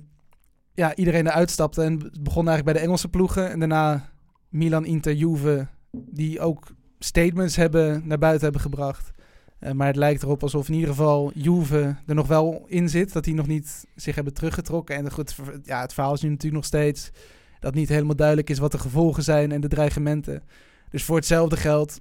ja, 0.74 0.96
iedereen 0.96 1.28
eruit 1.28 1.50
stapte. 1.52 1.82
En 1.84 1.94
het 1.94 2.24
begon 2.24 2.48
eigenlijk 2.48 2.64
bij 2.66 2.74
de 2.74 2.80
Engelse 2.80 3.08
ploegen. 3.08 3.52
En 3.52 3.60
daarna 3.60 4.10
Milan, 4.50 4.86
Inter, 4.86 5.14
Juve, 5.14 5.68
die 5.92 6.40
ook 6.40 6.68
statements 7.00 7.56
hebben, 7.56 8.02
naar 8.08 8.18
buiten 8.18 8.44
hebben 8.44 8.62
gebracht. 8.62 9.12
Eh, 9.60 9.72
maar 9.72 9.88
het 9.88 9.96
lijkt 9.96 10.24
erop 10.24 10.44
alsof 10.44 10.68
in 10.68 10.74
ieder 10.74 10.90
geval 10.90 11.32
Juve 11.34 11.96
er 12.06 12.16
nog 12.16 12.28
wel 12.28 12.66
in 12.68 12.90
zit. 12.90 13.14
Dat 13.14 13.24
die 13.24 13.34
nog 13.34 13.48
niet 13.48 13.86
zich 13.96 14.16
hebben 14.16 14.34
teruggetrokken. 14.34 14.96
En 14.96 15.12
goed, 15.12 15.36
ja, 15.64 15.82
het 15.82 15.94
verhaal 15.94 16.14
is 16.14 16.22
nu 16.22 16.30
natuurlijk 16.30 16.56
nog 16.56 16.66
steeds 16.66 17.12
dat 17.60 17.74
niet 17.74 17.90
helemaal 17.90 18.16
duidelijk 18.16 18.50
is 18.50 18.60
wat 18.60 18.72
de 18.72 18.80
gevolgen 18.80 19.24
zijn 19.24 19.52
en 19.52 19.62
de 19.62 19.68
dreigementen. 19.68 20.44
Dus 20.90 21.04
voor 21.04 21.16
hetzelfde 21.16 21.58
geld 21.58 22.00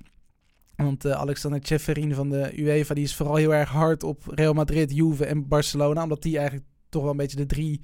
want 0.76 1.04
eh, 1.04 1.12
Alexander 1.12 1.60
Tjeferin 1.60 2.14
van 2.14 2.28
de 2.28 2.52
UEFA 2.58 2.94
die 2.94 3.04
is 3.04 3.14
vooral 3.14 3.36
heel 3.36 3.54
erg 3.54 3.68
hard 3.68 4.02
op 4.02 4.22
Real 4.26 4.52
Madrid, 4.52 4.94
Juve 4.94 5.26
en 5.26 5.48
Barcelona. 5.48 6.02
Omdat 6.02 6.22
die 6.22 6.36
eigenlijk 6.36 6.68
toch 6.88 7.02
wel 7.02 7.10
een 7.10 7.16
beetje 7.16 7.36
de 7.36 7.46
drie 7.46 7.80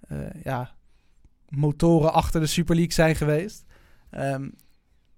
eh, 0.00 0.18
ja, 0.42 0.74
motoren 1.48 2.12
achter 2.12 2.40
de 2.40 2.46
Super 2.46 2.74
League 2.74 2.92
zijn 2.92 3.16
geweest. 3.16 3.64
Ehm, 4.10 4.48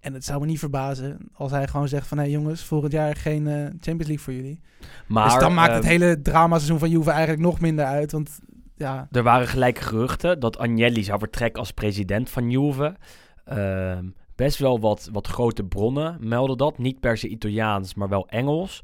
En 0.00 0.14
het 0.14 0.24
zou 0.24 0.40
me 0.40 0.46
niet 0.46 0.58
verbazen 0.58 1.18
als 1.32 1.50
hij 1.50 1.68
gewoon 1.68 1.88
zegt 1.88 2.06
van... 2.06 2.18
hé 2.18 2.24
jongens, 2.24 2.64
volgend 2.64 2.92
jaar 2.92 3.16
geen 3.16 3.46
eh, 3.46 3.54
Champions 3.62 4.06
League 4.06 4.18
voor 4.18 4.32
jullie. 4.32 4.60
Maar, 5.06 5.24
dus 5.24 5.38
dan 5.38 5.54
maakt 5.54 5.74
het 5.74 5.82
ehm, 5.82 5.92
hele 5.92 6.22
dramaseizoen 6.22 6.78
van 6.78 6.90
Juve 6.90 7.10
eigenlijk 7.10 7.42
nog 7.42 7.60
minder 7.60 7.84
uit. 7.84 8.12
Want 8.12 8.38
ja, 8.76 9.08
Er 9.10 9.22
waren 9.22 9.48
gelijk 9.48 9.78
geruchten 9.78 10.40
dat 10.40 10.58
Agnelli 10.58 11.02
zou 11.02 11.18
vertrekken 11.18 11.60
als 11.60 11.70
president 11.70 12.30
van 12.30 12.50
Juve. 12.50 12.96
Ehm, 13.44 14.04
best 14.34 14.58
wel 14.58 14.80
wat, 14.80 15.08
wat 15.12 15.26
grote 15.26 15.64
bronnen 15.64 16.16
melden 16.20 16.56
dat. 16.56 16.78
Niet 16.78 17.00
per 17.00 17.16
se 17.18 17.28
Italiaans, 17.28 17.94
maar 17.94 18.08
wel 18.08 18.28
Engels. 18.28 18.80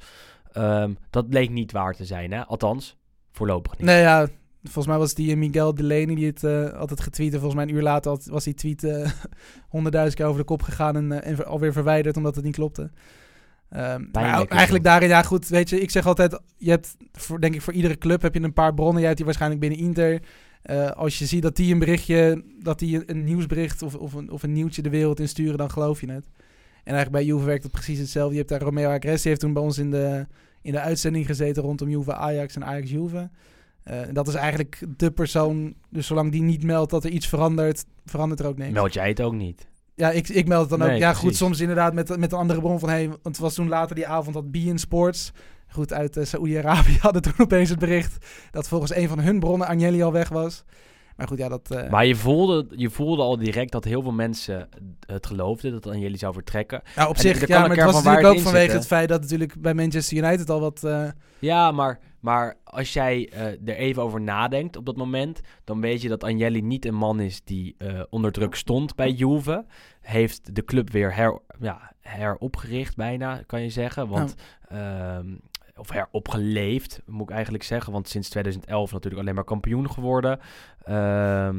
Ehm, 0.53 0.95
dat 1.11 1.29
bleek 1.29 1.51
niet 1.51 1.73
waar 1.73 1.95
te 1.95 2.05
zijn, 2.05 2.33
hè? 2.33 2.47
Althans, 2.47 2.97
voorlopig 3.33 3.73
niet. 3.73 3.87
nee 3.87 4.01
ja, 4.01 4.27
volgens 4.67 4.87
mij 4.87 4.99
was 4.99 5.15
die 5.15 5.37
Miguel 5.37 5.75
Delaney 5.75 6.15
die 6.15 6.27
het 6.27 6.45
eh, 6.45 6.73
altijd 6.73 7.01
getweet. 7.01 7.33
En 7.33 7.41
volgens 7.41 7.55
mij 7.55 7.65
een 7.65 7.77
uur 7.77 7.83
later 7.83 8.11
had, 8.11 8.25
was 8.25 8.45
die 8.45 8.55
tweet 8.55 8.85
eh, 8.85 9.11
honderdduizend 9.75 10.17
keer 10.17 10.27
over 10.27 10.41
de 10.41 10.47
kop 10.47 10.63
gegaan 10.63 10.97
en, 10.97 11.23
eh, 11.23 11.39
alweer 11.39 11.73
verwijderd 11.73 12.17
omdat 12.17 12.35
het 12.35 12.45
niet 12.45 12.55
klopte. 12.55 12.91
Ehm, 13.69 14.05
maar 14.13 14.47
eigenlijk 14.47 14.85
daarin, 14.85 15.09
ja 15.09 15.23
goed, 15.23 15.49
weet 15.49 15.69
je, 15.71 15.81
ik 15.81 15.91
zeg 15.91 16.07
altijd, 16.07 16.41
je 16.57 16.71
hebt 16.71 16.97
voor, 17.13 17.41
denk 17.41 17.55
ik 17.55 17.63
voor 17.63 17.73
iedere 17.73 17.99
club 17.99 18.23
heb 18.23 18.35
je 18.35 18.41
een 18.41 18.53
paar 18.53 18.75
bronnen. 18.75 18.97
Jij 18.97 19.05
hebt 19.05 19.17
die 19.17 19.25
waarschijnlijk 19.25 19.61
binnen 19.61 19.79
Inter. 19.79 20.21
Eh, 20.63 20.91
als 20.91 21.19
je 21.19 21.27
ziet 21.27 21.43
dat 21.43 21.57
die 21.57 21.73
een 21.73 21.79
berichtje, 21.79 22.43
dat 22.63 22.79
die 22.79 23.11
een, 23.11 23.25
nieuwsbericht 23.25 23.83
of, 23.83 23.95
of, 23.95 24.13
een, 24.13 24.31
of 24.31 24.43
een 24.43 24.53
nieuwtje 24.53 24.83
de 24.83 24.91
wereld 24.91 25.21
insturen, 25.21 25.59
dan 25.59 25.71
geloof 25.71 26.01
je 26.01 26.11
het. 26.13 26.27
En 26.85 26.95
eigenlijk 26.95 27.11
bij 27.11 27.25
Juve 27.25 27.45
werkt 27.45 27.63
het 27.63 27.73
precies 27.73 27.99
hetzelfde. 27.99 28.33
Je 28.33 28.39
hebt 28.39 28.51
daar 28.51 28.61
Romeo 28.61 28.89
Agressi, 28.89 29.17
die 29.17 29.29
heeft 29.29 29.41
toen 29.41 29.53
bij 29.53 29.63
ons 29.63 29.79
in 29.79 29.91
de, 29.91 30.27
in 30.63 30.73
de 30.73 30.81
uitzending 30.81 31.27
gezeten 31.27 31.63
rondom 31.63 31.89
Juve 31.89 32.15
Ajax 32.15 32.57
en 32.57 32.65
Ajax 32.65 32.91
Juve. 32.91 33.31
Eh, 33.87 33.99
dat 34.13 34.29
is 34.29 34.35
eigenlijk 34.35 34.83
de 34.97 35.11
persoon, 35.11 35.75
dus 35.91 36.07
zolang 36.07 36.33
die 36.33 36.43
niet 36.43 36.63
meldt 36.63 36.91
dat 36.91 37.05
er 37.05 37.11
iets 37.11 37.27
verandert, 37.27 37.85
verandert 38.05 38.41
er 38.41 38.47
ook 38.47 38.59
niks. 38.59 38.73
Meld 38.73 38.93
jij 38.93 39.09
het 39.09 39.23
ook 39.23 39.33
niet? 39.33 39.69
Ja, 39.95 40.11
ik, 40.11 40.29
ik 40.29 40.49
meld 40.49 40.71
het 40.71 40.81
dan 40.81 40.91
ook. 40.91 40.99
Ja, 40.99 41.13
goed, 41.13 41.37
soms 41.37 41.61
inderdaad 41.61 41.95
met, 41.95 42.17
met 42.19 42.33
een 42.33 42.39
andere 42.39 42.61
bron 42.61 42.79
van... 42.79 42.89
Hey, 42.89 43.09
want 43.09 43.23
het 43.23 43.39
was 43.39 43.55
toen 43.55 43.69
later 43.69 43.95
die 43.97 44.07
avond 44.07 44.35
dat 44.35 44.51
Bein 44.51 44.79
Sports... 44.79 45.33
Goed, 45.69 45.93
uit 45.93 46.17
uh, 46.17 46.25
Saoedi-Arabië 46.25 46.97
hadden 47.07 47.23
toen 47.23 47.33
opeens 47.39 47.71
het 47.71 47.79
bericht... 47.79 48.27
dat 48.51 48.69
volgens 48.69 48.95
een 48.95 49.09
van 49.09 49.19
hun 49.19 49.39
bronnen 49.39 49.69
Agnelli 49.69 50.03
al 50.03 50.13
weg 50.13 50.29
was. 50.29 50.65
Maar 51.17 51.29
goed, 51.29 51.39
ja, 51.39 51.49
dat... 51.49 51.71
eh, 51.71 51.91
Maar 51.91 52.07
je 52.07 52.17
voelde, 52.17 52.67
je 52.71 52.91
voelde 52.91 53.23
al 53.23 53.39
direct 53.39 53.73
dat 53.73 53.85
heel 53.85 54.03
veel 54.03 54.13
mensen 54.13 54.69
het 55.07 55.27
geloofden 55.27 55.73
dat 55.73 55.87
Agnelli 55.87 56.17
zou 56.17 56.33
vertrekken. 56.33 56.83
ja, 56.97 57.09
op 57.09 57.15
en 57.15 57.21
zich, 57.21 57.47
ja, 57.47 57.61
maar 57.61 57.77
het 57.77 57.85
was 57.85 58.03
natuurlijk 58.03 58.35
ook 58.35 58.41
vanwege 58.41 58.73
het 58.73 58.87
feit... 58.87 59.09
dat 59.09 59.21
natuurlijk 59.21 59.61
bij 59.61 59.75
Manchester 59.75 60.17
United 60.17 60.51
al 60.51 60.61
wat... 60.61 60.87
Ja, 61.39 61.71
maar, 61.73 62.01
maar 62.27 62.57
als 62.65 62.93
jij 62.93 63.29
eh, 63.33 63.45
er 63.47 63.77
even 63.77 64.03
over 64.03 64.21
nadenkt 64.21 64.77
op 64.77 64.87
dat 64.87 64.97
moment, 64.97 65.41
dan 65.65 65.81
weet 65.81 66.03
je 66.03 66.09
dat 66.09 66.25
Agnelli 66.25 66.63
niet 66.63 66.85
een 66.85 66.95
man 66.95 67.21
is 67.21 67.43
die 67.45 67.75
eh, 67.79 68.01
onder 68.11 68.33
druk 68.33 68.55
stond 68.55 68.95
bij 68.95 69.11
Juve. 69.11 69.65
Heeft 70.01 70.55
de 70.55 70.65
club 70.65 70.91
weer 70.91 71.15
her, 71.15 71.41
ja, 71.61 71.93
heropgericht 72.01 72.97
bijna, 72.97 73.43
kan 73.47 73.63
je 73.63 73.71
zeggen. 73.71 74.09
Want, 74.09 74.35
ehm, 74.69 75.27
of 75.77 75.91
heropgeleefd, 75.91 77.01
moet 77.07 77.29
ik 77.29 77.35
eigenlijk 77.35 77.65
zeggen. 77.65 77.93
Want 77.93 78.09
sinds 78.09 78.29
2011 78.29 78.93
natuurlijk 78.93 79.23
alleen 79.23 79.35
maar 79.35 79.45
kampioen 79.45 79.91
geworden. 79.91 80.39
Ehm, 80.85 81.57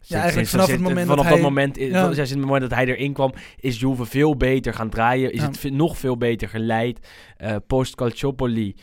sinds- 0.00 0.10
eigenlijk 0.22 0.48
sinds- 0.48 0.50
vanaf 0.50 0.66
het 0.70 0.80
moment 0.80 1.06
vanaf 1.08 1.16
dat 1.16 1.24
dat 1.24 1.34
hij- 1.34 1.42
moment, 1.42 1.76
ja. 1.76 2.08
het 2.10 2.36
moment 2.38 2.60
dat 2.60 2.70
hij 2.74 2.86
erin 2.86 3.12
kwam, 3.12 3.32
is 3.56 3.80
Juve 3.80 4.04
veel 4.04 4.36
beter 4.36 4.74
gaan 4.74 4.90
draaien. 4.90 5.32
Is 5.32 5.40
Ja. 5.40 5.46
het 5.46 5.70
nog 5.72 5.98
veel 5.98 6.16
beter 6.16 6.48
geleid. 6.48 7.08
Eh 7.36 7.56
post 7.66 7.94
Calciopoli 7.94 8.74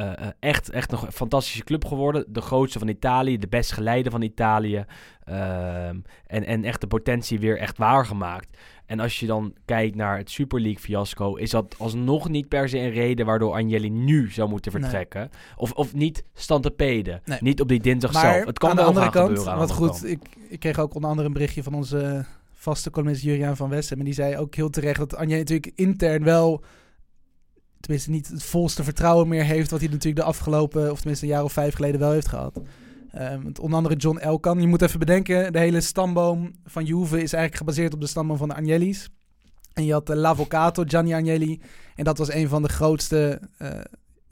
eh, 0.00 0.28
echt, 0.40 0.70
echt 0.70 0.90
nog 0.90 1.02
een 1.06 1.12
fantastische 1.12 1.64
club 1.64 1.84
geworden. 1.84 2.24
De 2.28 2.40
grootste 2.40 2.78
van 2.78 2.88
Italië, 2.88 3.38
de 3.38 3.48
best 3.48 3.72
geleide 3.72 4.10
van 4.10 4.22
Italië. 4.22 4.84
Ehm, 5.24 5.96
en, 6.26 6.44
en 6.44 6.64
echt 6.64 6.80
de 6.80 6.86
potentie 6.86 7.38
weer 7.40 7.58
echt 7.58 7.78
waargemaakt. 7.78 8.58
En 8.86 9.00
als 9.00 9.20
je 9.20 9.26
dan 9.26 9.54
kijkt 9.64 9.96
naar 9.96 10.16
het 10.16 10.30
Super 10.30 10.60
League 10.60 10.80
fiasco, 10.80 11.34
is 11.34 11.50
dat 11.50 11.74
alsnog 11.78 12.28
niet 12.28 12.48
per 12.48 12.68
se 12.68 12.78
een 12.78 12.90
reden 12.90 13.26
waardoor 13.26 13.52
Agnelli 13.52 13.90
nu 13.90 14.30
zou 14.30 14.48
moeten 14.48 14.72
Nee. 14.72 14.80
vertrekken. 14.80 15.30
Of, 15.56 15.72
of 15.72 15.94
niet 15.94 16.24
stantepeden. 16.34 17.20
Nee. 17.24 17.38
Niet 17.40 17.60
op 17.60 17.68
die 17.68 17.80
dinsdag 17.80 18.12
maar 18.12 18.32
zelf. 18.34 18.46
Het 18.46 18.58
kan 18.58 18.70
aan 18.70 18.76
de 18.76 18.82
andere 18.82 19.10
kant, 19.10 19.44
wat 19.44 19.70
goed, 19.70 20.04
ik, 20.04 20.20
ik 20.48 20.60
kreeg 20.60 20.78
ook 20.78 20.94
onder 20.94 21.10
andere 21.10 21.26
een 21.26 21.32
berichtje 21.34 21.62
van 21.62 21.74
onze 21.74 22.24
vaste 22.52 22.90
columnist 22.90 23.22
Juriaan 23.22 23.56
van 23.56 23.68
Westen. 23.68 23.98
En 23.98 24.04
die 24.04 24.14
zei 24.14 24.36
ook 24.36 24.54
heel 24.54 24.70
terecht 24.70 24.98
dat 24.98 25.16
Anje 25.16 25.36
natuurlijk 25.36 25.72
intern 25.74 26.24
wel, 26.24 26.62
tenminste 27.84 28.10
niet 28.10 28.28
het 28.28 28.42
volste 28.42 28.84
vertrouwen 28.84 29.28
meer 29.28 29.44
heeft. 29.44 29.70
Wat 29.70 29.80
hij 29.80 29.88
natuurlijk 29.88 30.16
de 30.16 30.30
afgelopen, 30.30 30.90
of 30.90 30.98
tenminste 30.98 31.26
een 31.26 31.32
jaar 31.32 31.44
of 31.44 31.52
vijf 31.52 31.74
geleden 31.74 32.00
wel 32.00 32.12
heeft 32.12 32.28
gehad. 32.28 32.60
Want 33.42 33.58
onder 33.58 33.76
andere 33.76 33.96
John 33.96 34.18
Elkan. 34.18 34.60
Je 34.60 34.66
moet 34.66 34.82
even 34.82 34.98
bedenken, 34.98 35.52
de 35.52 35.58
hele 35.58 35.80
stamboom 35.80 36.52
van 36.64 36.84
Juve 36.84 37.22
is 37.22 37.32
eigenlijk 37.32 37.56
gebaseerd 37.56 37.94
op 37.94 38.00
de 38.00 38.06
stamboom 38.06 38.36
van 38.36 38.48
de 38.48 38.54
Agnelli's. 38.54 39.10
En 39.74 39.84
je 39.84 39.92
had 39.92 40.10
uh, 40.10 40.16
L'Avvocato, 40.16 40.84
Gianni 40.86 41.14
Agnelli. 41.14 41.60
En 41.94 42.04
dat 42.04 42.18
was 42.18 42.32
een 42.32 42.48
van 42.48 42.62
de 42.62 42.68
grootste 42.68 43.40
eh, 43.58 43.80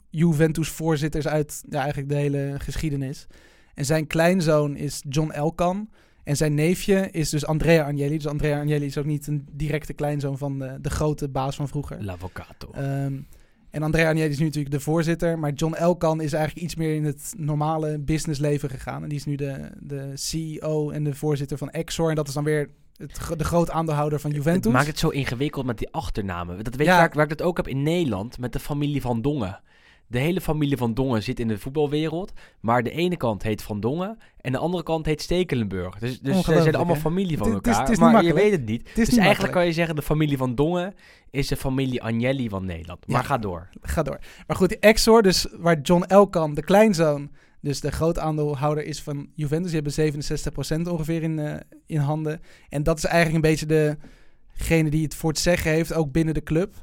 Juventus-voorzitters 0.09 1.27
uit 1.27 1.63
ja, 1.69 1.79
eigenlijk 1.79 2.09
de 2.09 2.15
hele 2.15 2.55
geschiedenis. 2.57 3.27
En 3.73 3.85
zijn 3.85 4.07
kleinzoon 4.07 4.75
is 4.75 5.03
John 5.09 5.31
Elkan. 5.31 5.89
En 6.23 6.37
zijn 6.37 6.53
neefje 6.53 7.09
is 7.11 7.29
dus 7.29 7.45
Andrea 7.45 7.83
Agnelli. 7.83 8.15
Dus 8.15 8.27
Andrea 8.27 8.59
Agnelli 8.59 8.85
is 8.85 8.97
ook 8.97 9.05
niet 9.05 9.27
een 9.27 9.47
directe 9.51 9.93
kleinzoon 9.93 10.37
van 10.37 10.59
de, 10.59 10.77
de 10.81 10.89
grote 10.89 11.29
baas 11.29 11.55
van 11.55 11.67
vroeger. 11.67 12.03
L'avvocato. 12.03 12.71
Ehm, 12.71 13.13
en 13.73 13.83
Andrea 13.83 14.09
Agnelli 14.09 14.29
is 14.29 14.39
nu 14.39 14.45
natuurlijk 14.45 14.73
de 14.73 14.79
voorzitter. 14.79 15.39
Maar 15.39 15.51
John 15.53 15.73
Elkan 15.73 16.21
is 16.21 16.33
eigenlijk 16.33 16.65
iets 16.65 16.75
meer 16.75 16.95
in 16.95 17.03
het 17.03 17.33
normale 17.37 17.99
businessleven 17.99 18.69
gegaan. 18.69 19.03
En 19.03 19.09
die 19.09 19.17
is 19.17 19.25
nu 19.25 19.35
de, 19.35 19.69
de 19.79 20.11
CEO 20.13 20.89
en 20.89 21.03
de 21.03 21.15
voorzitter 21.15 21.57
van 21.57 21.69
Exor. 21.69 22.09
En 22.09 22.15
dat 22.15 22.27
is 22.27 22.33
dan 22.33 22.43
weer 22.43 22.69
het, 22.97 23.19
de 23.37 23.43
groot 23.43 23.69
aandeelhouder 23.69 24.19
van 24.19 24.31
Juventus. 24.31 24.63
Het 24.63 24.73
maakt 24.73 24.87
het 24.87 24.99
zo 24.99 25.09
ingewikkeld 25.09 25.65
met 25.65 25.77
die 25.77 25.91
achternamen. 25.91 26.63
Dat 26.63 26.75
weet 26.75 26.87
Ja. 26.87 27.03
je 27.03 27.09
waar 27.13 27.23
ik 27.23 27.37
dat 27.37 27.47
ook 27.47 27.57
heb 27.57 27.67
in 27.67 27.83
Nederland 27.83 28.37
met 28.37 28.53
de 28.53 28.59
familie 28.59 29.01
Van 29.01 29.21
Dongen. 29.21 29.59
De 30.13 30.19
hele 30.19 30.41
familie 30.41 30.77
Van 30.77 30.93
Dongen 30.93 31.23
zit 31.23 31.39
in 31.39 31.47
de 31.47 31.57
voetbalwereld. 31.57 32.33
Maar 32.59 32.83
de 32.83 32.91
ene 32.91 33.17
kant 33.17 33.43
heet 33.43 33.61
Van 33.61 33.79
Dongen 33.79 34.17
en 34.41 34.51
de 34.51 34.57
andere 34.57 34.83
kant 34.83 35.05
heet 35.05 35.21
Stekelenburg. 35.21 35.99
Dus, 35.99 36.19
dus 36.19 36.43
ze 36.45 36.61
zijn 36.61 36.75
allemaal 36.75 36.95
familie 36.95 37.37
van 37.37 37.47
Het- 37.47 37.55
het 37.55 37.65
is- 37.65 37.71
elkaar. 37.71 37.89
het 37.89 37.97
is 37.99 38.03
maar 38.11 38.23
je 38.23 38.33
weet 38.33 38.51
het 38.51 38.65
niet. 38.65 38.81
is 38.87 38.93
dus 38.93 38.95
niet 38.95 38.97
eigenlijk 38.97 39.25
makkelijk. 39.27 39.53
kan 39.53 39.65
je 39.65 39.71
zeggen 39.73 39.95
de 39.95 40.01
familie 40.01 40.37
Van 40.37 40.55
Dongen 40.55 40.93
is 41.29 41.47
de 41.47 41.55
familie 41.55 42.03
Agnelli 42.03 42.49
van 42.49 42.65
Nederland. 42.65 43.07
Maar 43.07 43.21
Ja. 43.21 43.27
ga 43.27 43.37
door. 43.37 43.69
Ga 43.81 44.03
door. 44.03 44.19
Maar 44.47 44.57
goed, 44.57 44.69
die 44.69 44.79
Exor, 44.79 45.21
dus 45.21 45.47
waar 45.57 45.81
John 45.81 46.03
Elkan, 46.03 46.53
de 46.53 46.63
kleinzoon, 46.63 47.31
dus 47.61 47.79
de 47.81 47.91
groot 47.91 48.19
aandeelhouder 48.19 48.85
is 48.85 49.01
van 49.01 49.29
Juventus. 49.35 49.71
Die 49.71 49.75
hebben 49.81 49.93
67% 49.93 50.87
ongeveer 50.87 51.23
in, 51.23 51.39
eh, 51.39 51.55
in 51.85 51.97
handen. 51.97 52.41
En 52.69 52.83
dat 52.83 52.97
is 52.97 53.03
eigenlijk 53.05 53.35
een 53.45 53.49
beetje 53.51 53.97
degene 54.57 54.89
die 54.89 55.03
het 55.03 55.15
voor 55.15 55.29
het 55.29 55.39
zeggen 55.39 55.71
heeft, 55.71 55.93
ook 55.93 56.11
binnen 56.11 56.33
de 56.33 56.43
club. 56.43 56.73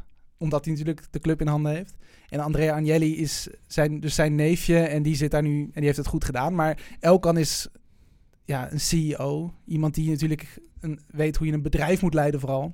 Omdat 0.41 0.65
hij 0.65 0.75
natuurlijk 0.75 1.07
de 1.11 1.19
club 1.19 1.41
in 1.41 1.47
handen 1.47 1.73
heeft. 1.75 1.97
En 2.29 2.41
Andrea 2.41 2.75
Agnelli 2.77 3.17
is 3.17 3.49
zijn, 3.67 4.01
dus 4.01 4.15
zijn 4.15 4.35
neefje 4.35 4.79
en 4.79 5.03
die 5.03 5.17
zit 5.17 5.31
daar 5.31 5.43
nu 5.43 5.63
en 5.63 5.71
die 5.75 5.85
heeft 5.85 5.97
het 5.97 6.07
goed 6.07 6.25
gedaan. 6.25 6.55
Maar 6.55 6.97
Elkan 7.01 7.37
is 7.37 7.69
ja, 8.45 8.73
een 8.73 8.81
CEO. 8.81 9.55
Iemand 9.65 9.95
die 9.95 10.11
natuurlijk 10.11 10.59
een, 10.81 11.01
weet 11.07 11.37
hoe 11.37 11.47
je 11.47 11.53
een 11.53 11.63
bedrijf 11.63 12.03
moet 12.03 12.15
leiden 12.15 12.41
vooral. 12.41 12.73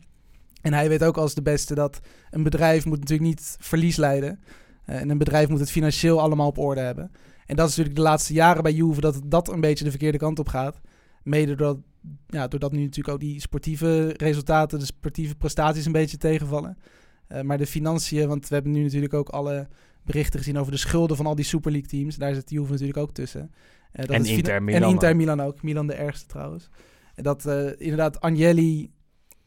En 0.62 0.72
hij 0.72 0.88
weet 0.88 1.04
ook 1.04 1.16
als 1.16 1.34
de 1.34 1.42
beste 1.42 1.74
dat 1.74 2.00
een 2.30 2.42
bedrijf 2.42 2.84
moet 2.84 3.00
natuurlijk 3.00 3.28
niet 3.28 3.56
verlies 3.60 3.96
leiden. 3.96 4.40
Eh, 4.84 5.00
en 5.00 5.10
een 5.10 5.18
bedrijf 5.18 5.48
moet 5.48 5.60
het 5.60 5.70
financieel 5.70 6.20
allemaal 6.20 6.46
op 6.46 6.58
orde 6.58 6.80
hebben. 6.80 7.10
En 7.46 7.56
dat 7.56 7.68
is 7.68 7.76
natuurlijk 7.76 7.96
de 7.96 8.10
laatste 8.10 8.32
jaren 8.32 8.62
bij 8.62 8.72
Juve 8.72 9.00
dat 9.00 9.20
dat 9.24 9.52
een 9.52 9.60
beetje 9.60 9.84
de 9.84 9.90
verkeerde 9.90 10.18
kant 10.18 10.38
op 10.38 10.48
gaat. 10.48 10.80
Mede 11.22 11.78
ja, 12.26 12.48
doordat 12.48 12.72
nu 12.72 12.80
natuurlijk 12.80 13.08
ook 13.08 13.20
die 13.20 13.40
sportieve 13.40 14.14
resultaten, 14.16 14.78
de 14.78 14.84
sportieve 14.84 15.34
prestaties 15.34 15.84
een 15.84 15.92
beetje 15.92 16.16
tegenvallen. 16.16 16.78
Eh, 17.28 17.40
maar 17.40 17.58
de 17.58 17.66
financiën, 17.66 18.28
want 18.28 18.48
we 18.48 18.54
hebben 18.54 18.72
nu 18.72 18.82
natuurlijk 18.82 19.14
ook 19.14 19.28
alle 19.28 19.68
berichten 20.04 20.38
gezien 20.38 20.58
over 20.58 20.72
de 20.72 20.78
schulden 20.78 21.16
van 21.16 21.26
al 21.26 21.34
die 21.34 21.44
Super 21.44 21.70
League 21.70 21.88
teams. 21.88 22.16
Daar 22.16 22.34
zit 22.34 22.50
Juve 22.50 22.70
natuurlijk 22.70 22.98
ook 22.98 23.12
tussen. 23.12 23.52
Eh, 23.92 24.06
dat 24.06 24.16
En 24.16 24.22
is 24.22 24.30
Inter 24.30 24.62
Milan 24.62 24.82
En 24.82 24.88
Inter 24.88 25.10
ook. 25.10 25.16
Milan 25.16 25.40
ook. 25.40 25.62
Milan 25.62 25.86
de 25.86 25.94
ergste 25.94 26.26
trouwens. 26.26 26.68
En 27.14 27.22
dat 27.22 27.46
eh, 27.46 27.66
inderdaad 27.78 28.20
Agnelli 28.20 28.90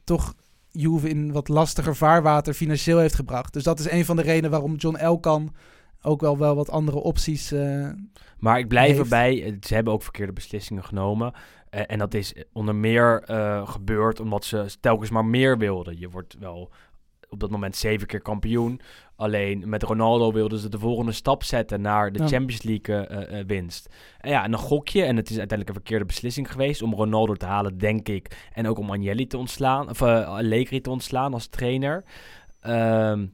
toch 0.04 0.34
Juve 0.72 1.10
in 1.10 1.32
wat 1.32 1.48
lastiger 1.48 1.96
vaarwater 1.96 2.54
financieel 2.54 2.98
heeft 3.00 3.16
gebracht. 3.16 3.54
Dus 3.54 3.64
dat 3.64 3.80
is 3.80 3.92
een 3.92 4.06
van 4.06 4.16
de 4.16 4.22
redenen 4.22 4.52
waarom 4.52 4.76
John 4.76 4.96
Elkan 4.96 5.56
ook 6.02 6.22
wel, 6.22 6.38
wel 6.38 6.56
wat 6.56 6.70
andere 6.70 6.98
opties... 6.98 7.52
eh, 7.52 7.90
Maar 8.40 8.60
ik 8.60 8.68
blijf 8.68 8.88
heeft. 8.88 9.00
erbij. 9.02 9.58
Ze 9.62 9.74
hebben 9.74 9.94
ook 9.94 10.04
verkeerde 10.04 10.34
beslissingen 10.34 10.84
genomen. 10.84 11.34
En 11.70 12.00
dat 12.00 12.14
is 12.14 12.34
onder 12.54 12.76
meer 12.76 13.24
gebeurd 13.66 14.20
omdat 14.20 14.46
ze 14.46 14.66
telkens 14.80 15.10
maar 15.10 15.26
meer 15.26 15.58
wilden. 15.58 16.00
Je 16.00 16.10
wordt 16.10 16.36
wel 16.40 16.72
op 17.30 17.40
dat 17.40 17.50
moment 17.50 17.76
zeven 17.76 18.08
keer 18.08 18.22
kampioen. 18.22 18.82
Alleen 19.16 19.70
met 19.70 19.84
Ronaldo 19.84 20.32
wilden 20.32 20.60
ze 20.60 20.70
de 20.70 20.80
volgende 20.80 21.12
stap 21.12 21.44
zetten 21.44 21.82
naar 21.82 22.12
de 22.12 22.20
Ja. 22.20 22.28
Champions 22.28 22.64
League 22.64 23.06
eh, 23.08 23.40
eh, 23.40 23.48
winst. 23.48 23.90
En 24.20 24.30
ja, 24.30 24.44
en 24.44 24.52
dan 24.52 24.60
gok 24.60 24.88
je. 24.88 25.04
En 25.04 25.16
het 25.16 25.30
is 25.30 25.38
uiteindelijk 25.38 25.70
een 25.70 25.84
verkeerde 25.84 26.06
beslissing 26.06 26.52
geweest 26.52 26.82
om 26.82 26.94
Ronaldo 26.94 27.34
te 27.34 27.46
halen, 27.46 27.78
denk 27.78 28.08
ik. 28.08 28.50
En 28.54 28.68
ook 28.68 28.78
om 28.78 28.92
Agnelli 28.92 29.28
te 29.28 29.38
ontslaan. 29.38 29.90
Of 29.90 30.02
uh, 30.02 30.28
Allegri 30.28 30.82
te 30.82 30.90
ontslaan 30.90 31.34
als 31.34 31.48
trainer. 31.48 32.04
Ehm, 32.60 33.26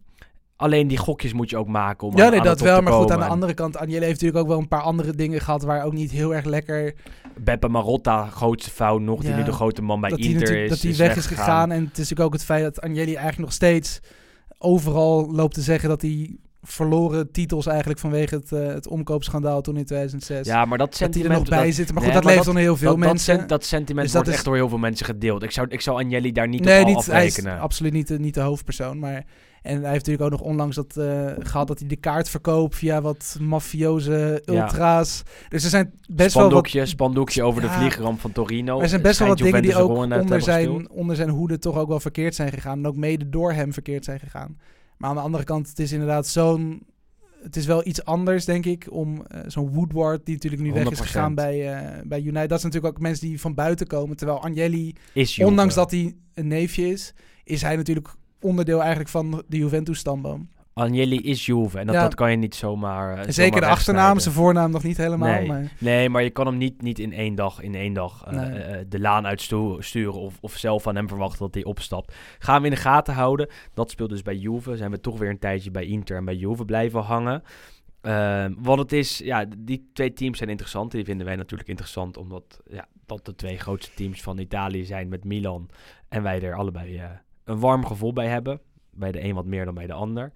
Alleen 0.58 0.88
die 0.88 0.98
gokjes 0.98 1.34
moet 1.34 1.50
je 1.50 1.58
ook 1.58 1.68
maken 1.68 2.08
om 2.08 2.18
Ja, 2.18 2.24
aan- 2.26 2.30
nee, 2.30 2.40
aan 2.40 2.46
dat 2.46 2.60
wel. 2.60 2.82
Maar 2.82 2.94
goed, 2.94 3.12
aan 3.12 3.20
de 3.20 3.26
andere 3.26 3.54
kant, 3.54 3.76
Agnelli 3.78 4.00
heeft 4.06 4.12
natuurlijk 4.22 4.40
ook 4.40 4.48
wel 4.48 4.58
een 4.60 4.68
paar 4.68 4.82
andere 4.82 5.16
dingen 5.16 5.42
gehad 5.42 5.64
waar 5.64 5.84
ook 5.84 5.94
niet 5.94 6.12
heel 6.12 6.34
erg 6.36 6.46
lekker 6.46 6.94
Beppe 7.40 7.68
Marotta, 7.68 8.26
grootste 8.26 8.70
fout 8.72 9.02
nog, 9.02 9.22
die 9.22 9.34
nu 9.34 9.44
de 9.44 9.52
grote 9.52 9.82
man 9.82 10.02
bij 10.02 10.10
dat 10.10 10.20
Inter 10.20 10.64
is. 10.64 10.70
dat 10.70 10.82
hij 10.82 10.96
weg 10.96 11.16
is 11.18 11.26
gegaan. 11.26 11.72
En 11.72 11.80
het 11.80 11.92
is 11.92 11.98
natuurlijk 11.98 12.28
ook 12.28 12.34
het 12.34 12.44
feit 12.44 12.64
dat 12.64 12.82
Agnelli 12.82 13.06
eigenlijk 13.14 13.38
nog 13.38 13.54
steeds 13.54 14.00
overal 14.58 15.32
loopt 15.32 15.54
te 15.54 15.62
zeggen 15.62 15.90
dat 15.90 16.02
hij 16.02 16.38
verloren 16.62 17.32
titels 17.32 17.66
eigenlijk 17.66 18.00
vanwege 18.00 18.36
het, 18.36 18.52
eh, 18.52 18.68
het 18.68 18.88
omkoopschandaal 18.88 19.62
toen 19.62 19.78
in 19.78 19.86
2006. 19.86 20.48
Ja, 20.48 20.66
maar 20.66 20.78
dat 20.78 20.90
dat 20.90 20.98
hij 21.00 21.08
er 21.08 21.14
sentiment... 21.14 21.40
nog 21.40 21.50
bij 21.50 21.66
dat- 21.66 21.76
zit. 21.76 21.94
Maar 21.94 22.04
Nee, 22.04 22.12
goed, 22.12 22.14
dat 22.14 22.24
leeft 22.24 22.38
dat- 22.38 22.48
onder 22.48 22.64
heel 22.64 22.78
veel 22.78 22.90
dat, 22.92 23.00
dat, 23.00 23.08
mensen. 23.10 23.38
sen- 23.38 23.48
dat 23.48 23.66
sentiment 23.66 24.04
Dus 24.04 24.12
dat 24.14 24.16
wordt 24.16 24.28
is- 24.30 24.36
echt 24.36 24.46
door 24.46 24.56
heel 24.56 24.70
veel 24.70 24.78
mensen 24.78 25.06
gedeeld. 25.06 25.44
Ik 25.44 25.52
zou, 25.52 25.68
ik 25.70 25.82
zou 25.82 26.02
Agnelli 26.04 26.32
daar 26.32 26.48
niet 26.48 26.64
nee, 26.64 26.82
op 26.82 26.88
niet, 26.88 27.06
hij 27.06 27.26
is 27.26 27.32
afrekenen. 27.38 27.60
absoluut 27.64 27.94
niet 27.94 28.20
niet 28.20 28.34
de 28.34 28.42
hoofdpersoon. 28.42 29.00
Maar, 29.00 29.24
en 29.66 29.82
hij 29.82 29.92
heeft 29.92 30.06
natuurlijk 30.06 30.34
ook 30.34 30.40
nog 30.40 30.50
onlangs 30.50 30.76
dat, 30.76 30.98
eh, 30.98 31.32
gehad 31.40 31.68
dat 31.68 31.80
hij 31.80 31.88
de 31.88 31.96
kaart 31.96 32.30
verkoopt 32.30 32.76
via 32.76 33.02
wat 33.02 33.38
mafioze 33.42 34.42
Ja. 34.46 34.54
ultra's. 34.62 35.24
Dus 35.50 35.64
er 35.64 35.70
zijn 35.70 35.94
best 35.94 36.34
wel 36.34 36.44
wat 36.44 36.52
Spandoekje, 36.52 36.86
spandoekje 36.86 37.44
over 37.44 37.62
de 37.62 37.70
vliegramp 37.70 38.20
van 38.20 38.32
Torino. 38.32 38.80
Er 38.82 38.90
zijn 38.90 39.02
best 39.02 39.20
wel 39.20 39.28
wat 39.28 39.38
dingen 39.38 39.62
die 39.62 39.76
ook 39.76 39.90
onder 39.90 40.42
zijn, 40.42 40.90
onder 40.90 41.16
zijn 41.16 41.30
hoede 41.30 41.58
toch 41.60 41.78
ook 41.78 41.88
wel 41.88 42.00
verkeerd 42.00 42.36
zijn 42.36 42.52
gegaan. 42.52 42.78
En 42.78 42.88
ook 42.88 42.96
mede 42.96 43.30
door 43.30 43.54
hem 43.54 43.74
verkeerd 43.74 44.06
zijn 44.06 44.20
gegaan. 44.20 44.58
Maar 44.98 45.10
aan 45.10 45.16
de 45.16 45.22
andere 45.22 45.44
kant, 45.44 45.70
het 45.70 45.80
is 45.80 45.92
inderdaad 45.92 46.28
zo'n... 46.28 46.84
Het 47.44 47.56
is 47.56 47.66
wel 47.66 47.88
iets 47.88 48.06
anders, 48.06 48.46
denk 48.46 48.66
ik, 48.66 48.88
om 48.90 49.26
eh, 49.28 49.40
zo'n 49.48 49.70
Woodward, 49.74 50.26
die 50.26 50.34
natuurlijk 50.34 50.62
nu 50.62 50.72
weg 50.74 50.82
is 50.92 51.00
100%. 51.00 51.02
gegaan 51.02 51.36
bij, 51.36 51.74
eh, 51.74 52.02
bij 52.04 52.20
United. 52.22 52.50
Dat 52.50 52.60
zijn 52.62 52.72
natuurlijk 52.72 52.98
ook 52.98 53.02
mensen 53.02 53.28
die 53.28 53.40
van 53.42 53.54
buiten 53.54 53.88
komen. 53.88 54.18
Terwijl 54.18 54.42
Agnelli, 54.42 54.96
Juve. 55.14 55.46
ondanks 55.46 55.76
dat 55.76 55.92
hij 55.92 56.16
een 56.34 56.48
neefje 56.48 56.88
is, 56.90 57.14
is 57.44 57.62
hij 57.62 57.76
natuurlijk 57.76 58.08
onderdeel 58.46 58.80
eigenlijk 58.80 59.10
van 59.10 59.44
de 59.48 59.58
Juventus-stamboom. 59.58 60.50
Agnelli 60.74 61.22
is 61.22 61.46
Juve. 61.46 61.80
En 61.80 61.86
dat, 61.86 61.96
Ja. 61.96 62.02
dat 62.02 62.16
kan 62.16 62.32
je 62.32 62.38
niet 62.38 62.56
zomaar 62.56 63.10
eh, 63.10 63.18
zomaar 63.18 63.34
Zeker 63.34 63.62
de 63.62 63.68
achternaam, 63.68 64.20
zijn 64.20 64.34
voornaam 64.34 64.72
nog 64.72 64.84
niet 64.84 64.98
helemaal. 64.98 65.30
Nee. 65.30 65.48
Maar, 65.48 65.72
Nee, 65.80 66.10
maar 66.10 66.24
je 66.24 66.30
kan 66.30 66.46
hem 66.46 66.58
niet, 66.58 66.82
niet 66.82 67.00
in 67.00 67.14
één 67.14 67.36
dag, 67.36 67.62
in 67.62 67.76
één 67.76 67.94
dag 67.94 68.24
eh, 68.28 68.34
Nee. 68.34 68.60
eh, 68.60 68.86
de 68.88 69.00
laan 69.00 69.26
uitsturen 69.26 70.14
of, 70.14 70.38
of 70.42 70.54
zelf 70.58 70.84
van 70.84 70.96
hem 70.96 71.08
verwachten 71.08 71.40
dat 71.40 71.54
hij 71.54 71.64
opstapt. 71.64 72.16
Gaan 72.40 72.60
we 72.62 72.68
in 72.68 72.74
de 72.74 72.80
gaten 72.80 73.14
houden. 73.14 73.50
Dat 73.74 73.92
speelt 73.92 74.10
dus 74.10 74.22
bij 74.22 74.36
Juve. 74.36 74.76
Zijn 74.78 74.92
we 74.92 75.00
toch 75.00 75.18
weer 75.18 75.30
een 75.30 75.40
tijdje 75.40 75.72
bij 75.72 75.86
Inter 75.86 76.18
en 76.18 76.26
bij 76.26 76.36
Juve 76.36 76.66
blijven 76.66 77.02
hangen. 77.02 77.44
Ehm, 78.02 78.54
want 78.58 78.80
het 78.80 78.92
is, 78.92 79.18
ja, 79.18 79.46
die 79.58 79.90
twee 79.94 80.14
teams 80.14 80.38
zijn 80.38 80.50
interessant. 80.50 80.92
Die 80.92 81.06
vinden 81.06 81.26
wij 81.26 81.36
natuurlijk 81.36 81.70
interessant, 81.70 82.18
omdat 82.18 82.62
ja, 82.70 82.88
dat 83.06 83.26
de 83.26 83.36
twee 83.36 83.58
grootste 83.58 83.92
teams 83.96 84.22
van 84.22 84.38
Italië 84.38 84.86
zijn 84.86 85.08
met 85.08 85.24
Milan. 85.24 85.70
En 86.10 86.24
wij 86.24 86.42
er 86.42 86.56
allebei 86.56 87.02
een 87.46 87.60
warm 87.60 87.86
gevoel 87.86 88.14
bij 88.14 88.28
hebben. 88.28 88.60
Bij 88.92 89.12
de 89.12 89.24
een 89.24 89.36
wat 89.36 89.46
meer 89.46 89.66
dan 89.66 89.74
bij 89.74 89.88
de 89.88 89.94
ander. 89.94 90.32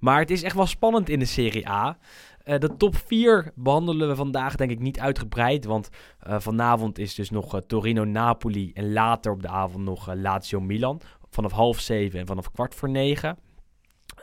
Maar 0.00 0.18
het 0.18 0.30
is 0.30 0.42
echt 0.42 0.56
wel 0.56 0.66
spannend 0.66 1.08
in 1.08 1.18
de 1.18 1.24
Serie 1.24 1.68
A. 1.68 1.98
Eh, 2.44 2.58
de 2.58 2.76
top 2.76 2.96
4 2.96 3.52
behandelen 3.54 4.08
we 4.08 4.14
vandaag 4.14 4.56
denk 4.56 4.70
ik 4.70 4.80
niet 4.80 5.00
uitgebreid. 5.00 5.64
Want 5.64 5.88
eh, 6.18 6.40
vanavond 6.40 6.98
is 6.98 7.14
dus 7.14 7.30
nog 7.30 7.54
eh, 7.54 7.60
Torino-Napoli. 7.60 8.70
En 8.74 8.92
later 8.92 9.32
op 9.32 9.42
de 9.42 9.48
avond 9.48 9.84
nog 9.84 10.14
Lazio-Milan. 10.14 11.00
Vanaf 11.30 11.52
half 11.52 11.80
zeven 11.80 12.20
en 12.20 12.26
vanaf 12.26 12.52
kwart 12.52 12.74
voor 12.74 12.90
negen. 12.90 13.38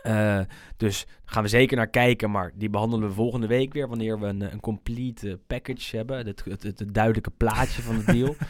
Eh, 0.04 0.40
dus 0.78 1.06
daar 1.06 1.16
gaan 1.26 1.44
we 1.44 1.50
zeker 1.50 1.78
naar 1.78 1.90
kijken. 1.90 2.32
Maar 2.32 2.52
die 2.56 2.70
behandelen 2.70 3.08
we 3.08 3.14
volgende 3.14 3.48
week 3.48 3.74
weer. 3.74 3.88
Wanneer 3.88 4.20
we 4.20 4.28
een, 4.28 4.42
een 4.42 4.60
complete 4.60 5.40
package 5.48 5.96
hebben. 5.98 6.18
Het, 6.18 6.44
het, 6.46 6.64
het, 6.64 6.80
het 6.80 6.94
duidelijke 6.94 7.32
plaatje 7.32 7.82
van 7.82 7.96
het 7.96 8.06
deal. 8.06 8.36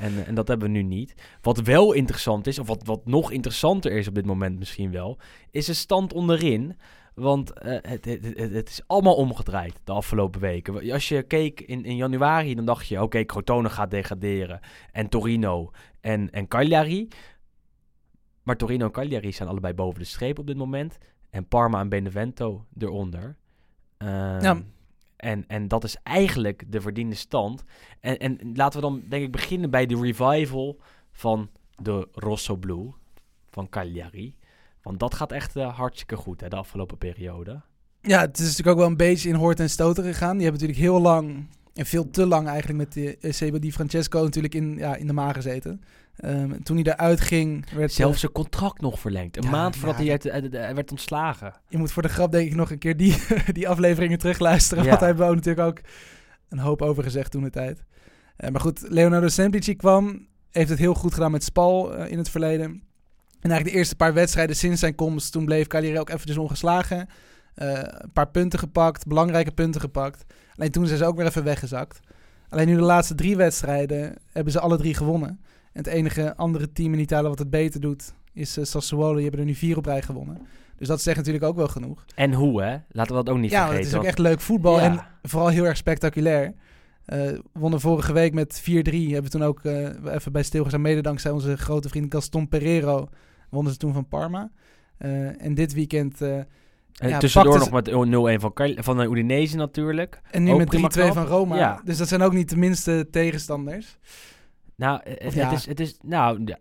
En, 0.00 0.26
en 0.26 0.34
dat 0.34 0.48
hebben 0.48 0.72
we 0.72 0.78
nu 0.78 0.82
niet. 0.82 1.14
Wat 1.40 1.60
wel 1.60 1.92
interessant 1.92 2.46
is, 2.46 2.58
of 2.58 2.66
wat, 2.66 2.82
wat 2.84 3.06
nog 3.06 3.30
interessanter 3.30 3.92
is 3.92 4.08
op 4.08 4.14
dit 4.14 4.26
moment 4.26 4.58
misschien 4.58 4.90
wel, 4.90 5.18
is 5.50 5.66
de 5.66 5.74
stand 5.74 6.12
onderin. 6.12 6.76
Want 7.14 7.52
eh, 7.52 7.76
het, 7.82 8.04
het, 8.04 8.24
het, 8.36 8.52
het 8.52 8.68
is 8.68 8.82
allemaal 8.86 9.14
omgedraaid 9.14 9.80
de 9.84 9.92
afgelopen 9.92 10.40
weken. 10.40 10.90
Als 10.92 11.08
je 11.08 11.22
keek 11.22 11.60
in, 11.60 11.84
in 11.84 11.96
januari, 11.96 12.54
dan 12.54 12.64
dacht 12.64 12.88
je: 12.88 13.02
oké, 13.02 13.24
Crotone 13.24 13.68
gaat 13.68 13.90
degraderen. 13.90 14.60
En 14.92 15.08
Torino 15.08 15.70
en, 16.00 16.30
en 16.30 16.48
Cagliari. 16.48 17.08
Maar 18.42 18.56
Torino 18.56 18.84
en 18.84 18.90
Cagliari 18.92 19.32
zijn 19.32 19.48
allebei 19.48 19.74
boven 19.74 19.98
de 19.98 20.04
streep 20.04 20.38
op 20.38 20.46
dit 20.46 20.56
moment. 20.56 20.98
En 21.30 21.46
Parma 21.48 21.80
en 21.80 21.88
Benevento 21.88 22.64
eronder. 22.78 23.36
Ehm, 23.96 24.42
Ja. 24.42 24.62
en, 25.16 25.44
en 25.48 25.68
dat 25.68 25.84
is 25.84 25.96
eigenlijk 26.02 26.64
de 26.72 26.80
verdiende 26.80 27.14
stand. 27.14 27.64
En, 28.00 28.18
en 28.18 28.38
laten 28.54 28.80
we 28.80 28.86
dan 28.86 29.02
denk 29.08 29.24
ik 29.24 29.32
beginnen 29.32 29.70
bij 29.70 29.86
de 29.86 30.00
revival 30.00 30.80
van 31.12 31.50
de 31.82 32.08
Rosso 32.12 32.56
Blue 32.56 32.92
van 33.50 33.68
Cagliari. 33.68 34.34
Want 34.82 34.98
dat 35.00 35.14
gaat 35.14 35.32
echt 35.32 35.56
eh, 35.56 35.76
hartstikke 35.76 36.16
goed 36.16 36.40
hè, 36.40 36.48
de 36.48 36.56
afgelopen 36.56 36.98
periode. 36.98 37.60
Ja, 38.02 38.20
het 38.20 38.38
is 38.38 38.44
natuurlijk 38.44 38.68
ook 38.68 38.76
wel 38.82 38.86
een 38.86 38.96
beetje 38.96 39.28
in 39.28 39.34
hoort 39.34 39.60
en 39.60 39.70
stoten 39.70 40.04
gegaan. 40.04 40.36
Die 40.36 40.42
hebben 40.46 40.60
natuurlijk 40.60 40.88
heel 40.92 41.00
lang, 41.00 41.46
en 41.74 41.86
veel 41.86 42.10
te 42.10 42.26
lang 42.26 42.48
eigenlijk, 42.48 42.78
met 42.78 42.92
de 42.92 43.32
Sebo 43.32 43.58
Di 43.58 43.72
Francesco 43.72 44.22
natuurlijk 44.22 44.54
in, 44.54 44.76
ja, 44.76 44.96
in 44.96 45.06
de 45.06 45.12
maag 45.12 45.34
gezeten. 45.34 45.82
Ehm, 46.16 46.62
toen 46.62 46.76
hij 46.76 46.84
eruit 46.92 47.20
ging, 47.20 47.70
werd... 47.74 47.92
Zelfs 47.92 48.14
eh, 48.14 48.20
zijn 48.20 48.32
contract 48.32 48.80
nog 48.80 49.00
verlengd. 49.00 49.36
Een 49.36 49.42
Ja, 49.42 49.50
maand 49.50 49.76
voordat 49.76 49.96
ja, 49.98 50.02
hij 50.02 50.12
uit, 50.12 50.28
uit- 50.30 50.54
uit- 50.54 50.74
werd 50.74 50.90
ontslagen. 50.90 51.52
je 51.68 51.78
moet 51.78 51.92
voor 51.92 52.02
de 52.02 52.08
grap 52.08 52.32
denk 52.32 52.50
ik 52.50 52.56
nog 52.56 52.70
een 52.70 52.78
keer 52.78 52.96
die, 52.96 53.16
die 53.52 53.68
afleveringen 53.68 54.18
terugluisteren. 54.18 54.82
Ja. 54.84 54.88
Want 54.88 55.00
daar 55.00 55.08
hebben 55.08 55.26
we 55.26 55.32
ook 55.32 55.38
natuurlijk 55.44 55.68
ook 55.68 55.80
een 56.48 56.58
hoop 56.58 56.82
over 56.82 57.02
gezegd 57.02 57.30
toen 57.30 57.42
de 57.42 57.50
tijd. 57.50 57.84
Eh, 58.36 58.50
maar 58.50 58.60
goed, 58.60 58.84
Leonardo 58.88 59.28
Semplici 59.28 59.76
kwam, 59.76 60.26
heeft 60.50 60.68
het 60.68 60.78
heel 60.78 60.94
goed 60.94 61.14
gedaan 61.14 61.30
met 61.30 61.44
Spal 61.44 61.94
eh, 61.94 62.10
in 62.10 62.18
het 62.18 62.28
verleden. 62.30 62.64
En 62.64 63.50
eigenlijk 63.50 63.70
de 63.70 63.78
eerste 63.78 63.96
paar 63.96 64.14
wedstrijden 64.14 64.56
sinds 64.56 64.80
zijn 64.80 64.94
komst, 64.94 65.32
toen 65.32 65.44
bleef 65.44 65.66
Cagliari 65.66 65.98
ook 65.98 66.10
eventjes 66.10 66.36
ongeslagen. 66.38 67.08
Eh, 67.54 67.72
een 67.82 68.12
paar 68.12 68.28
punten 68.30 68.58
gepakt, 68.58 69.06
belangrijke 69.06 69.50
punten 69.52 69.80
gepakt. 69.80 70.24
Alleen 70.56 70.70
toen 70.70 70.86
zijn 70.86 70.98
ze 70.98 71.04
ook 71.04 71.16
weer 71.16 71.26
even 71.26 71.44
weggezakt. 71.44 72.00
Alleen 72.48 72.66
nu 72.66 72.74
de 72.74 72.80
laatste 72.82 73.14
drie 73.14 73.36
wedstrijden 73.36 74.14
hebben 74.32 74.52
ze 74.52 74.60
alle 74.60 74.76
drie 74.76 74.94
gewonnen. 74.94 75.40
En 75.72 75.82
het 75.82 75.86
enige 75.86 76.36
andere 76.36 76.72
team 76.72 76.92
in 76.92 76.98
Italië 76.98 77.28
wat 77.28 77.38
het 77.38 77.50
beter 77.50 77.80
doet, 77.80 78.14
is 78.32 78.56
eh, 78.56 78.64
Sassuolo. 78.64 79.12
Die 79.14 79.22
hebben 79.22 79.40
er 79.40 79.46
nu 79.46 79.54
vier 79.54 79.76
op 79.76 79.84
rij 79.84 80.02
gewonnen. 80.02 80.46
Dus 80.76 80.88
dat 80.88 81.02
zegt 81.02 81.16
natuurlijk 81.16 81.44
ook 81.44 81.56
wel 81.56 81.68
genoeg. 81.68 82.04
En 82.14 82.32
hoe, 82.32 82.62
hè? 82.62 82.76
Laten 82.90 83.16
we 83.16 83.22
dat 83.24 83.34
ook 83.34 83.40
niet 83.40 83.50
ja, 83.50 83.56
vergeten. 83.58 83.84
het 83.84 83.92
is 83.92 83.98
ook 83.98 84.04
echt 84.04 84.18
leuk 84.18 84.40
voetbal 84.40 84.78
Ja. 84.78 84.84
en 84.84 85.00
vooral 85.22 85.48
heel 85.48 85.64
erg 85.64 85.76
spectaculair. 85.76 86.54
Eh 87.04 87.38
wonnen 87.52 87.80
vorige 87.80 88.12
week 88.12 88.32
met 88.32 88.60
4-3. 88.60 88.64
Hebben 88.64 89.22
we 89.22 89.28
toen 89.28 89.42
ook 89.42 89.64
eh, 89.64 90.14
even 90.14 90.32
bij 90.32 90.42
stilgestaan. 90.42 90.80
Mede 90.80 91.00
dankzij 91.00 91.30
onze 91.30 91.56
grote 91.56 91.88
vriend 91.88 92.12
Gaston 92.14 92.48
Pereiro 92.48 93.08
wonnen 93.50 93.72
ze 93.72 93.78
toen 93.78 93.92
van 93.92 94.08
Parma. 94.08 94.50
En 95.38 95.54
dit 95.54 95.72
weekend... 95.72 96.20
En 96.20 97.08
ja, 97.08 97.18
tussendoor 97.18 97.58
nog 97.58 97.70
met 97.70 97.90
0-1 97.90 97.92
van, 98.40 98.52
van 98.76 98.96
de 98.96 99.04
Udinese 99.04 99.56
natuurlijk. 99.56 100.20
en 100.30 100.42
nu 100.42 100.52
Ook 100.52 100.58
met 100.58 100.66
3-2 100.66 100.70
prima 100.70 100.88
knap. 100.88 101.12
van 101.12 101.26
Roma. 101.26 101.56
Ja. 101.56 101.80
Dus 101.84 101.98
dat 101.98 102.08
zijn 102.08 102.22
ook 102.22 102.32
niet 102.32 102.48
de 102.50 102.56
minste 102.56 103.08
tegenstanders. 103.10 103.98
Nou, 104.80 105.00
eh, 105.02 105.24
het, 105.24 105.34
ja. 105.34 105.50
is, 105.50 105.66
het 105.66 105.80
is, 105.80 105.96
nou, 106.02 106.42
ja, 106.44 106.58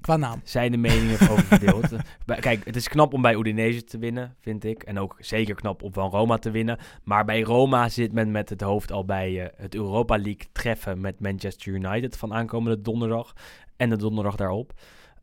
Qua 0.00 0.16
naam. 0.16 0.40
zijn 0.44 0.70
de 0.70 0.76
meningen 0.76 1.30
over 1.30 1.44
verdeeld. 1.44 1.92
Eh, 2.26 2.40
Kijk, 2.40 2.64
het 2.64 2.76
is 2.76 2.88
knap 2.88 3.12
om 3.12 3.22
bij 3.22 3.34
Udinese 3.34 3.84
te 3.84 3.98
winnen, 3.98 4.36
vind 4.40 4.64
ik. 4.64 4.82
En 4.82 4.98
ook 4.98 5.16
zeker 5.18 5.54
knap 5.54 5.82
om 5.82 5.92
van 5.92 6.10
Roma 6.10 6.38
te 6.38 6.50
winnen. 6.50 6.78
Maar 7.04 7.24
bij 7.24 7.40
Roma 7.40 7.88
zit 7.88 8.12
men 8.12 8.30
met 8.30 8.48
het 8.48 8.60
hoofd 8.60 8.92
al 8.92 9.04
bij 9.04 9.42
eh, 9.44 9.48
het 9.56 9.74
Europa 9.74 10.16
League 10.16 10.46
treffen 10.52 11.00
met 11.00 11.20
Manchester 11.20 11.72
United 11.72 12.16
van 12.16 12.34
aankomende 12.34 12.80
donderdag. 12.80 13.32
En 13.76 13.88
de 13.88 13.96
donderdag 13.96 14.36
daarop. 14.36 14.72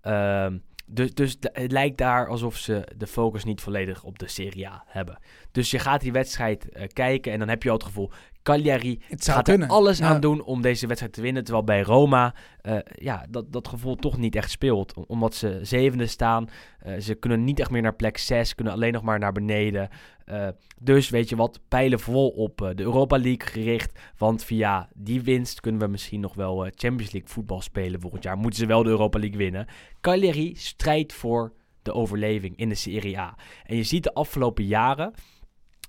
Ehm, 0.02 0.58
dus 0.90 1.14
dus 1.14 1.38
het 1.42 1.72
lijkt 1.72 1.98
daar 1.98 2.28
alsof 2.28 2.58
ze 2.58 2.88
de 2.98 3.08
focus 3.08 3.44
niet 3.44 3.62
volledig 3.62 4.04
op 4.04 4.20
de 4.20 4.28
Serie 4.28 4.68
A 4.68 4.84
hebben. 4.88 5.18
Dus 5.52 5.72
je 5.72 5.80
gaat 5.80 6.02
die 6.02 6.12
wedstrijd 6.12 6.70
eh, 6.70 6.88
kijken 6.94 7.32
en 7.32 7.40
dan 7.40 7.50
heb 7.50 7.64
je 7.64 7.70
al 7.70 7.76
het 7.76 7.86
gevoel... 7.86 8.12
Cagliari 8.44 9.02
gaat 9.34 9.48
er 9.48 9.54
alles 9.68 10.02
aan 10.02 10.20
doen 10.22 10.42
om 10.44 10.62
deze 10.62 10.88
wedstrijd 10.88 11.14
te 11.14 11.22
winnen. 11.22 11.44
Terwijl 11.44 11.66
bij 11.66 11.82
Roma 11.82 12.34
eh, 12.62 12.78
ja, 12.96 13.26
dat, 13.30 13.52
dat 13.52 13.68
gevoel 13.68 13.96
toch 13.96 14.18
niet 14.18 14.36
echt 14.36 14.52
speelt. 14.52 14.94
Om- 14.94 15.04
Omdat 15.08 15.36
ze 15.36 15.60
zevende 15.62 16.08
staan. 16.08 16.50
Eh, 16.80 16.94
ze 17.00 17.16
kunnen 17.16 17.44
niet 17.44 17.60
echt 17.60 17.70
meer 17.70 17.82
naar 17.82 17.96
plek 17.96 18.18
6. 18.18 18.56
Kunnen 18.56 18.74
alleen 18.74 18.94
nog 18.94 19.02
maar 19.04 19.20
naar 19.20 19.32
beneden. 19.32 19.90
Eh, 20.30 20.48
dus 20.80 21.10
weet 21.10 21.30
je 21.30 21.36
wat, 21.36 21.60
pijlen 21.68 22.00
vol 22.00 22.30
op 22.30 22.62
eh, 22.62 22.70
de 22.76 22.84
Europa 22.84 23.18
League 23.18 23.48
gericht. 23.48 24.00
Want 24.18 24.44
via 24.44 24.90
die 24.94 25.22
winst 25.22 25.60
kunnen 25.60 25.82
we 25.82 25.88
misschien 25.88 26.20
nog 26.20 26.34
wel 26.34 26.66
eh, 26.66 26.72
Champions 26.76 27.12
League 27.12 27.30
voetbal 27.30 27.62
spelen 27.62 28.02
volgend 28.02 28.24
jaar. 28.24 28.38
Moeten 28.38 28.60
ze 28.60 28.66
wel 28.66 28.84
de 28.84 28.90
Europa 28.90 29.20
League 29.20 29.38
winnen. 29.38 29.68
Cagliari 30.02 30.56
strijdt 30.56 31.14
voor 31.14 31.54
de 31.82 31.94
overleving 31.94 32.58
in 32.58 32.70
de 32.70 32.76
Serie 32.76 33.20
A. 33.20 33.38
En 33.64 33.76
je 33.76 33.84
ziet 33.84 34.04
de 34.04 34.14
afgelopen 34.14 34.66
jaren... 34.66 35.14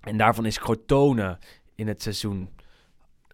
En 0.00 0.16
daarvan 0.16 0.46
is 0.46 0.58
Crotone 0.58 1.38
in 1.74 1.88
het 1.88 2.02
seizoen 2.02 2.48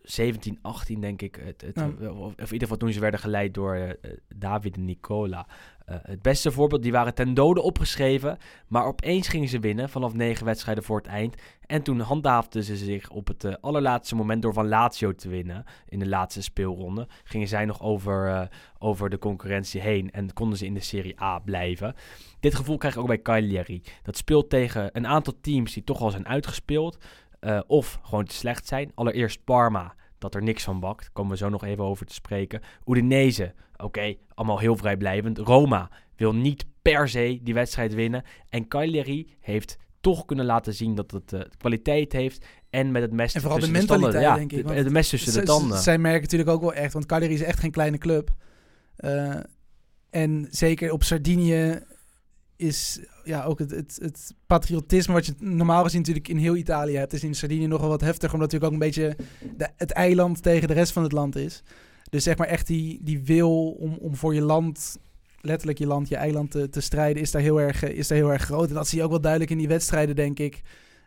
17, 0.06 0.58
18 0.62 1.00
denk 1.00 1.22
ik. 1.22 1.38
Het, 1.44 1.60
het, 1.60 1.76
Ja. 2.00 2.10
of, 2.10 2.16
of 2.16 2.32
in 2.36 2.42
ieder 2.42 2.58
geval 2.58 2.76
toen 2.76 2.92
ze 2.92 3.00
werden 3.00 3.20
geleid 3.20 3.54
door 3.54 3.74
eh, 3.74 4.10
David 4.36 4.76
en 4.76 4.84
Nicola. 4.84 5.46
Eh, 5.84 5.96
het 6.02 6.22
beste 6.22 6.50
voorbeeld, 6.50 6.82
die 6.82 6.92
waren 6.92 7.14
ten 7.14 7.34
dode 7.34 7.62
opgeschreven. 7.62 8.38
Maar 8.66 8.84
opeens 8.84 9.28
gingen 9.28 9.48
ze 9.48 9.58
winnen 9.58 9.88
vanaf 9.88 10.14
negen 10.14 10.44
wedstrijden 10.44 10.84
voor 10.84 10.96
het 10.96 11.06
eind. 11.06 11.34
En 11.66 11.82
toen 11.82 12.00
handhaafden 12.00 12.64
ze 12.64 12.76
zich 12.76 13.10
op 13.10 13.26
het 13.28 13.44
eh, 13.44 13.54
allerlaatste 13.60 14.14
moment 14.14 14.42
door 14.42 14.52
van 14.52 14.68
Lazio 14.68 15.12
te 15.12 15.28
winnen. 15.28 15.64
In 15.88 15.98
de 15.98 16.08
laatste 16.08 16.42
speelronde. 16.42 17.08
Gingen 17.24 17.48
zij 17.48 17.64
nog 17.64 17.82
over, 17.82 18.48
over 18.78 19.10
de 19.10 19.18
concurrentie 19.18 19.80
heen. 19.80 20.10
En 20.10 20.32
konden 20.32 20.58
ze 20.58 20.66
in 20.66 20.74
de 20.74 20.80
Serie 20.80 21.20
A 21.20 21.38
blijven. 21.38 21.94
Dit 22.40 22.54
gevoel 22.54 22.76
krijg 22.76 22.94
ik 22.94 23.00
ook 23.00 23.06
bij 23.06 23.22
Cagliari. 23.22 23.82
Dat 24.02 24.16
speelt 24.16 24.50
tegen 24.50 24.90
een 24.92 25.06
aantal 25.06 25.34
teams 25.40 25.72
die 25.72 25.84
toch 25.84 26.00
al 26.00 26.10
zijn 26.10 26.26
uitgespeeld. 26.26 26.98
Eh, 27.46 27.60
of 27.66 27.98
gewoon 28.02 28.24
te 28.24 28.34
slecht 28.34 28.66
zijn. 28.66 28.92
Allereerst 28.94 29.44
Parma, 29.44 29.94
dat 30.18 30.34
er 30.34 30.42
niks 30.42 30.64
van 30.64 30.80
bakt. 30.80 31.10
Komen 31.12 31.30
we 31.32 31.36
zo 31.36 31.48
nog 31.48 31.64
even 31.64 31.84
over 31.84 32.06
te 32.06 32.14
spreken. 32.14 32.60
Udinese, 32.86 33.54
oké, 33.76 34.14
allemaal 34.34 34.58
heel 34.58 34.76
vrijblijvend. 34.76 35.38
Roma 35.38 35.90
wil 36.16 36.34
niet 36.34 36.64
per 36.82 37.08
se 37.08 37.38
die 37.42 37.54
wedstrijd 37.54 37.94
winnen. 37.94 38.22
En 38.48 38.68
Cagliari 38.68 39.34
heeft 39.40 39.76
toch 40.00 40.24
kunnen 40.24 40.44
laten 40.44 40.74
zien 40.74 40.94
dat 40.94 41.10
het 41.10 41.32
eh, 41.32 41.40
kwaliteit 41.58 42.12
heeft. 42.12 42.46
En 42.70 42.90
met 42.90 43.02
het 43.02 43.12
mes 43.12 43.34
En 43.34 43.40
vooral 43.40 43.58
de 43.60 43.66
tussen 43.66 43.86
tanden. 43.86 44.10
mentaliteit, 44.10 44.40
Ja, 44.40 44.48
denk 44.48 44.76
ik, 44.76 44.84
de- 44.84 44.90
mes 44.90 45.08
tussen 45.08 45.32
de 45.40 45.42
tanden. 45.42 45.78
Zij 45.78 45.98
merken 45.98 46.22
natuurlijk 46.22 46.50
ook 46.50 46.60
wel 46.60 46.74
echt, 46.74 46.92
want 46.92 47.06
Cagliari 47.06 47.34
is 47.34 47.42
echt 47.42 47.58
geen 47.60 47.70
kleine 47.70 47.98
club. 47.98 48.30
Eh, 48.96 49.34
en 50.10 50.46
zeker 50.50 50.92
op 50.92 51.02
Sardinië 51.04 51.80
is 52.56 53.00
ja, 53.24 53.44
ook 53.44 53.58
het, 53.58 53.70
het, 53.70 53.98
het 54.02 54.34
patriotisme 54.46 55.14
wat 55.14 55.26
je 55.26 55.34
normaal 55.38 55.82
gezien 55.82 55.98
natuurlijk 55.98 56.28
in 56.28 56.36
heel 56.36 56.56
Italië 56.56 56.96
hebt, 56.96 57.12
is 57.12 57.24
in 57.24 57.34
Sardinië 57.34 57.66
nog 57.66 57.80
wel 57.80 57.88
wat 57.88 58.00
heftiger, 58.00 58.34
omdat 58.34 58.52
natuurlijk 58.52 58.72
ook 58.72 58.80
een 58.80 58.88
beetje 58.92 59.16
de, 59.56 59.68
het 59.76 59.90
eiland 59.90 60.42
tegen 60.42 60.68
de 60.68 60.74
rest 60.74 60.92
van 60.92 61.02
het 61.02 61.12
land 61.12 61.36
is. 61.36 61.62
Dus 62.10 62.24
zeg 62.24 62.36
maar 62.36 62.46
echt 62.46 62.66
die, 62.66 62.98
die 63.02 63.22
wil 63.22 63.70
om, 63.70 63.96
om 64.00 64.16
voor 64.16 64.34
je 64.34 64.42
land, 64.42 64.98
letterlijk 65.40 65.78
je 65.78 65.86
land, 65.86 66.08
je 66.08 66.16
eiland 66.16 66.50
te, 66.50 66.68
te 66.68 66.80
strijden, 66.80 67.22
is 67.22 67.30
daar, 67.30 67.42
heel 67.42 67.60
erg, 67.60 67.82
eh, 67.82 67.98
is 67.98 68.08
daar 68.08 68.18
heel 68.18 68.32
erg 68.32 68.42
groot. 68.42 68.68
En 68.68 68.74
dat 68.74 68.88
zie 68.88 68.98
je 68.98 69.04
ook 69.04 69.10
wel 69.10 69.20
duidelijk 69.20 69.50
in 69.50 69.58
die 69.58 69.68
wedstrijden, 69.68 70.16
denk 70.16 70.38
ik. 70.38 70.60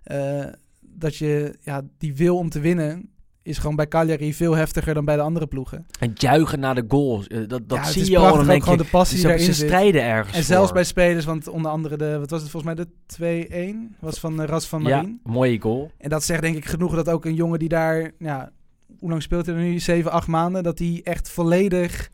Eh, 0.03 0.45
dat 0.79 1.15
je, 1.15 1.55
ja, 1.61 1.81
die 1.97 2.15
wil 2.15 2.37
om 2.37 2.49
te 2.49 2.59
winnen 2.59 3.09
is 3.49 3.57
gewoon 3.57 3.75
bij 3.75 3.87
Cagliari 3.87 4.33
veel 4.33 4.55
heftiger 4.55 4.93
dan 4.93 5.05
bij 5.05 5.15
de 5.15 5.21
andere 5.21 5.47
ploegen. 5.47 5.85
En 5.99 6.11
juichen 6.13 6.59
naar 6.59 6.75
de 6.75 6.83
goals. 6.87 7.27
eh, 7.27 7.37
dat 7.47 7.69
dat 7.69 7.77
Ja, 7.77 7.83
zie 7.83 8.09
je 8.09 8.17
al. 8.17 8.35
Dan 8.35 8.45
denk 8.45 8.63
gewoon 8.63 8.77
je, 8.77 8.83
de 8.83 8.89
passie 8.89 9.21
daarin 9.21 9.45
ze 9.45 9.53
strijden 9.53 10.03
ergens 10.03 10.37
En 10.37 10.43
zelfs 10.43 10.71
bij 10.71 10.83
spelers, 10.83 11.25
want 11.25 11.47
onder 11.47 11.71
andere 11.71 11.97
de, 11.97 12.19
wat 12.19 12.29
was 12.29 12.41
het 12.41 12.51
volgens 12.51 12.75
mij, 12.75 12.85
de 12.85 13.93
2-1 13.93 13.99
was 13.99 14.19
van 14.19 14.41
uh, 14.41 14.47
Ras 14.47 14.67
van 14.67 14.81
Marien. 14.81 15.19
Ja, 15.23 15.31
mooie 15.31 15.61
goal. 15.61 15.91
En 15.97 16.09
dat 16.09 16.23
zegt 16.23 16.41
denk 16.41 16.55
ik 16.55 16.65
genoeg 16.65 16.95
dat 16.95 17.09
ook 17.09 17.25
een 17.25 17.35
jongen 17.35 17.59
die 17.59 17.69
daar, 17.69 18.11
ja, 18.19 18.51
hoe 18.99 19.09
lang 19.09 19.21
speelt 19.21 19.45
hij 19.45 19.55
er 19.55 19.61
nu? 19.61 19.79
7, 19.79 20.11
8 20.11 20.27
maanden. 20.27 20.63
Dat 20.63 20.79
hij 20.79 21.01
echt 21.03 21.29
volledig 21.29 22.09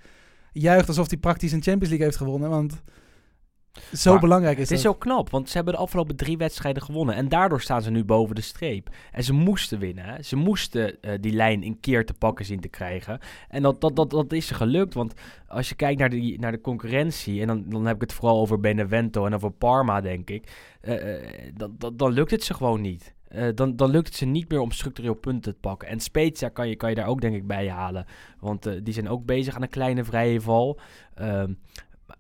juicht 0.52 0.88
alsof 0.88 1.10
hij 1.10 1.17
praktisch 1.17 1.52
een 1.52 1.62
Champions 1.63 1.89
League 1.89 2.06
heeft 2.06 2.17
gewonnen. 2.17 2.50
Want 2.50 2.82
zo 3.94 4.12
Maar 4.12 4.20
belangrijk 4.20 4.58
is 4.58 4.70
Het 4.70 4.78
is 4.78 4.84
dat. 4.84 4.94
zo 4.94 5.00
knap, 5.00 5.30
want 5.30 5.50
ze 5.50 5.56
hebben 5.56 5.74
de 5.74 5.80
afgelopen 5.80 6.16
drie 6.16 6.38
wedstrijden 6.38 6.84
gewonnen. 6.84 7.16
En 7.16 7.30
daardoor 7.30 7.62
staan 7.62 7.82
ze 7.82 7.92
nu 7.92 8.04
boven 8.04 8.36
de 8.36 8.42
streep. 8.42 8.90
En 9.12 9.24
ze 9.24 9.34
moesten 9.34 9.80
winnen. 9.80 10.06
Hè. 10.06 10.22
Ze 10.24 10.36
moesten 10.36 11.02
eh, 11.02 11.14
die 11.22 11.34
lijn 11.34 11.64
een 11.64 11.80
keer 11.80 12.06
te 12.06 12.14
pakken 12.14 12.46
zien 12.46 12.60
te 12.60 12.68
krijgen. 12.68 13.20
En 13.50 13.62
dat, 13.62 13.82
dat, 13.82 13.96
dat, 13.96 14.10
dat 14.10 14.32
is 14.32 14.48
ze 14.48 14.54
gelukt. 14.54 14.94
Want 14.94 15.14
als 15.48 15.70
je 15.70 15.76
kijkt 15.76 16.00
naar, 16.00 16.10
die, 16.10 16.40
naar 16.40 16.52
de 16.52 16.62
concurrentie... 16.62 17.42
en 17.42 17.48
dan, 17.48 17.64
dan 17.68 17.86
heb 17.86 17.96
ik 17.96 18.02
het 18.02 18.14
vooral 18.14 18.40
over 18.40 18.60
Benevento 18.60 19.26
en 19.26 19.34
over 19.34 19.52
Parma, 19.52 20.02
denk 20.02 20.30
ik... 20.30 20.52
eh, 20.82 21.14
eh, 21.14 21.52
dan, 21.54 21.76
dan, 21.78 21.98
dan 21.98 22.12
lukt 22.12 22.32
het 22.32 22.44
ze 22.44 22.54
gewoon 22.54 22.82
niet. 22.82 23.14
Dan, 23.56 23.76
dan 23.76 23.90
lukt 23.90 24.08
het 24.08 24.16
ze 24.16 24.26
niet 24.26 24.50
meer 24.50 24.60
om 24.60 24.72
structureel 24.72 25.14
punten 25.14 25.54
te 25.54 25.60
pakken. 25.60 25.88
En 25.88 26.00
Spezia 26.00 26.50
kan 26.50 26.70
je, 26.70 26.76
kan 26.76 26.90
je 26.90 26.96
daar 26.96 27.08
ook 27.08 27.22
denk 27.22 27.36
ik 27.36 27.48
bij 27.48 27.70
halen. 27.70 28.06
Want 28.40 28.70
die 28.84 28.94
zijn 28.94 29.10
ook 29.10 29.26
bezig 29.26 29.56
aan 29.56 29.62
een 29.62 29.70
kleine 29.70 30.04
vrije 30.04 30.42
val. 30.42 30.80
Ehm, 31.16 31.54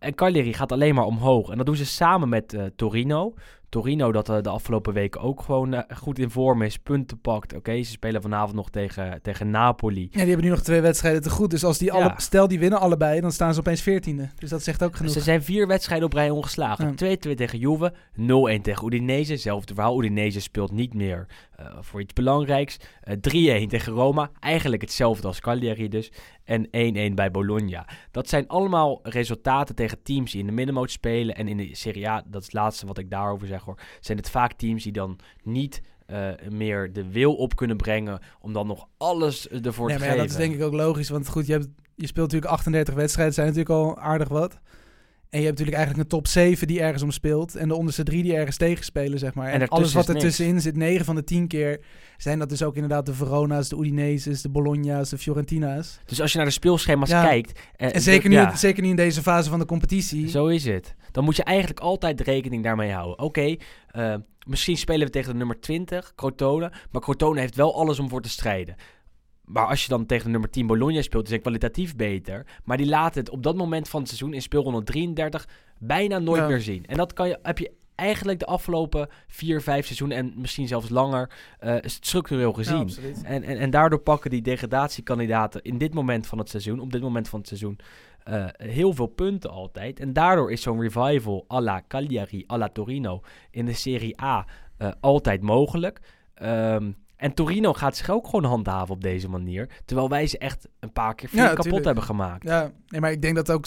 en 0.05 0.15
Cagliari 0.15 0.53
gaat 0.53 0.71
alleen 0.71 0.95
maar 0.95 1.05
omhoog. 1.05 1.49
En 1.49 1.57
dat 1.57 1.65
doen 1.65 1.75
ze 1.75 1.85
samen 1.85 2.29
met 2.29 2.53
eh, 2.53 2.63
Torino. 2.75 3.33
Torino 3.69 4.11
dat 4.11 4.29
eh, 4.29 4.41
de 4.41 4.49
afgelopen 4.49 4.93
weken 4.93 5.21
ook 5.21 5.41
gewoon 5.41 5.73
eh, 5.73 5.97
goed 5.97 6.19
in 6.19 6.29
vorm 6.29 6.61
is. 6.61 6.77
Punten 6.77 7.19
pakt. 7.21 7.55
Oké, 7.55 7.83
ze 7.83 7.91
spelen 7.91 8.21
vanavond 8.21 8.55
nog 8.55 8.69
tegen, 8.69 9.19
tegen 9.21 9.49
Napoli. 9.49 10.01
Ja, 10.01 10.07
die 10.09 10.27
hebben 10.27 10.45
nu 10.45 10.49
nog 10.51 10.61
twee 10.61 10.81
wedstrijden 10.81 11.21
te 11.21 11.29
goed. 11.29 11.49
Dus 11.49 11.63
als 11.63 11.77
die 11.77 11.91
alle, 11.91 12.03
Ja. 12.03 12.13
stel 12.17 12.47
die 12.47 12.59
winnen 12.59 12.79
allebei, 12.79 13.21
dan 13.21 13.31
staan 13.31 13.53
ze 13.53 13.59
opeens 13.59 13.81
veertiende. 13.81 14.29
Dus 14.35 14.49
dat 14.49 14.63
zegt 14.63 14.83
ook 14.83 14.95
genoeg. 14.95 15.11
Ze 15.11 15.21
zijn 15.21 15.43
vier 15.43 15.67
wedstrijden 15.67 16.05
op 16.05 16.13
rij 16.13 16.29
ongeslagen. 16.29 16.95
Ja. 16.97 17.15
2-2 17.15 17.35
tegen 17.35 17.59
Juve, 17.59 17.93
0-1 18.15 18.61
tegen 18.61 18.87
Udinese. 18.87 19.37
Zelfde 19.37 19.73
verhaal, 19.73 19.97
Udinese 19.99 20.41
speelt 20.41 20.71
niet 20.71 20.93
meer 20.93 21.25
eh, 21.55 21.77
voor 21.79 22.01
iets 22.01 22.13
belangrijks. 22.13 22.77
Eh 23.01 23.15
3-1 23.63 23.67
tegen 23.67 23.93
Roma, 23.93 24.31
eigenlijk 24.39 24.81
hetzelfde 24.81 25.27
als 25.27 25.39
Cagliari 25.39 25.87
dus. 25.87 26.11
En 26.43 26.65
1-1 27.11 27.13
bij 27.15 27.31
Bologna. 27.31 27.87
Dat 28.11 28.29
zijn 28.29 28.47
allemaal 28.47 28.99
resultaten 29.03 29.75
tegen 29.75 30.03
teams 30.03 30.31
die 30.31 30.39
in 30.39 30.45
de 30.45 30.51
middenmoot 30.51 30.91
spelen. 30.91 31.35
En 31.35 31.47
in 31.47 31.57
de 31.57 31.75
Serie 31.75 32.09
A, 32.09 32.23
dat 32.27 32.41
is 32.41 32.45
het 32.47 32.55
laatste 32.55 32.85
wat 32.85 32.97
ik 32.97 33.09
daarover 33.09 33.47
zeg 33.47 33.61
hoor, 33.63 33.79
zijn 33.99 34.17
het 34.17 34.29
vaak 34.29 34.53
teams 34.53 34.83
die 34.83 34.91
dan 34.91 35.19
niet... 35.43 35.81
eh, 36.05 36.29
meer 36.49 36.93
de 36.93 37.11
wil 37.11 37.35
op 37.35 37.55
kunnen 37.55 37.77
brengen 37.77 38.19
om 38.39 38.53
dan 38.53 38.67
nog 38.67 38.87
alles 38.97 39.47
ervoor 39.49 39.87
Nee, 39.87 39.95
te 39.97 40.03
maar 40.03 40.13
ja, 40.13 40.15
geven. 40.15 40.17
dat 40.17 40.29
is 40.29 40.35
denk 40.47 40.55
ik 40.55 40.61
ook 40.63 40.73
logisch. 40.73 41.09
Want 41.09 41.27
goed, 41.27 41.45
je, 41.45 41.51
hebt, 41.51 41.67
je 41.95 42.07
speelt 42.07 42.25
natuurlijk 42.31 42.51
38 42.51 42.93
wedstrijden. 42.93 43.33
zijn 43.33 43.47
natuurlijk 43.47 43.75
al 43.75 43.97
aardig 43.99 44.27
wat. 44.27 44.59
En 45.35 45.41
je 45.41 45.47
hebt 45.47 45.59
natuurlijk 45.59 45.85
eigenlijk 45.85 46.11
een 46.13 46.17
top 46.19 46.27
7 46.27 46.67
die 46.67 46.81
ergens 46.81 47.03
om 47.03 47.11
speelt. 47.11 47.55
En 47.55 47.67
de 47.67 47.75
onderste 47.75 48.03
drie 48.03 48.23
die 48.23 48.35
ergens 48.35 48.57
tegenspelen, 48.57 49.19
zeg 49.19 49.33
maar. 49.33 49.51
En, 49.51 49.67
alles 49.67 49.93
wat 49.93 50.09
er 50.09 50.15
tussenin 50.15 50.61
zit, 50.61 50.75
9 50.75 51.05
van 51.05 51.15
de 51.15 51.23
10 51.23 51.47
keer... 51.47 51.79
zijn 52.17 52.39
dat 52.39 52.49
dus 52.49 52.63
ook 52.63 52.75
inderdaad 52.75 53.05
de 53.05 53.13
Verona's, 53.13 53.69
de 53.69 53.75
Udinese's, 53.75 54.41
de 54.41 54.49
Bologna's, 54.49 55.09
de 55.09 55.17
Fiorentina's. 55.17 55.99
Dus 56.05 56.21
als 56.21 56.31
je 56.31 56.37
naar 56.37 56.47
de 56.47 56.53
speelschema's 56.53 57.09
Ja. 57.09 57.23
kijkt... 57.23 57.59
eh, 57.75 57.95
En 57.95 58.01
zeker 58.01 58.29
nu, 58.29 58.35
ja. 58.35 58.55
zeker 58.55 58.83
nu 58.83 58.89
in 58.89 58.95
deze 58.95 59.21
fase 59.21 59.49
van 59.49 59.59
de 59.59 59.65
competitie. 59.65 60.29
Zo 60.29 60.47
is 60.47 60.65
het. 60.65 60.95
Dan 61.11 61.23
moet 61.23 61.35
je 61.35 61.43
eigenlijk 61.43 61.79
altijd 61.79 62.21
rekening 62.21 62.63
daarmee 62.63 62.91
houden. 62.91 63.19
Oké, 63.19 63.55
eh, 63.87 64.15
misschien 64.47 64.77
spelen 64.77 65.05
we 65.05 65.11
tegen 65.11 65.31
de 65.31 65.37
nummer 65.37 65.59
20, 65.59 66.13
Crotone. 66.15 66.71
Maar 66.91 67.01
Crotone 67.01 67.39
heeft 67.39 67.55
wel 67.55 67.75
alles 67.75 67.99
om 67.99 68.09
voor 68.09 68.21
te 68.21 68.29
strijden. 68.29 68.75
Maar 69.45 69.65
als 69.67 69.83
je 69.83 69.89
dan 69.89 70.05
tegen 70.05 70.25
de 70.25 70.31
nummer 70.31 70.49
10 70.49 70.67
Bologna 70.67 71.01
speelt, 71.01 71.25
is 71.25 71.31
het 71.31 71.41
kwalitatief 71.41 71.95
beter. 71.95 72.45
Maar 72.63 72.77
die 72.77 72.87
laten 72.87 73.19
het 73.19 73.29
op 73.29 73.43
dat 73.43 73.55
moment 73.55 73.89
van 73.89 73.99
het 73.99 74.09
seizoen 74.09 74.33
in 74.33 74.41
speelronde 74.41 74.83
33 74.83 75.47
bijna 75.79 76.19
nooit 76.19 76.41
Ja. 76.41 76.47
meer 76.47 76.61
zien. 76.61 76.85
En 76.85 76.97
dat 76.97 77.13
kan 77.13 77.27
je, 77.27 77.39
heb 77.41 77.57
je 77.57 77.71
eigenlijk 77.95 78.39
de 78.39 78.45
afgelopen 78.45 79.07
4, 79.27 79.61
5 79.61 79.85
seizoenen 79.85 80.17
en 80.17 80.33
misschien 80.35 80.67
zelfs 80.67 80.89
langer 80.89 81.29
eh, 81.59 81.75
structureel 81.81 82.53
gezien. 82.53 82.89
En, 83.23 83.43
en, 83.43 83.57
en 83.57 83.69
daardoor 83.69 83.99
pakken 83.99 84.29
die 84.29 84.41
degradatiekandidaten 84.41 85.61
in 85.61 85.77
dit 85.77 85.93
moment 85.93 86.27
van 86.27 86.37
het 86.37 86.49
seizoen, 86.49 86.79
op 86.79 86.91
dit 86.91 87.01
moment 87.01 87.29
van 87.29 87.39
het 87.39 87.47
seizoen, 87.47 87.79
eh, 88.23 88.45
heel 88.57 88.93
veel 88.93 89.07
punten 89.07 89.49
altijd. 89.49 89.99
En 89.99 90.13
daardoor 90.13 90.51
is 90.51 90.61
zo'n 90.61 90.81
revival 90.81 91.45
à 91.51 91.59
la 91.61 91.81
Cagliari, 91.87 92.43
à 92.51 92.57
la 92.57 92.69
Torino 92.69 93.21
in 93.51 93.65
de 93.65 93.73
Serie 93.73 94.21
A 94.21 94.45
eh, 94.77 94.91
altijd 94.99 95.41
mogelijk. 95.41 95.99
Ehm, 96.33 96.91
en 97.25 97.33
Torino 97.33 97.73
gaat 97.73 97.97
zich 97.97 98.09
ook 98.09 98.25
gewoon 98.25 98.43
handhaven 98.43 98.95
op 98.95 99.01
deze 99.01 99.29
manier. 99.29 99.69
Terwijl 99.85 100.09
wij 100.09 100.27
ze 100.27 100.37
echt 100.37 100.67
een 100.79 100.91
paar 100.91 101.15
keer 101.15 101.29
flink 101.29 101.47
Ja, 101.47 101.53
kapot 101.53 101.85
hebben 101.85 102.03
gemaakt. 102.03 102.43
Ja, 102.43 102.71
nee, 102.87 103.01
maar 103.01 103.11
ik 103.11 103.21
denk 103.21 103.35
dat 103.35 103.51
ook... 103.51 103.65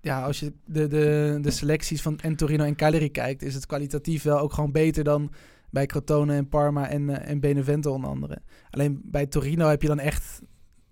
Ja, 0.00 0.22
als 0.22 0.40
je 0.40 0.52
de, 0.64 0.86
de, 0.86 1.38
de 1.40 1.50
selecties 1.50 2.02
van 2.02 2.18
en 2.18 2.36
Torino 2.36 2.64
en 2.64 2.76
Cagliari 2.76 3.10
kijkt... 3.10 3.42
is 3.42 3.54
het 3.54 3.66
kwalitatief 3.66 4.22
wel 4.22 4.38
ook 4.38 4.52
gewoon 4.52 4.72
beter 4.72 5.04
dan 5.04 5.32
bij 5.70 5.86
Crotone 5.86 6.34
en 6.34 6.48
Parma 6.48 6.88
en, 6.88 7.10
eh, 7.10 7.30
en 7.30 7.40
Benevento 7.40 7.92
onder 7.92 8.10
andere. 8.10 8.38
Alleen 8.70 9.00
bij 9.04 9.26
Torino 9.26 9.68
heb 9.68 9.82
je 9.82 9.88
dan 9.88 9.98
echt... 9.98 10.40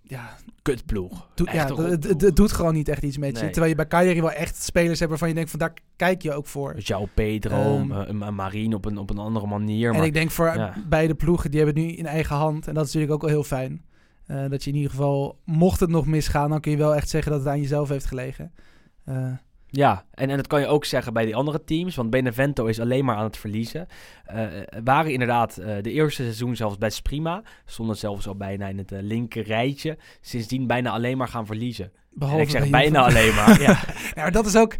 Ja, 0.07 0.37
Kutploeg. 0.63 1.29
ja 1.35 1.75
het, 1.75 2.37
doet 2.37 2.53
gewoon 2.53 2.75
niet 2.75 2.89
echt 2.89 3.03
iets 3.03 3.19
met 3.19 3.39
je. 3.39 3.45
Terwijl 3.45 3.67
je 3.69 3.75
bij 3.75 3.87
Cagliari 3.87 4.21
wel 4.21 4.31
echt 4.31 4.63
spelers 4.63 4.99
hebt 4.99 5.11
waarvan 5.11 5.29
je 5.29 5.35
denkt 5.35 5.51
van 5.51 5.59
daar 5.59 5.75
kijk 5.97 6.23
je 6.23 6.33
ook 6.33 6.47
voor. 6.47 6.75
João 6.79 7.15
Pedro, 7.15 7.79
Ehm, 7.91 8.23
eh, 8.23 8.29
Marine 8.31 8.77
op 8.77 8.85
een, 8.85 8.99
op 8.99 9.11
een 9.11 9.19
andere 9.19 9.47
manier. 9.47 9.91
En 9.91 9.97
Maar 9.97 10.07
ik 10.07 10.13
denk 10.13 10.31
voor 10.31 10.47
ja. 10.47 10.75
beide 10.89 11.15
ploegen, 11.15 11.51
die 11.51 11.61
hebben 11.61 11.83
het 11.83 11.91
nu 11.91 11.97
in 11.97 12.07
eigen 12.07 12.37
hand. 12.37 12.69
En 12.69 12.75
dat 12.75 12.87
is 12.87 12.93
natuurlijk 12.93 13.13
ook 13.13 13.29
wel 13.29 13.41
heel 13.41 13.45
fijn. 13.59 13.85
Eh, 14.27 14.45
dat 14.49 14.65
je 14.65 14.71
in 14.71 14.77
ieder 14.77 14.91
geval, 14.91 15.39
mocht 15.45 15.81
het 15.81 15.91
nog 15.91 16.07
misgaan, 16.07 16.51
dan 16.51 16.61
kun 16.61 16.71
je 16.71 16.77
wel 16.77 16.95
echt 16.95 17.09
zeggen 17.09 17.33
dat 17.33 17.41
het 17.41 17.51
aan 17.51 17.61
jezelf 17.61 17.89
heeft 17.89 18.07
gelegen. 18.07 18.53
Eh, 19.05 19.33
Ja, 19.77 20.05
en, 20.15 20.31
en 20.31 20.37
dat 20.37 20.47
kan 20.47 20.61
je 20.61 20.67
ook 20.67 20.85
zeggen 20.85 21.13
bij 21.13 21.25
die 21.25 21.37
andere 21.37 21.65
teams. 21.65 21.97
Want 21.97 22.11
Benevento 22.11 22.67
is 22.67 22.81
alleen 22.81 23.05
maar 23.05 23.17
aan 23.17 23.25
het 23.25 23.37
verliezen. 23.37 23.87
Eh, 24.25 24.47
waren 24.85 25.13
inderdaad 25.13 25.57
eh, 25.57 25.75
de 25.83 25.91
eerste 25.91 26.23
seizoen 26.23 26.57
zelfs 26.57 26.79
best 26.79 27.03
prima. 27.03 27.43
Stonden 27.65 27.97
zelfs 27.97 28.27
al 28.27 28.37
bijna 28.37 28.67
in 28.67 28.79
het 28.79 28.93
eh, 28.93 28.99
linker 29.03 29.45
rijtje. 29.45 29.99
Sindsdien 30.21 30.67
bijna 30.67 30.91
alleen 30.91 31.17
maar 31.17 31.29
gaan 31.29 31.47
verliezen. 31.47 31.93
behalve 32.11 32.41
en 32.41 32.47
ik 32.47 32.51
zeg 32.51 32.61
bij 32.61 32.71
bijna 32.71 33.05
alleen 33.05 33.35
maar. 33.35 33.61
Ja. 33.61 33.79
Ja, 34.15 34.23
maar 34.23 34.33
dat 34.33 34.47
is 34.47 34.57
ook 34.57 34.75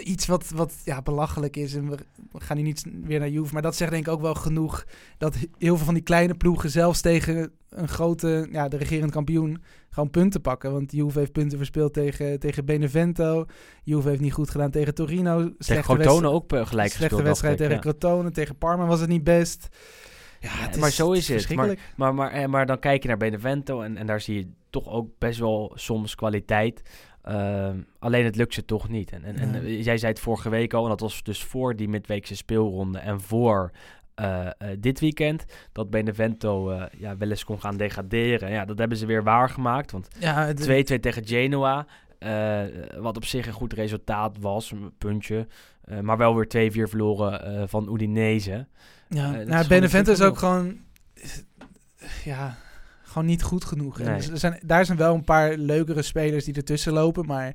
iets 0.00 0.26
wat, 0.26 0.48
wat 0.54 0.72
ja, 0.84 1.02
belachelijk 1.02 1.56
is. 1.56 1.74
En 1.74 1.90
we, 1.90 1.96
gaan 2.38 2.56
hier 2.56 2.66
niet 2.66 2.84
weer 3.04 3.18
naar 3.18 3.28
Juve. 3.28 3.52
Maar 3.52 3.62
dat 3.62 3.76
zegt 3.76 3.90
denk 3.90 4.06
ik 4.06 4.12
ook 4.12 4.20
wel 4.20 4.34
genoeg. 4.34 4.84
Dat 5.18 5.36
heel 5.58 5.76
veel 5.76 5.84
van 5.84 5.94
die 5.94 6.02
kleine 6.02 6.34
ploegen 6.34 6.70
zelfs 6.70 7.00
tegen 7.00 7.50
een 7.68 7.88
grote, 7.88 8.48
ja, 8.52 8.68
de 8.68 8.76
regerend 8.76 9.10
kampioen, 9.10 9.62
gewoon 9.90 10.10
punten 10.10 10.40
pakken. 10.40 10.72
Want 10.72 10.92
Juve 10.92 11.18
heeft 11.18 11.32
punten 11.32 11.58
verspeeld 11.58 11.92
tegen, 11.92 12.38
tegen 12.40 12.64
Benevento. 12.64 13.44
Juve 13.82 14.08
heeft 14.08 14.20
niet 14.20 14.32
goed 14.32 14.50
gedaan 14.50 14.70
tegen 14.70 14.94
Torino. 14.94 15.36
Tegen 15.38 15.54
Slechte 15.58 15.82
Crotone 15.84 16.06
wedstrijd- 16.08 16.34
ook 16.34 16.52
eh, 16.52 16.66
gelijk 16.66 16.88
Slechte 16.88 16.98
gespeeld. 17.02 17.22
wedstrijd 17.22 17.58
dacht 17.58 17.70
tegen 17.70 17.86
ja. 17.86 17.98
Crotone. 17.98 18.30
Tegen 18.30 18.56
Parma 18.56 18.86
was 18.86 19.00
het 19.00 19.08
niet 19.08 19.24
best. 19.24 19.68
Ja, 20.40 20.50
Ja, 20.72 20.78
maar 20.78 20.90
zo 20.90 21.12
is 21.12 21.18
het. 21.18 21.26
verschrikkelijk. 21.26 21.80
Maar, 21.96 22.14
maar, 22.14 22.30
eh, 22.30 22.46
maar 22.46 22.66
dan 22.66 22.78
kijk 22.78 23.02
je 23.02 23.08
naar 23.08 23.16
Benevento 23.16 23.80
en, 23.80 23.96
en 23.96 24.06
daar 24.06 24.20
zie 24.20 24.34
je 24.34 24.48
toch 24.70 24.88
ook 24.88 25.08
best 25.18 25.38
wel 25.38 25.72
soms 25.74 26.14
kwaliteit. 26.14 26.82
Ehm, 27.22 27.78
alleen 27.98 28.24
het 28.24 28.36
lukt 28.36 28.54
ze 28.54 28.64
toch 28.64 28.88
niet. 28.88 29.12
En, 29.12 29.24
en, 29.24 29.36
en 29.36 29.82
jij 29.82 29.98
zei 29.98 30.12
het 30.12 30.20
vorige 30.20 30.48
week 30.48 30.74
al, 30.74 30.82
en 30.82 30.88
dat 30.88 31.00
was 31.00 31.22
dus 31.22 31.44
voor 31.44 31.76
die 31.76 31.88
midweekse 31.88 32.36
speelronde 32.36 32.98
en 32.98 33.20
voor 33.20 33.70
eh, 34.14 34.46
eh, 34.46 34.52
dit 34.78 35.00
weekend, 35.00 35.44
dat 35.72 35.90
Benevento 35.90 36.70
eh, 36.70 36.84
ja, 36.98 37.16
wel 37.16 37.30
eens 37.30 37.44
kon 37.44 37.60
gaan 37.60 37.76
degraderen. 37.76 38.50
Ja, 38.50 38.64
dat 38.64 38.78
hebben 38.78 38.96
ze 38.98 39.06
weer 39.06 39.22
waargemaakt, 39.22 39.90
want 39.90 40.08
Ja, 40.18 40.44
het- 40.46 40.60
2-2 40.60 41.00
tegen 41.00 41.26
Genoa. 41.26 41.86
wat 43.00 43.16
op 43.16 43.24
zich 43.24 43.46
een 43.46 43.52
goed 43.52 43.72
resultaat 43.72 44.36
was, 44.40 44.70
een 44.70 44.92
puntje. 44.98 45.46
maar 46.02 46.16
wel 46.16 46.34
weer 46.36 46.46
2-4 46.48 46.88
verloren 46.88 47.68
van 47.68 47.92
Udinese. 47.94 48.66
Ja, 49.08 49.30
nou, 49.30 49.68
Benevento 49.68 50.12
is 50.12 50.22
ook 50.22 50.38
gewoon, 50.38 50.78
ja, 52.24 52.56
gewoon 53.10 53.26
niet 53.26 53.42
goed 53.42 53.64
genoeg. 53.64 54.00
En 54.00 54.16
dus 54.16 54.28
er 54.28 54.38
zijn, 54.38 54.60
daar 54.64 54.84
zijn 54.84 54.98
wel 54.98 55.14
een 55.14 55.24
paar 55.24 55.56
leukere 55.56 56.02
spelers 56.02 56.44
die 56.44 56.54
ertussen 56.54 56.92
lopen, 56.92 57.26
maar 57.26 57.54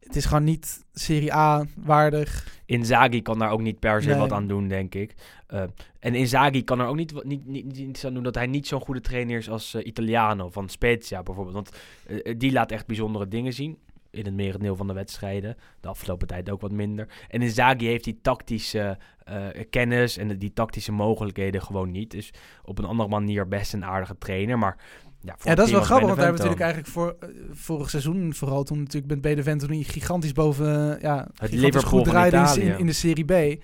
het 0.00 0.16
is 0.16 0.24
gewoon 0.24 0.44
niet 0.44 0.84
Serie 0.92 1.34
A 1.34 1.64
waardig. 1.76 2.46
Inzaghi 2.66 3.22
kan 3.22 3.38
daar 3.38 3.50
ook 3.50 3.60
niet 3.60 3.78
per 3.78 4.02
se 4.02 4.08
Nee. 4.08 4.18
wat 4.18 4.32
aan 4.32 4.46
doen, 4.46 4.68
denk 4.68 4.94
ik. 4.94 5.14
Eh, 5.46 5.62
en 6.00 6.14
Inzaghi 6.14 6.64
kan 6.64 6.80
er 6.80 6.86
ook 6.86 6.96
niet, 6.96 7.24
niet, 7.24 7.46
niet, 7.46 7.64
niet 7.64 7.76
iets 7.76 8.04
aan 8.06 8.14
doen 8.14 8.22
dat 8.22 8.34
hij 8.34 8.46
niet 8.46 8.66
zo'n 8.66 8.80
goede 8.80 9.00
trainer 9.00 9.38
is 9.38 9.50
als 9.50 9.74
eh, 9.74 9.86
Italiano 9.86 10.50
van 10.50 10.68
Spezia 10.68 11.22
bijvoorbeeld. 11.22 11.54
Want 11.54 11.70
eh, 12.06 12.34
die 12.38 12.52
laat 12.52 12.72
echt 12.72 12.86
bijzondere 12.86 13.28
dingen 13.28 13.52
zien. 13.52 13.78
In 14.14 14.24
het 14.24 14.34
merendeel 14.34 14.76
van 14.76 14.86
de 14.86 14.92
wedstrijden. 14.92 15.56
De 15.80 15.88
afgelopen 15.88 16.26
tijd 16.26 16.50
ook 16.50 16.60
wat 16.60 16.72
minder. 16.72 17.08
En 17.28 17.42
Inzaghi 17.42 17.86
heeft 17.86 18.04
die 18.04 18.18
tactische 18.22 18.98
eh, 19.24 19.46
kennis 19.70 20.16
en 20.16 20.38
die 20.38 20.52
tactische 20.52 20.92
mogelijkheden 20.92 21.62
gewoon 21.62 21.90
niet. 21.90 22.10
Dus 22.10 22.30
op 22.64 22.78
een 22.78 22.84
andere 22.84 23.08
manier 23.08 23.48
best 23.48 23.72
een 23.72 23.84
aardige 23.84 24.18
trainer. 24.18 24.58
Maar 24.58 24.76
ja, 25.20 25.34
voor 25.38 25.50
Ja, 25.50 25.56
dat 25.56 25.66
is 25.66 25.72
wel 25.72 25.82
grappig, 25.82 26.06
want 26.06 26.18
daar 26.18 26.26
hebben 26.26 26.44
we 26.44 26.48
natuurlijk 26.48 26.74
eigenlijk 26.74 26.92
voor, 26.92 27.28
eh, 27.28 27.28
vorig 27.52 27.90
seizoen, 27.90 28.34
vooral 28.34 28.62
toen 28.62 28.78
natuurlijk 28.78 29.06
met 29.06 29.20
Benevento 29.20 29.66
gigantisch 29.70 30.32
boven, 30.32 30.96
eh, 30.96 31.02
ja, 31.02 31.28
gigantisch 31.32 31.60
Liverpool 31.60 31.90
goed 31.90 32.04
draaide 32.04 32.60
in, 32.60 32.78
in 32.78 32.86
de 32.86 32.92
Serie 32.92 33.24
B. 33.24 33.62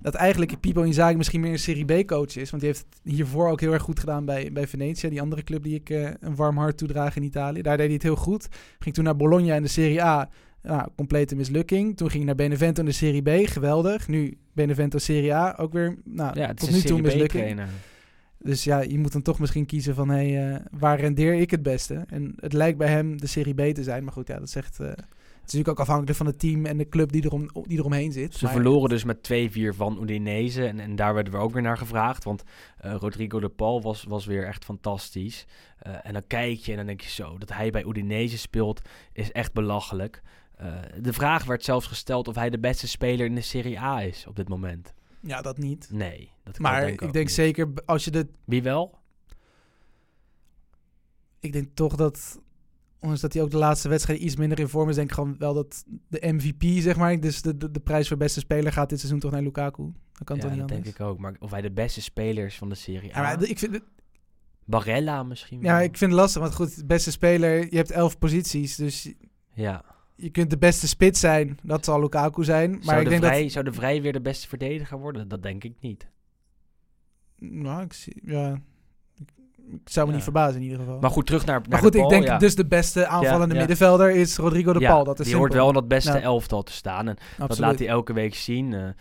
Dat 0.00 0.14
eigenlijk 0.14 0.60
Pipo 0.60 0.82
Inzaghi 0.82 1.16
misschien 1.16 1.40
meer 1.40 1.52
een 1.52 1.58
Serie 1.58 1.84
B-coach 1.84 2.36
is. 2.36 2.50
Want 2.50 2.62
die 2.62 2.72
heeft 2.72 2.86
het 2.90 3.14
hiervoor 3.14 3.48
ook 3.48 3.60
heel 3.60 3.72
erg 3.72 3.82
goed 3.82 4.00
gedaan 4.00 4.24
bij, 4.24 4.52
bij 4.52 4.66
Venetia. 4.66 5.08
Die 5.08 5.20
andere 5.20 5.42
club 5.42 5.62
die 5.62 5.74
ik 5.74 5.90
eh, 5.90 6.10
een 6.20 6.36
warm 6.36 6.56
hart 6.56 6.78
toedraag 6.78 7.16
in 7.16 7.22
Italië. 7.22 7.62
Daar 7.62 7.76
deed 7.76 7.86
hij 7.86 7.94
het 7.94 8.02
heel 8.02 8.16
goed. 8.16 8.48
Ging 8.78 8.94
toen 8.94 9.04
naar 9.04 9.16
Bologna 9.16 9.54
in 9.54 9.62
de 9.62 9.68
Serie 9.68 10.02
A. 10.02 10.28
Ja, 10.62 10.88
complete 10.96 11.36
mislukking. 11.36 11.96
Toen 11.96 12.10
ging 12.10 12.24
hij 12.24 12.34
naar 12.34 12.46
Benevento 12.48 12.80
in 12.80 12.86
de 12.86 12.94
Serie 12.94 13.22
B. 13.22 13.48
Geweldig. 13.48 14.08
Nu 14.08 14.38
Benevento 14.52 14.98
Serie 14.98 15.34
A. 15.34 15.54
Ook 15.58 15.72
weer 15.72 15.96
nou, 16.04 16.38
Ja, 16.38 16.54
tot 16.54 16.70
nu 16.70 16.80
toe 16.80 16.96
een 16.96 17.02
mislukking. 17.02 17.60
Dus 18.38 18.64
ja, 18.64 18.80
je 18.80 18.98
moet 18.98 19.12
dan 19.12 19.22
toch 19.22 19.38
misschien 19.38 19.66
kiezen 19.66 19.94
van... 19.94 20.08
Hey, 20.08 20.52
eh, 20.52 20.60
waar 20.70 21.00
rendeer 21.00 21.34
ik 21.34 21.50
het 21.50 21.62
beste? 21.62 22.04
En 22.06 22.32
het 22.36 22.52
lijkt 22.52 22.78
bij 22.78 22.88
hem 22.88 23.20
de 23.20 23.26
Serie 23.26 23.54
B 23.54 23.74
te 23.74 23.82
zijn. 23.82 24.04
Maar 24.04 24.12
goed, 24.12 24.28
ja, 24.28 24.38
dat 24.38 24.50
zegt... 24.50 24.78
het 24.78 25.04
is 25.48 25.58
natuurlijk 25.58 25.68
ook 25.68 25.86
afhankelijk 25.86 26.16
van 26.16 26.26
het 26.26 26.38
team 26.38 26.66
en 26.66 26.76
de 26.76 26.88
club 26.88 27.12
die, 27.12 27.24
erom, 27.24 27.48
die 27.66 27.78
eromheen 27.78 28.12
zit. 28.12 28.34
Ze 28.34 28.44
Maar- 28.44 28.52
verloren 28.52 28.88
dus 28.88 29.04
met 29.04 29.22
2-4 29.22 29.74
van 29.76 30.02
Udinese. 30.02 30.66
En, 30.66 30.80
en 30.80 30.96
daar 30.96 31.14
werden 31.14 31.32
we 31.32 31.38
ook 31.38 31.52
weer 31.52 31.62
naar 31.62 31.78
gevraagd. 31.78 32.24
Want 32.24 32.42
eh, 32.78 32.94
Rodrigo 32.94 33.40
de 33.40 33.48
Paul 33.48 33.82
was, 33.82 34.04
was 34.04 34.26
weer 34.26 34.46
echt 34.46 34.64
fantastisch. 34.64 35.46
Eh, 35.78 35.94
en 36.06 36.12
dan 36.12 36.26
kijk 36.26 36.58
je 36.58 36.70
en 36.70 36.76
dan 36.76 36.86
denk 36.86 37.00
je 37.00 37.08
zo... 37.10 37.38
dat 37.38 37.52
hij 37.52 37.70
bij 37.70 37.84
Udinese 37.84 38.38
speelt 38.38 38.80
is 39.12 39.32
echt 39.32 39.52
belachelijk. 39.52 40.22
Eh, 40.56 40.74
de 41.00 41.12
vraag 41.12 41.44
werd 41.44 41.64
zelfs 41.64 41.86
gesteld 41.86 42.28
of 42.28 42.34
hij 42.34 42.50
de 42.50 42.58
beste 42.58 42.88
speler 42.88 43.26
in 43.26 43.34
de 43.34 43.40
Serie 43.40 43.80
A 43.80 44.02
is 44.02 44.26
op 44.26 44.36
dit 44.36 44.48
moment. 44.48 44.92
Ja, 45.20 45.42
dat 45.42 45.58
niet. 45.58 45.88
Nee, 45.90 46.30
dat 46.44 46.52
kan 46.56 46.62
Maar 46.62 46.88
ik 46.88 46.98
denk 47.00 47.14
niet. 47.14 47.30
zeker 47.32 47.68
als 47.86 48.04
je 48.04 48.10
de... 48.10 48.28
Wie 48.44 48.62
wel? 48.62 48.98
Ik 51.40 51.52
denk 51.52 51.68
toch 51.74 51.96
dat... 51.96 52.40
Ondanks 53.02 53.20
dat 53.20 53.32
hij 53.32 53.42
ook 53.42 53.50
de 53.50 53.56
laatste 53.56 53.88
wedstrijd 53.88 54.18
iets 54.20 54.36
minder 54.36 54.58
in 54.60 54.68
vorm 54.68 54.88
is... 54.88 54.94
denk 54.94 55.08
ik 55.08 55.14
gewoon 55.14 55.34
wel 55.38 55.54
dat 55.54 55.84
de 56.08 56.32
MVP, 56.32 56.62
zeg 56.82 56.96
maar... 56.96 57.20
dus 57.20 57.42
de, 57.42 57.56
de, 57.56 57.70
de 57.70 57.80
prijs 57.80 58.08
voor 58.08 58.16
beste 58.16 58.40
speler 58.40 58.72
gaat 58.72 58.88
dit 58.88 58.98
seizoen 58.98 59.20
toch 59.20 59.30
naar 59.30 59.42
Lukaku. 59.42 59.82
Dat 60.12 60.26
kan 60.26 60.36
ja, 60.36 60.42
toch 60.42 60.50
niet 60.50 60.60
dat 60.60 60.70
anders? 60.70 60.88
denk 60.88 61.00
ik 61.00 61.06
ook. 61.06 61.18
Maar 61.18 61.34
of 61.38 61.50
hij 61.50 61.60
de 61.60 61.70
beste 61.70 62.00
speler 62.02 62.46
is 62.46 62.56
van 62.58 62.68
de 62.68 62.74
Serie 62.74 63.08
Ja, 63.08 63.20
maar 63.20 63.42
ik 63.42 63.58
vind, 63.58 63.72
het- 63.74 63.84
Barella 64.64 65.22
misschien 65.22 65.60
ja, 65.62 65.74
wel. 65.76 65.82
ik 65.82 65.96
vind 65.96 66.10
het 66.10 66.20
lastig. 66.20 66.42
Want 66.42 66.54
goed, 66.54 66.86
beste 66.86 67.10
speler... 67.10 67.58
Je 67.70 67.76
hebt 67.76 67.90
elf 67.90 68.18
posities. 68.18 68.76
Dus 68.76 69.02
je- 69.02 69.16
Ja. 69.54 69.84
je 70.16 70.30
kunt 70.30 70.50
de 70.50 70.58
beste 70.58 70.88
spits 70.88 71.20
zijn. 71.20 71.58
Dat 71.62 71.84
zal 71.84 72.00
Lukaku 72.00 72.44
zijn. 72.44 72.70
Maar 72.70 72.82
zou, 72.82 72.98
ik 72.98 73.04
de 73.04 73.10
denk 73.10 73.22
vrij, 73.24 73.42
dat... 73.42 73.52
zou 73.52 73.64
de 73.64 73.72
Vrij 73.72 74.02
weer 74.02 74.12
de 74.12 74.20
beste 74.20 74.48
verdediger 74.48 74.98
worden? 74.98 75.28
Dat 75.28 75.42
denk 75.42 75.64
ik 75.64 75.74
niet. 75.80 76.08
Nou, 77.38 77.82
ik 77.82 77.92
zie... 77.92 78.20
Ja... 78.24 78.62
Ik 79.70 79.88
zou 79.90 80.04
me 80.06 80.10
Ja. 80.10 80.16
niet 80.16 80.24
verbazen 80.24 80.56
in 80.56 80.62
ieder 80.62 80.78
geval. 80.78 80.98
Maar 81.00 81.10
goed, 81.10 81.26
terug 81.26 81.44
naar, 81.44 81.60
naar 81.60 81.68
Maar 81.68 81.78
goed, 81.78 81.92
de 81.92 81.98
ik 81.98 82.08
denk 82.08 82.24
ja. 82.24 82.38
dus 82.38 82.54
de 82.54 82.66
beste 82.66 83.06
aanvallende 83.06 83.54
Ja, 83.54 83.60
middenvelder 83.60 84.10
is 84.10 84.36
Rodrigo 84.36 84.72
de 84.72 84.78
Paul. 84.78 85.04
Dat 85.04 85.20
is 85.20 85.26
die 85.26 85.36
hoort 85.36 85.54
wel 85.54 85.68
in 85.68 85.74
dat 85.74 85.88
beste 85.88 86.18
elftal 86.18 86.62
te 86.62 86.72
staan. 86.72 87.08
En 87.08 87.16
dat 87.38 87.58
laat 87.58 87.78
hij 87.78 87.88
elke 87.88 88.12
week 88.12 88.34
zien. 88.34 88.72
Eh, 88.72 88.86
eh, 88.86 88.92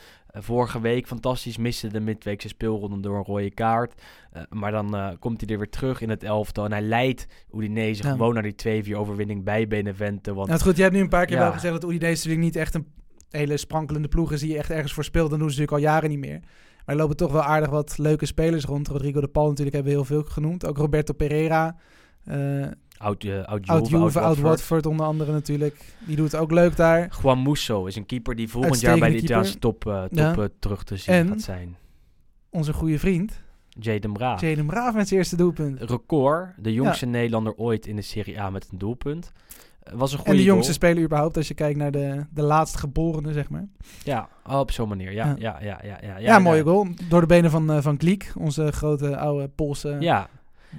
vorige 0.41 0.81
week 0.81 1.07
fantastisch 1.07 1.57
miste 1.57 1.87
de 1.87 1.99
midweekse 1.99 2.47
speelronde 2.47 2.99
door 2.99 3.17
een 3.17 3.23
rode 3.23 3.51
kaart. 3.51 4.01
Eh, 4.31 4.41
maar 4.49 4.71
dan 4.71 5.17
komt 5.19 5.41
hij 5.41 5.49
er 5.49 5.57
weer 5.57 5.69
terug 5.69 6.01
in 6.01 6.09
het 6.09 6.23
elftal. 6.23 6.65
En 6.65 6.71
hij 6.71 6.81
leidt 6.81 7.27
Udinese 7.53 8.03
gewoon 8.03 8.33
naar 8.33 8.43
die 8.43 8.55
2-4 8.55 8.95
overwinning 8.97 9.43
bij 9.43 9.67
Benevento. 9.67 10.33
Want 10.33 10.47
Nou, 10.47 10.61
goed, 10.61 10.75
je 10.75 10.81
hebt 10.81 10.95
nu 10.95 11.01
een 11.01 11.09
paar 11.09 11.25
keer 11.25 11.37
wel 11.37 11.51
gezegd 11.51 11.73
dat 11.81 11.91
Udinese 11.91 12.11
natuurlijk 12.11 12.43
niet 12.43 12.55
echt 12.55 12.73
een 12.73 12.87
hele 13.29 13.57
sprankelende 13.57 14.07
ploeg 14.07 14.31
is 14.31 14.39
die 14.39 14.51
je 14.51 14.57
echt 14.57 14.69
ergens 14.69 14.93
voor 14.93 15.03
speelt. 15.03 15.29
Dan 15.29 15.39
doen 15.39 15.49
ze 15.49 15.59
natuurlijk 15.59 15.85
al 15.85 15.91
jaren 15.93 16.09
niet 16.09 16.19
meer. 16.19 16.39
Maar 16.91 16.99
er 16.99 17.05
lopen 17.05 17.25
toch 17.25 17.31
wel 17.31 17.43
aardig 17.43 17.69
wat 17.69 17.97
leuke 17.97 18.25
spelers 18.25 18.65
rond. 18.65 18.87
Rodrigo 18.87 19.21
de 19.21 19.27
Paul 19.27 19.47
natuurlijk 19.47 19.75
hebben 19.75 19.91
we 19.93 19.97
heel 19.97 20.07
veel 20.07 20.23
genoemd. 20.23 20.65
Ook 20.65 20.77
Roberto 20.77 21.13
Pereira. 21.13 21.75
eh 22.23 22.67
oud, 22.97 23.23
uh, 23.23 23.43
oud 23.43 23.67
oud 23.67 23.87
Juve, 23.89 24.03
Juve, 24.03 24.03
oud 24.03 24.15
oud 24.15 24.23
Watford. 24.23 24.47
Watford 24.47 24.85
onder 24.85 25.05
andere 25.05 25.31
natuurlijk. 25.31 25.95
Die 25.99 26.15
doet 26.15 26.31
het 26.31 26.41
ook 26.41 26.51
leuk 26.51 26.75
daar. 26.75 27.17
Juan 27.21 27.43
Musso 27.43 27.85
is 27.85 27.95
een 27.95 28.05
keeper 28.05 28.35
die 28.35 28.49
volgend 28.49 28.79
jaar 28.79 28.99
bij 28.99 29.09
de 29.09 29.15
Italiaanse 29.17 29.59
top, 29.59 29.87
eh, 29.87 30.01
top 30.03 30.17
Ja. 30.17 30.35
eh, 30.35 30.43
terug 30.59 30.83
te 30.83 30.97
zien 30.97 31.15
En- 31.15 31.27
gaat 31.27 31.41
zijn. 31.41 31.77
Onze 32.49 32.73
goede 32.73 32.99
vriend. 32.99 33.41
Jaden 33.69 34.13
Braaf. 34.13 34.41
Jaden 34.41 34.65
Braaf 34.65 34.93
met 34.95 35.07
zijn 35.07 35.19
eerste 35.19 35.35
doelpunt. 35.35 35.81
Record, 35.81 36.53
de 36.57 36.73
jongste 36.73 37.05
Nederlander 37.05 37.53
ooit 37.55 37.87
in 37.87 37.95
de 37.95 38.01
Serie 38.01 38.39
A 38.41 38.49
met 38.49 38.67
een 38.71 38.77
doelpunt. 38.77 39.31
Was 39.93 40.11
een 40.11 40.17
goede 40.17 40.31
En 40.31 40.37
de 40.37 40.43
jongste 40.43 40.63
goal. 40.71 40.73
speler 40.73 41.03
überhaupt 41.03 41.37
als 41.37 41.47
je 41.47 41.53
kijkt 41.53 41.77
naar 41.77 41.91
de, 41.91 42.25
de 42.33 42.41
laatst 42.41 42.77
geborene, 42.77 43.33
zeg 43.33 43.49
maar. 43.49 43.67
Ja, 44.03 44.29
op 44.49 44.71
zo'n 44.71 44.87
manier. 44.89 45.11
Ja, 45.11 45.25
Ja. 45.25 45.35
ja, 45.39 45.59
ja, 45.61 45.79
ja. 45.83 45.97
Ja, 46.01 46.17
Ja, 46.17 46.39
mooie 46.39 46.63
goal. 46.63 46.87
Door 47.09 47.21
de 47.21 47.27
benen 47.27 47.51
van, 47.51 47.71
eh, 47.71 47.81
van 47.81 47.97
Kliek, 47.97 48.31
onze 48.37 48.71
grote 48.71 49.17
oude 49.17 49.47
Poolse 49.47 49.97
Ja. 49.99 50.29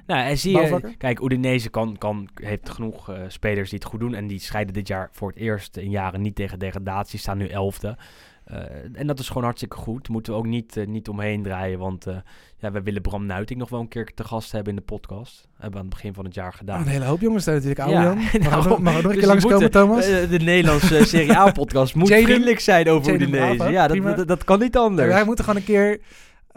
Nou, 0.07 0.21
en 0.29 0.39
zie 0.39 0.57
je, 0.59 0.95
kijk, 0.99 1.21
Udinese 1.23 1.69
kan, 1.71 1.99
kan, 1.99 2.29
heeft 2.35 2.71
genoeg 2.71 3.11
eh, 3.11 3.21
spelers 3.29 3.71
die 3.71 3.79
het 3.79 3.89
goed 3.89 4.01
doen. 4.01 4.15
En 4.15 4.27
die 4.27 4.39
scheiden 4.39 4.75
dit 4.75 4.89
jaar 4.89 5.09
voor 5.13 5.29
het 5.29 5.39
eerst 5.39 5.77
in 5.77 5.91
jaren 5.91 6.21
niet 6.21 6.35
tegen 6.35 6.59
degradatie. 6.59 7.19
Staan 7.19 7.39
nu 7.39 7.47
elfde. 7.47 7.97
Eh, 8.45 8.57
en 8.93 9.07
dat 9.07 9.19
is 9.19 9.27
gewoon 9.29 9.43
hartstikke 9.43 9.77
goed. 9.77 10.09
Moeten 10.09 10.33
we 10.33 10.39
ook 10.39 10.47
niet, 10.47 10.77
eh, 10.77 10.87
niet 10.87 11.09
omheen 11.09 11.43
draaien. 11.43 11.79
Want 11.79 12.07
eh, 12.07 12.17
ja, 12.57 12.71
we 12.73 12.83
willen 12.83 13.03
Bram 13.03 13.27
Nuiting 13.27 13.59
nog 13.59 13.69
wel 13.69 13.81
een 13.81 13.89
keer 13.89 14.15
te 14.15 14.25
gast 14.25 14.53
hebben 14.53 14.73
in 14.73 14.79
de 14.79 14.85
podcast. 14.85 15.49
Hebben 15.53 15.71
we 15.73 15.77
aan 15.79 15.85
het 15.85 15.95
begin 15.95 16.15
van 16.15 16.25
het 16.25 16.35
jaar 16.35 16.53
gedaan. 16.53 16.81
Een 16.81 16.87
hele 16.87 17.05
hoop 17.05 17.21
jongens 17.21 17.45
daar 17.45 17.55
natuurlijk. 17.55 17.81
Oude 17.81 17.95
Ja, 17.97 18.03
Jan. 18.05 18.17
Mag, 18.43 18.51
nou, 18.51 18.69
nog- 18.69 18.79
mag 18.81 18.97
ook 18.97 19.03
nog 19.03 19.05
een 19.05 19.09
dus 19.11 19.19
keer 19.19 19.27
langskomen, 19.27 19.71
Thomas? 19.71 20.07
De 20.07 20.39
Nederlandse 20.43 21.05
Serie 21.05 21.37
A-podcast 21.37 21.95
moet 21.95 22.09
Jaden- 22.09 22.25
vriendelijk 22.25 22.61
zijn 22.61 22.89
over 22.89 23.15
Udinese. 23.15 23.71
Ja, 23.71 23.87
dat, 23.89 24.17
dat, 24.17 24.29
dat 24.29 24.45
kan 24.45 24.59
niet 24.59 24.77
anders. 24.77 25.09
wij 25.09 25.25
moeten 25.25 25.45
gewoon 25.45 25.61
een 25.61 25.67
keer 25.67 26.01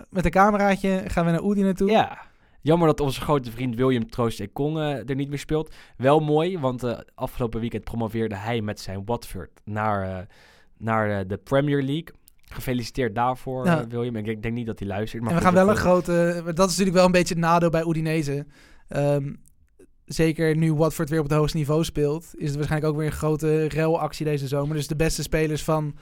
met 0.09 0.25
een 0.25 0.31
cameraatje 0.31 1.03
gaan 1.07 1.25
we 1.25 1.31
naar 1.31 1.43
Oedi 1.43 1.61
naartoe. 1.61 1.89
Ja. 1.91 2.17
Jammer 2.61 2.87
dat 2.87 2.99
onze 2.99 3.21
grote 3.21 3.51
vriend 3.51 3.75
William 3.75 4.09
Troost 4.09 4.39
Ekong 4.39 4.77
er 4.79 5.15
niet 5.15 5.29
meer 5.29 5.39
speelt. 5.39 5.73
Wel 5.97 6.19
mooi, 6.19 6.59
want 6.59 6.83
eh, 6.83 6.97
afgelopen 7.15 7.59
weekend 7.59 7.83
promoveerde 7.83 8.35
hij 8.35 8.61
met 8.61 8.79
zijn 8.79 9.01
Watford 9.05 9.49
naar, 9.63 10.27
naar 10.77 11.19
eh, 11.19 11.27
de 11.27 11.37
Premier 11.37 11.81
League. 11.83 12.07
Gefeliciteerd 12.43 13.15
daarvoor, 13.15 13.65
Ja. 13.65 13.81
eh, 13.81 13.87
William. 13.89 14.15
Ik 14.15 14.25
denk, 14.25 14.41
denk 14.43 14.53
niet 14.53 14.65
dat 14.65 14.79
hij 14.79 14.87
luistert. 14.87 15.23
Maar 15.23 15.31
en 15.31 15.37
we 15.37 15.43
gaan 15.43 15.53
wel 15.53 15.65
dat, 15.65 15.77
een 15.77 15.81
eh, 15.83 15.89
grote... 15.89 16.43
Dat 16.53 16.69
is 16.69 16.71
natuurlijk 16.71 16.95
wel 16.95 17.05
een 17.05 17.11
beetje 17.11 17.33
het 17.33 17.43
nadeel 17.43 17.69
bij 17.69 17.83
Udinese. 17.87 18.45
Ehm, 18.87 19.33
zeker 20.05 20.57
nu 20.57 20.73
Watford 20.73 21.09
weer 21.09 21.19
op 21.19 21.29
het 21.29 21.37
hoogste 21.37 21.57
niveau 21.57 21.83
speelt... 21.83 22.25
is 22.35 22.49
er 22.49 22.55
waarschijnlijk 22.55 22.91
ook 22.91 22.97
weer 22.97 23.07
een 23.07 23.17
grote 23.17 23.65
relactie 23.65 24.25
deze 24.25 24.47
zomer. 24.47 24.75
Dus 24.75 24.87
de 24.87 24.95
beste 24.95 25.21
spelers 25.21 25.63
van 25.63 25.95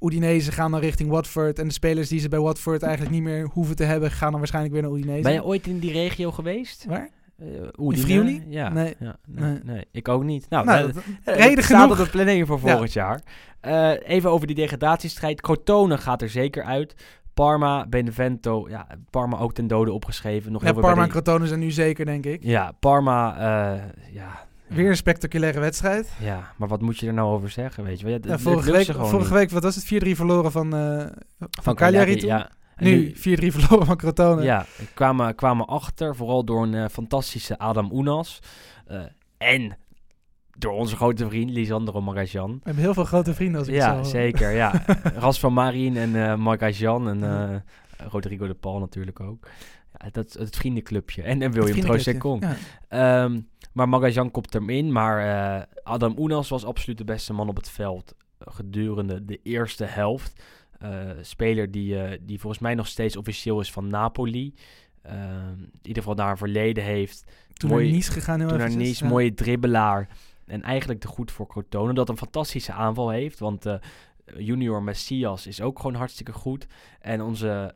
Udinese 0.00 0.52
gaan 0.52 0.70
dan 0.70 0.80
richting 0.80 1.10
Watford... 1.10 1.58
en 1.58 1.66
de 1.66 1.72
spelers 1.72 2.08
die 2.08 2.20
ze 2.20 2.28
bij 2.28 2.38
Watford 2.40 2.82
eigenlijk 2.82 3.14
niet 3.14 3.22
meer 3.22 3.48
hoeven 3.52 3.76
te 3.76 3.84
hebben... 3.84 4.10
gaan 4.10 4.30
dan 4.30 4.38
waarschijnlijk 4.38 4.74
weer 4.74 4.82
naar 4.82 4.92
Udinese. 4.92 5.22
Ben 5.22 5.32
je 5.32 5.44
ooit 5.44 5.66
in 5.66 5.78
die 5.78 5.92
regio 5.92 6.30
geweest? 6.30 6.84
Waar? 6.84 7.10
Uh, 7.42 7.46
Udine? 7.88 7.96
Friuli? 8.06 8.44
Ja. 8.48 8.68
Nee. 8.68 8.94
Ja, 8.98 9.16
nee, 9.26 9.50
Nee. 9.50 9.60
nee, 9.64 9.84
ik 9.92 10.08
ook 10.08 10.22
niet. 10.24 10.46
Nou, 10.50 10.64
Nou, 10.64 10.78
eh, 10.88 10.94
dat- 10.94 11.02
Eh, 11.24 11.36
reden 11.36 11.64
genoeg. 11.64 11.90
op 11.90 11.96
de 11.96 12.10
planning 12.10 12.46
voor 12.46 12.60
Ja. 12.62 12.70
volgend 12.70 12.92
jaar. 12.92 13.20
Eh, 13.60 13.90
even 14.08 14.30
over 14.30 14.46
die 14.46 14.56
degradatiestrijd. 14.56 15.40
Crotone 15.40 15.98
gaat 15.98 16.22
er 16.22 16.28
zeker 16.30 16.62
uit. 16.64 16.94
Parma, 17.34 17.86
Benevento. 17.86 18.66
Ja, 18.68 18.86
Parma 19.10 19.38
ook 19.38 19.52
ten 19.54 19.66
dode 19.66 19.92
opgeschreven. 19.92 20.52
Nog 20.52 20.62
ja, 20.64 20.72
Parma 20.72 20.90
en 20.96 21.02
die- 21.02 21.08
Crotone 21.12 21.46
zijn 21.46 21.60
nu 21.60 21.70
zeker, 21.70 22.04
denk 22.04 22.26
ik. 22.26 22.42
Ja, 22.42 22.72
Parma. 22.80 23.36
eh, 23.36 23.82
ja, 24.12 24.46
Weer 24.66 24.88
een 24.88 24.96
spectaculaire 24.96 25.60
wedstrijd. 25.60 26.08
ja, 26.20 26.52
maar 26.56 26.68
wat 26.68 26.80
moet 26.82 26.98
je 26.98 27.06
er 27.06 27.14
nou 27.14 27.32
over 27.34 27.50
zeggen? 27.50 27.84
Weet 27.84 28.00
je? 28.00 28.18
Ja, 28.22 28.38
vorige, 28.38 28.72
week, 28.72 28.84
vorige 28.94 29.16
niet. 29.18 29.28
week, 29.28 29.50
wat 29.50 29.62
was 29.62 29.74
het? 29.74 29.84
4-3 29.84 30.16
verloren 30.16 30.52
van, 30.52 30.74
eh 30.76 30.98
van, 31.38 31.48
van 31.62 31.74
Cagliari 31.74 32.26
ja. 32.26 32.50
Nu 32.78 33.12
4-3 33.14 33.18
verloren 33.56 33.86
van 33.86 33.96
Crotone. 33.96 34.42
Ja, 34.42 34.66
kwamen, 34.94 35.34
kwamen 35.34 35.66
achter, 35.66 36.16
vooral 36.16 36.44
door 36.44 36.62
een 36.62 36.74
eh, 36.74 36.88
fantastische 36.88 37.58
Adam 37.58 37.90
Unas. 37.92 38.38
Eh, 38.86 39.00
en 39.38 39.76
door 40.58 40.72
onze 40.72 40.96
grote 40.96 41.28
vriend 41.28 41.50
Lisandro 41.50 42.00
Magajan. 42.00 42.50
We 42.50 42.60
hebben 42.62 42.82
heel 42.82 42.94
veel 42.94 43.04
grote 43.04 43.34
vrienden 43.34 43.58
als 43.58 43.68
ik 43.68 43.74
Ja, 43.74 44.02
zo... 44.02 44.10
zeker. 44.10 44.50
Ja. 44.50 44.84
Ras 45.18 45.40
van 45.40 45.52
Marien 45.52 45.96
en 45.96 46.16
eh 46.16 46.36
Magajan 46.36 47.08
en 47.08 47.22
eh, 47.22 47.56
Rodrigo 48.10 48.46
de 48.46 48.54
Paul 48.54 48.78
natuurlijk 48.78 49.20
ook. 49.20 49.48
Ja, 49.98 50.08
dat 50.12 50.32
het 50.32 50.56
vriendenclubje. 50.56 51.22
En, 51.22 51.42
en 51.42 51.50
William 51.52 51.72
Vriendenclubje. 51.72 52.38
Troost 52.38 52.42
Ja. 52.88 53.24
Ehm, 53.24 53.40
maar 53.72 53.88
Magajan 53.88 54.30
kopt 54.30 54.52
hem 54.52 54.70
in. 54.70 54.92
Maar 54.92 55.66
Adam 55.82 56.14
Unas 56.18 56.48
was 56.48 56.64
absoluut 56.64 56.98
de 56.98 57.04
beste 57.04 57.32
man 57.32 57.48
op 57.48 57.56
het 57.56 57.70
veld 57.70 58.14
gedurende 58.38 59.24
de 59.24 59.40
eerste 59.42 59.84
helft. 59.84 60.42
Eh, 60.78 61.00
speler 61.20 61.70
die, 61.70 62.02
eh, 62.02 62.18
die 62.22 62.40
volgens 62.40 62.62
mij 62.62 62.74
nog 62.74 62.86
steeds 62.86 63.16
officieel 63.16 63.60
is 63.60 63.72
van 63.72 63.86
Napoli. 63.88 64.54
Ehm, 65.02 65.58
in 65.58 65.78
ieder 65.82 66.02
geval 66.02 66.14
daar 66.14 66.30
een 66.30 66.36
verleden 66.36 66.84
heeft. 66.84 67.24
Toen 67.52 67.70
Mooi- 67.70 67.84
naar 67.84 67.92
Nice 67.94 68.12
gegaan 68.12 68.38
heel 68.40 68.48
Toen 68.48 68.58
naar 68.58 68.76
Nice, 68.76 69.04
ja. 69.04 69.10
mooie 69.10 69.34
dribbelaar. 69.34 70.08
En 70.46 70.62
eigenlijk 70.62 71.00
te 71.00 71.06
goed 71.08 71.32
voor 71.32 71.46
Crotone. 71.46 71.92
Dat 71.92 72.08
een 72.08 72.16
fantastische 72.16 72.72
aanval 72.72 73.10
heeft. 73.10 73.38
Want 73.38 73.66
eh, 73.66 73.74
junior 74.36 74.82
Messias 74.82 75.46
is 75.46 75.60
ook 75.60 75.78
gewoon 75.80 75.94
hartstikke 75.94 76.32
goed. 76.32 76.66
En 77.00 77.20
onze 77.22 77.72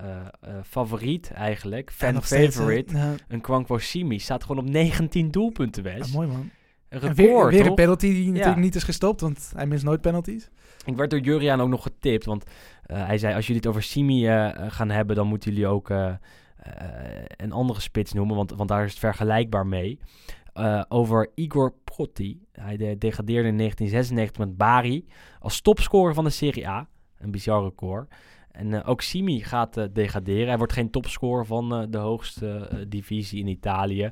favoriet 0.65 1.31
eigenlijk, 1.31 1.89
Ja, 1.89 1.95
fan 1.97 2.23
steeds, 2.23 2.57
favorite, 2.57 2.97
Ja, 2.97 3.15
een 3.29 3.41
Kwankwo 3.41 3.79
Simi, 3.79 4.19
staat 4.19 4.45
gewoon 4.45 4.65
op 4.65 4.71
19 4.71 5.31
doelpunten, 5.31 5.85
ja, 5.85 5.99
Wes. 5.99 6.13
mooi 6.13 6.29
man. 6.29 6.37
Een 6.41 6.51
En 6.89 6.99
record, 6.99 7.17
weer, 7.17 7.47
weer 7.49 7.67
een 7.67 7.75
penalty 7.75 8.09
die 8.09 8.27
natuurlijk 8.29 8.57
Ja. 8.57 8.63
niet 8.63 8.75
is 8.75 8.83
gestopt, 8.83 9.21
want 9.21 9.51
hij 9.55 9.67
mist 9.67 9.85
nooit 9.85 10.01
penalties. 10.01 10.49
Ik 10.85 10.97
werd 10.97 11.11
door 11.11 11.21
Juriaan 11.21 11.61
ook 11.61 11.69
nog 11.69 11.83
getipt, 11.83 12.25
want 12.25 12.45
eh, 12.83 13.07
hij 13.07 13.19
zei... 13.19 13.35
als 13.35 13.47
jullie 13.47 13.61
het 13.61 13.71
over 13.71 13.83
Simi 13.83 14.27
eh, 14.27 14.51
gaan 14.69 14.91
hebben, 14.91 15.17
dan 15.17 15.27
moeten 15.27 15.51
jullie 15.53 15.67
ook 15.67 15.91
eh, 15.91 16.13
een 17.37 17.53
andere 17.53 17.81
spits 17.81 18.13
noemen... 18.13 18.37
Want, 18.37 18.51
want 18.51 18.69
daar 18.69 18.85
is 18.85 18.91
het 18.91 18.99
vergelijkbaar 18.99 19.67
mee. 19.67 19.99
Over 20.89 21.31
Igor 21.35 21.75
Protti. 21.85 22.45
Hij 22.53 22.77
de- 22.77 22.99
degradeerde 22.99 23.49
in 23.49 23.57
1996 23.57 24.47
met 24.47 24.57
Bari 24.57 25.07
als 25.39 25.61
topscorer 25.61 26.15
van 26.15 26.25
de 26.25 26.31
Serie 26.31 26.69
A. 26.69 26.89
Een 27.19 27.31
bizar 27.31 27.63
record. 27.63 28.15
En 28.51 28.85
ook 28.85 29.01
Simi 29.01 29.41
gaat 29.41 29.89
degraderen. 29.93 30.49
Hij 30.49 30.59
wordt 30.59 30.73
geen 30.73 30.91
topscorer 30.91 31.47
van 31.47 31.87
de 31.91 31.99
hoogste 31.99 32.69
divisie 32.89 33.41
in 33.41 33.47
Italië. 33.47 34.11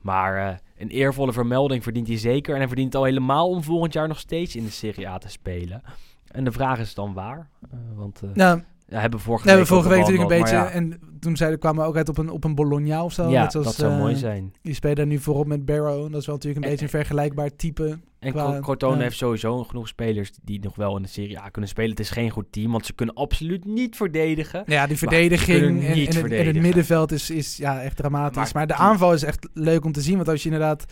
Maar 0.00 0.60
een 0.76 0.88
eervolle 0.88 1.32
vermelding 1.32 1.82
verdient 1.82 2.08
hij 2.08 2.18
zeker. 2.18 2.52
En 2.52 2.58
hij 2.58 2.68
verdient 2.68 2.94
al 2.94 3.04
helemaal 3.04 3.48
om 3.48 3.62
volgend 3.62 3.92
jaar 3.92 4.08
nog 4.08 4.18
steeds 4.18 4.56
in 4.56 4.64
de 4.64 4.70
Serie 4.70 5.08
A 5.08 5.18
te 5.18 5.28
spelen. 5.28 5.82
En 6.30 6.44
de 6.44 6.52
vraag 6.52 6.78
is 6.78 6.94
dan 6.94 7.14
waar? 7.14 7.48
Eh, 7.70 7.78
want 7.96 8.20
eh 8.22 8.28
Ja, 8.34 8.64
ja, 8.88 9.00
hebben 9.00 9.18
we 9.18 9.24
vorige 9.24 9.44
we 9.44 9.48
week 9.50 9.58
hebben 9.58 9.66
vorige 9.66 9.88
week 9.88 9.98
natuurlijk 9.98 10.30
een 10.30 10.38
beetje... 10.38 10.56
En 10.78 11.00
toen 11.20 11.36
zeiden, 11.36 11.58
kwamen 11.58 11.82
we 11.82 11.88
ook 11.88 11.96
uit 11.96 12.08
op 12.08 12.18
een, 12.18 12.30
op 12.30 12.44
een 12.44 12.54
Bologna 12.54 13.04
of 13.04 13.12
zo. 13.12 13.28
Ja, 13.30 13.42
net 13.42 13.52
zoals, 13.52 13.66
dat 13.66 13.76
zou 13.76 13.92
eh, 13.92 13.98
mooi 13.98 14.16
zijn. 14.16 14.52
Die 14.62 14.74
spelen 14.74 14.96
daar 14.96 15.06
nu 15.06 15.18
voorop 15.18 15.46
met 15.46 15.64
Barrow. 15.64 16.12
Dat 16.12 16.20
is 16.20 16.26
wel 16.26 16.34
natuurlijk 16.34 16.64
een 16.64 16.70
En- 16.70 16.78
beetje 16.78 16.84
een 16.84 17.00
vergelijkbaar 17.02 17.56
type. 17.56 17.98
En 18.18 18.32
qua- 18.32 18.76
ja. 18.78 18.96
heeft 18.96 19.16
sowieso 19.16 19.64
genoeg 19.64 19.88
spelers 19.88 20.30
die 20.42 20.60
nog 20.60 20.76
wel 20.76 20.96
in 20.96 21.02
de 21.02 21.08
Serie 21.08 21.38
A 21.40 21.48
kunnen 21.48 21.70
spelen. 21.70 21.90
Het 21.90 22.00
is 22.00 22.10
geen 22.10 22.30
goed 22.30 22.46
team, 22.50 22.70
want 22.70 22.86
ze 22.86 22.92
kunnen 22.92 23.14
absoluut 23.14 23.64
niet 23.64 23.96
verdedigen. 23.96 24.62
Ja, 24.66 24.86
die 24.86 24.96
verdediging 24.98 25.62
en, 25.62 25.74
het, 25.88 25.96
en 25.96 26.04
het 26.04 26.14
verdedigen. 26.14 26.62
middenveld 26.62 27.12
is, 27.12 27.30
is 27.30 27.56
ja, 27.56 27.82
echt 27.82 27.96
dramatisch. 27.96 28.36
Maar 28.36 28.50
Maar, 28.54 28.66
de 28.66 28.74
aanval 28.74 29.12
is 29.12 29.22
echt 29.22 29.48
leuk 29.52 29.84
om 29.84 29.92
te 29.92 30.00
zien. 30.00 30.16
Want 30.16 30.28
als 30.28 30.42
je 30.42 30.50
inderdaad... 30.50 30.84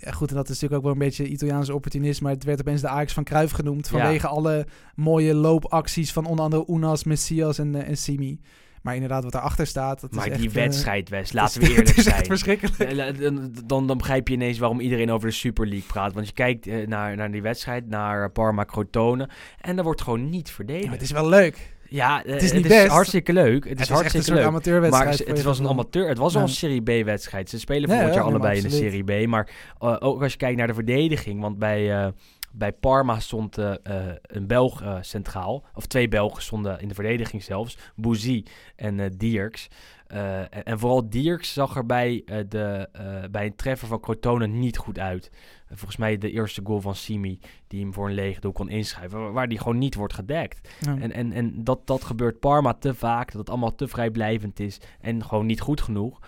eh, 0.00 0.12
Goed, 0.12 0.28
en 0.30 0.34
dat 0.36 0.44
is 0.48 0.60
natuurlijk 0.60 0.74
ook 0.74 0.82
wel 0.82 0.92
een 0.92 1.08
beetje 1.08 1.26
Italiaans 1.28 1.70
opportunisme. 1.70 2.26
Maar 2.26 2.34
het 2.34 2.44
werd 2.44 2.60
opeens 2.60 2.80
de 2.80 2.88
Ajax 2.88 3.12
van 3.12 3.24
Cruijff 3.24 3.52
genoemd. 3.52 3.88
Ja. 3.92 3.98
Vanwege 3.98 4.26
alle 4.26 4.66
mooie 4.94 5.34
loopacties 5.34 6.12
van 6.12 6.26
onder 6.26 6.44
andere 6.44 6.64
Unas, 6.68 7.04
Messias 7.04 7.58
en, 7.58 7.74
eh, 7.74 7.88
en 7.88 7.96
Simi. 7.96 8.40
Maar 8.82 8.94
inderdaad, 8.94 9.22
wat 9.22 9.32
daarachter 9.32 9.66
staat... 9.66 10.00
Dat 10.00 10.12
maar 10.14 10.26
is 10.28 10.36
die 10.36 10.46
echt, 10.46 10.56
eh, 10.56 10.62
wedstrijd, 10.62 11.08
Wes, 11.08 11.20
het 11.30 11.32
laten 11.32 11.60
is- 11.60 11.68
we 11.68 11.72
eerlijk 11.74 11.96
is 11.96 12.06
echt 12.06 12.14
zijn. 12.16 12.26
verschrikkelijk. 12.26 12.78
Eh, 12.78 13.20
Dan, 13.20 13.52
dan, 13.66 13.86
dan 13.86 13.98
begrijp 13.98 14.28
je 14.28 14.34
ineens 14.34 14.58
waarom 14.58 14.80
iedereen 14.80 15.10
over 15.10 15.28
de 15.28 15.34
Super 15.34 15.66
League 15.68 15.86
praat. 15.86 16.12
Want 16.12 16.26
je 16.26 16.32
kijkt 16.32 16.66
eh, 16.66 16.86
naar, 16.86 17.16
naar 17.16 17.30
die 17.32 17.42
wedstrijd, 17.42 17.88
naar 17.88 18.30
Parma 18.30 18.64
Crotone. 18.64 19.28
En 19.60 19.78
er 19.78 19.84
wordt 19.84 20.02
gewoon 20.02 20.30
niet 20.30 20.48
Ja, 20.48 20.54
verdedigd. 20.54 20.84
maar 20.84 20.94
het 20.94 21.02
is 21.02 21.10
wel 21.10 21.28
leuk. 21.28 21.74
Ja, 21.92 22.24
eh, 22.24 22.32
Het 22.32 22.42
is 22.42 22.52
niet 22.52 22.68
best. 22.68 22.86
hartstikke 22.86 23.32
leuk. 23.32 23.62
Het 23.64 23.68
Het 23.72 23.80
is 23.80 23.88
een 23.88 23.94
hartstikke 23.94 24.26
soort 24.26 24.38
leuk. 24.38 24.46
amateurwedstrijd. 24.48 25.18
Maar 25.18 25.26
het 25.28 25.38
je 25.38 25.44
was 25.44 25.58
een 25.58 25.68
amateur. 25.68 26.08
Het 26.08 26.18
was 26.18 26.34
al 26.34 26.40
Ja. 26.40 26.46
een 26.46 26.52
Serie 26.52 26.82
B-wedstrijd. 27.02 27.50
Ze 27.50 27.58
spelen 27.58 27.88
volgend 27.88 28.08
ja, 28.08 28.14
jaar 28.14 28.24
allebei 28.24 28.56
in 28.56 28.62
de. 28.62 28.70
Serie 28.70 29.04
B. 29.24 29.26
Maar 29.26 29.48
eh, 29.78 29.96
ook 29.98 30.22
als 30.22 30.32
je 30.32 30.38
kijkt 30.38 30.58
naar 30.58 30.66
de 30.66 30.74
verdediging. 30.74 31.40
Want 31.40 31.58
bij, 31.58 32.02
eh, 32.04 32.08
bij 32.52 32.72
Parma 32.72 33.20
stond 33.20 33.58
eh, 33.58 33.70
eh, 33.82 33.96
een 34.22 34.46
Belg 34.46 34.82
eh, 34.82 34.96
centraal. 35.00 35.64
Of 35.74 35.86
twee 35.86 36.08
Belgen 36.08 36.42
stonden 36.42 36.80
in 36.80 36.88
de 36.88 36.94
verdediging 36.94 37.42
zelfs. 37.42 37.78
Bouzy 37.96 38.42
en 38.76 39.00
eh 39.00 39.06
Dierks. 39.16 39.68
Eh, 40.12 40.38
en, 40.38 40.64
en 40.64 40.78
vooral 40.78 41.08
Dierks 41.08 41.52
zag 41.52 41.76
er 41.76 41.86
bij, 41.86 42.22
eh, 42.26 42.38
de, 42.48 42.88
eh, 42.92 43.04
bij 43.30 43.46
een 43.46 43.56
treffer 43.56 43.88
van 43.88 44.00
Crotone 44.00 44.46
niet 44.46 44.76
goed 44.76 44.98
uit. 44.98 45.30
Volgens 45.68 45.96
mij 45.96 46.18
de 46.18 46.30
eerste 46.30 46.60
goal 46.64 46.80
van 46.80 46.94
Simi, 46.94 47.38
die 47.66 47.80
hem 47.80 47.92
voor 47.92 48.08
een 48.08 48.14
leeg 48.14 48.40
doel 48.40 48.52
kon 48.52 48.68
inschrijven. 48.68 49.20
Waar, 49.20 49.32
waar 49.32 49.48
die 49.48 49.58
gewoon 49.58 49.78
niet 49.78 49.94
wordt 49.94 50.14
gedekt. 50.14 50.68
Ja. 50.80 50.96
En, 50.98 51.12
en, 51.12 51.32
en 51.32 51.64
dat, 51.64 51.86
dat 51.86 52.04
gebeurt 52.04 52.40
Parma 52.40 52.74
te 52.74 52.94
vaak, 52.94 53.30
dat 53.30 53.40
het 53.40 53.50
allemaal 53.50 53.74
te 53.74 53.88
vrijblijvend 53.88 54.60
is 54.60 54.80
en 55.00 55.24
gewoon 55.24 55.46
niet 55.46 55.60
goed 55.60 55.80
genoeg. 55.80 56.20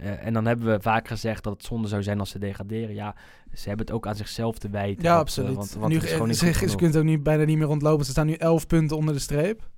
En 0.00 0.32
dan 0.32 0.46
hebben 0.46 0.66
we 0.66 0.80
vaak 0.80 1.08
gezegd 1.08 1.44
dat 1.44 1.52
het 1.52 1.64
zonde 1.64 1.88
zou 1.88 2.02
zijn 2.02 2.18
als 2.18 2.30
ze 2.30 2.38
degraderen. 2.38 2.94
Ja, 2.94 3.14
ze 3.54 3.68
hebben 3.68 3.86
het 3.86 3.94
ook 3.94 4.06
aan 4.06 4.16
zichzelf 4.16 4.58
te 4.58 4.70
wijten. 4.70 5.02
Ja, 5.02 5.08
want, 5.08 5.20
absoluut. 5.20 5.74
want, 5.74 5.88
nu, 5.88 5.94
het 5.94 6.04
is 6.04 6.12
gewoon 6.12 6.28
niet 6.28 6.36
ze, 6.36 6.52
ze 6.68 6.76
kunnen 6.76 6.98
ook 6.98 7.04
nu 7.04 7.18
bijna 7.18 7.44
niet 7.44 7.58
meer 7.58 7.68
ontlopen. 7.68 8.04
Ze 8.04 8.10
staan 8.10 8.26
nu 8.26 8.34
11 8.34 8.66
punten 8.66 8.96
onder 8.96 9.14
de 9.14 9.20
streep. 9.20 9.68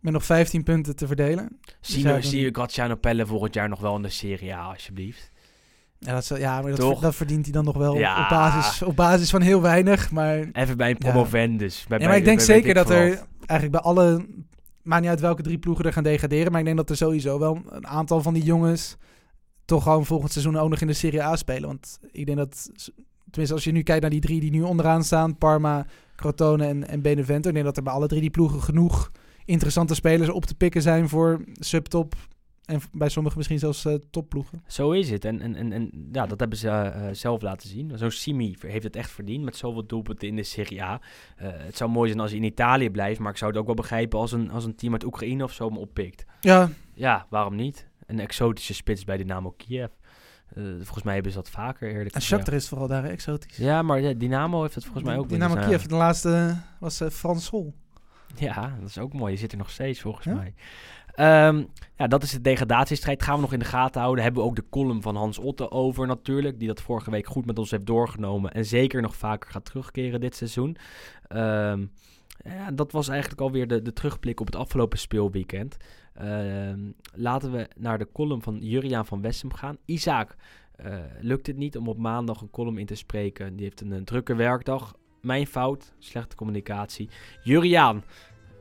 Met 0.00 0.12
nog 0.12 0.24
15 0.24 0.62
punten 0.62 0.96
te 0.96 1.06
verdelen. 1.06 1.58
Zie 1.80 2.02
Ja, 2.06 2.16
je, 2.16 2.22
zie 2.22 2.40
je 2.40 2.50
Graziano 2.52 2.94
Pelle 2.94 3.26
volgend 3.26 3.54
jaar 3.54 3.68
nog 3.68 3.80
wel 3.80 3.96
in 3.96 4.02
de 4.02 4.08
Serie 4.08 4.54
A, 4.54 4.64
alsjeblieft? 4.64 5.30
Ja, 5.98 6.12
dat, 6.12 6.26
ja 6.38 6.62
maar 6.62 6.74
dat, 6.74 7.14
verdient 7.14 7.44
hij 7.44 7.52
dan 7.52 7.64
nog 7.64 7.76
wel 7.76 7.96
Ja. 7.98 8.22
op, 8.22 8.28
basis, 8.28 8.82
op 8.82 8.96
basis 8.96 9.30
van 9.30 9.40
heel 9.40 9.62
weinig. 9.62 10.10
Maar, 10.10 10.48
Even 10.52 10.76
bij 10.76 10.90
een 10.90 10.96
Ja. 10.98 11.10
promovendus. 11.10 11.84
Bij, 11.88 11.98
ja, 11.98 12.06
maar 12.06 12.16
ik 12.16 12.24
denk 12.24 12.36
bij 12.36 12.46
zeker 12.46 12.74
dat 12.74 12.90
er 12.90 13.26
eigenlijk 13.46 13.70
bij 13.70 13.80
alle... 13.80 14.26
Maakt 14.82 15.00
niet 15.00 15.10
uit 15.10 15.20
welke 15.20 15.42
drie 15.42 15.58
ploegen 15.58 15.84
er 15.84 15.92
gaan 15.92 16.02
degraderen. 16.02 16.50
Maar 16.50 16.60
ik 16.60 16.66
denk 16.66 16.76
dat 16.78 16.90
er 16.90 16.96
sowieso 16.96 17.38
wel 17.38 17.62
een 17.68 17.86
aantal 17.86 18.22
van 18.22 18.34
die 18.34 18.42
jongens... 18.42 18.96
toch 19.64 19.82
gewoon 19.82 20.06
volgend 20.06 20.32
seizoen 20.32 20.56
ook 20.56 20.70
nog 20.70 20.80
in 20.80 20.86
de 20.86 20.92
Serie 20.92 21.22
A 21.22 21.36
spelen. 21.36 21.68
Want 21.68 21.98
ik 22.12 22.26
denk 22.26 22.38
dat... 22.38 22.70
Tenminste, 23.30 23.54
als 23.54 23.64
je 23.64 23.72
nu 23.72 23.82
kijkt 23.82 24.00
naar 24.00 24.10
die 24.10 24.20
drie 24.20 24.40
die 24.40 24.50
nu 24.50 24.62
onderaan 24.62 25.04
staan... 25.04 25.38
Parma, 25.38 25.86
Crotone 26.16 26.66
en, 26.66 26.88
en 26.88 27.02
Benevento... 27.02 27.48
ik 27.48 27.54
denk 27.54 27.66
dat 27.66 27.76
er 27.76 27.82
bij 27.82 27.92
alle 27.92 28.06
drie 28.06 28.20
die 28.20 28.30
ploegen 28.30 28.62
genoeg 28.62 29.10
interessante 29.50 29.94
spelers 29.94 30.30
op 30.30 30.44
te 30.44 30.54
pikken 30.54 30.82
zijn... 30.82 31.08
voor 31.08 31.44
subtop 31.52 32.14
en 32.70 32.80
bij 32.92 33.08
sommigen 33.08 33.38
misschien 33.38 33.58
zelfs 33.58 33.84
eh, 33.84 33.94
topploegen. 34.10 34.62
Zo 34.66 34.90
is 34.90 35.10
het. 35.10 35.24
En, 35.24 35.40
en, 35.40 35.54
en, 35.54 35.72
en 35.72 36.08
ja, 36.12 36.26
dat 36.26 36.40
hebben 36.40 36.58
ze 36.58 36.68
eh, 36.68 37.08
eh, 37.08 37.14
zelf 37.14 37.42
laten 37.42 37.68
zien. 37.68 37.98
Zo'n 37.98 38.10
Simi 38.10 38.56
heeft 38.58 38.84
het 38.84 38.96
echt 38.96 39.10
verdiend 39.10 39.44
met 39.44 39.56
zoveel 39.56 39.86
doelpunten 39.86 40.28
in 40.28 40.36
de 40.36 40.42
Serie 40.42 40.82
A. 40.82 41.00
Het 41.36 41.76
zou 41.76 41.90
mooi 41.90 42.08
zijn 42.08 42.20
als 42.20 42.30
hij 42.30 42.40
in 42.40 42.46
Italië 42.46 42.90
blijft. 42.90 43.20
Maar 43.20 43.30
ik 43.30 43.36
zou 43.36 43.50
het 43.50 43.60
ook 43.60 43.66
wel 43.66 43.74
begrijpen 43.74 44.18
als 44.18 44.32
een, 44.32 44.50
als 44.50 44.64
een 44.64 44.74
team 44.74 44.92
uit 44.92 45.04
Oekraïne 45.04 45.44
of 45.44 45.52
zo 45.52 45.66
hem 45.66 45.78
oppikt. 45.78 46.24
Ja, 46.40 46.70
Ja, 46.94 47.26
waarom 47.30 47.56
niet? 47.56 47.88
Een 48.06 48.20
exotische 48.20 48.74
spits 48.74 49.04
bij 49.04 49.16
Dynamo 49.16 49.50
Kiev. 49.50 49.90
Volgens 50.54 51.02
mij 51.02 51.14
hebben 51.14 51.32
ze 51.32 51.38
dat 51.38 51.50
vaker 51.50 51.90
eerlijk 51.90 52.14
en. 52.14 52.22
Shakhtar 52.22 52.54
is 52.54 52.68
vooral 52.68 52.86
daar 52.86 53.04
exotisch. 53.04 53.56
Ja, 53.56 53.82
maar 53.82 54.00
ja, 54.00 54.12
Dynamo 54.12 54.62
heeft 54.62 54.74
het 54.74 54.84
volgens 54.84 55.04
mij 55.04 55.18
ook. 55.18 55.28
Dynamo 55.28 55.54
Kiev, 55.54 55.82
de 55.82 55.94
laatste 55.94 56.56
was 56.78 57.02
Frans 57.10 57.44
Sol. 57.44 57.74
Ja, 58.38 58.76
dat 58.80 58.88
is 58.88 58.98
ook 58.98 59.12
mooi. 59.12 59.30
Die 59.30 59.40
zit 59.40 59.52
er 59.52 59.58
nog 59.58 59.70
steeds 59.70 60.00
volgens 60.00 60.24
Ja? 60.24 60.34
mij. 60.34 60.54
Ehm, 61.14 61.64
ja, 61.96 62.06
dat 62.06 62.22
is 62.22 62.30
de 62.30 62.40
degradatiestrijd. 62.40 63.22
Gaan 63.22 63.34
we 63.34 63.40
nog 63.40 63.52
in 63.52 63.58
de 63.58 63.64
gaten 63.64 64.00
houden. 64.00 64.24
Hebben 64.24 64.42
we 64.42 64.48
ook 64.48 64.56
de 64.56 64.68
column 64.70 65.02
van 65.02 65.16
Hans 65.16 65.38
Otte 65.38 65.70
over 65.70 66.06
natuurlijk. 66.06 66.58
Die 66.58 66.68
dat 66.68 66.80
vorige 66.80 67.10
week 67.10 67.26
goed 67.26 67.46
met 67.46 67.58
ons 67.58 67.70
heeft 67.70 67.86
doorgenomen. 67.86 68.52
En 68.52 68.64
zeker 68.64 69.02
nog 69.02 69.16
vaker 69.16 69.50
gaat 69.50 69.64
terugkeren 69.64 70.20
dit 70.20 70.36
seizoen. 70.36 70.76
Ehm, 71.26 71.86
ja, 72.44 72.70
dat 72.70 72.92
was 72.92 73.08
eigenlijk 73.08 73.40
alweer 73.40 73.66
de, 73.68 73.82
de 73.82 73.92
terugblik 73.92 74.40
op 74.40 74.46
het 74.46 74.56
afgelopen 74.56 74.98
speelweekend. 74.98 75.76
Ehm, 76.14 76.80
laten 77.14 77.52
we 77.52 77.68
naar 77.76 77.98
de 77.98 78.08
column 78.12 78.42
van 78.42 78.58
Juriaan 78.60 79.06
van 79.06 79.20
Wessem 79.20 79.52
gaan. 79.52 79.76
Isaac, 79.84 80.36
eh, 80.76 80.94
lukt 81.20 81.46
het 81.46 81.56
niet 81.56 81.76
om 81.76 81.88
op 81.88 81.98
maandag 81.98 82.40
een 82.40 82.50
column 82.50 82.78
in 82.78 82.86
te 82.86 82.94
spreken. 82.94 83.56
Die 83.56 83.64
heeft 83.64 83.80
een, 83.80 83.90
een 83.90 84.04
drukke 84.04 84.34
werkdag. 84.34 84.94
Mijn 85.20 85.46
fout, 85.46 85.92
slechte 85.98 86.36
communicatie. 86.36 87.08
Juriaan, 87.42 88.04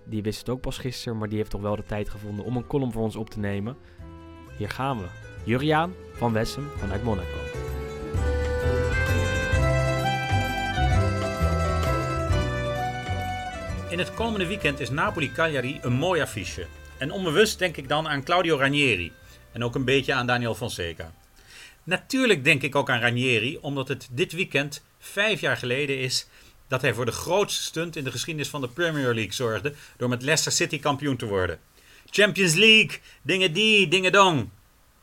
die 0.05 0.21
wist 0.21 0.39
het 0.39 0.49
ook 0.49 0.61
pas 0.61 0.77
gisteren, 0.77 1.17
maar 1.17 1.29
die 1.29 1.37
heeft 1.37 1.49
toch 1.49 1.61
wel 1.61 1.75
de 1.75 1.83
tijd 1.85 2.09
gevonden 2.09 2.45
om 2.45 2.55
een 2.55 2.67
column 2.67 2.91
voor 2.91 3.03
ons 3.03 3.15
op 3.15 3.29
te 3.29 3.39
nemen. 3.39 3.77
Hier 4.57 4.69
gaan 4.69 4.97
we. 4.97 5.05
Juriaan 5.43 5.93
van 6.13 6.33
Wessem 6.33 6.69
vanuit 6.77 7.03
Monaco. 7.03 7.37
In 13.89 13.99
het 13.99 14.13
komende 14.13 14.47
weekend 14.47 14.79
is 14.79 14.89
Napoli-Cagliari 14.89 15.79
een 15.81 15.93
mooi 15.93 16.21
affiche. 16.21 16.67
En 16.97 17.11
onbewust 17.11 17.59
denk 17.59 17.77
ik 17.77 17.87
dan 17.87 18.07
aan 18.07 18.23
Claudio 18.23 18.57
Ranieri. 18.57 19.11
En 19.51 19.63
ook 19.63 19.75
een 19.75 19.85
beetje 19.85 20.13
aan 20.13 20.27
Daniel 20.27 20.55
Fonseca. 20.55 21.13
Natuurlijk 21.83 22.43
denk 22.43 22.61
ik 22.61 22.75
ook 22.75 22.89
aan 22.89 22.99
Ranieri, 22.99 23.57
omdat 23.57 23.87
het 23.87 24.07
dit 24.11 24.31
weekend 24.31 24.83
vijf 24.97 25.41
jaar 25.41 25.57
geleden 25.57 25.99
is 25.99 26.27
dat 26.69 26.81
hij 26.81 26.93
voor 26.93 27.05
de 27.05 27.11
grootste 27.11 27.63
stunt 27.63 27.95
in 27.95 28.03
de 28.03 28.11
geschiedenis 28.11 28.49
van 28.49 28.61
de 28.61 28.67
Premier 28.67 29.13
League 29.13 29.33
zorgde 29.33 29.73
door 29.97 30.09
met 30.09 30.21
Leicester 30.21 30.51
City 30.51 30.79
kampioen 30.79 31.17
te 31.17 31.25
worden. 31.25 31.59
Champions 32.09 32.53
League, 32.53 32.99
dingen 33.21 33.53
die, 33.53 33.87
dingen 33.87 34.11
dong. 34.11 34.49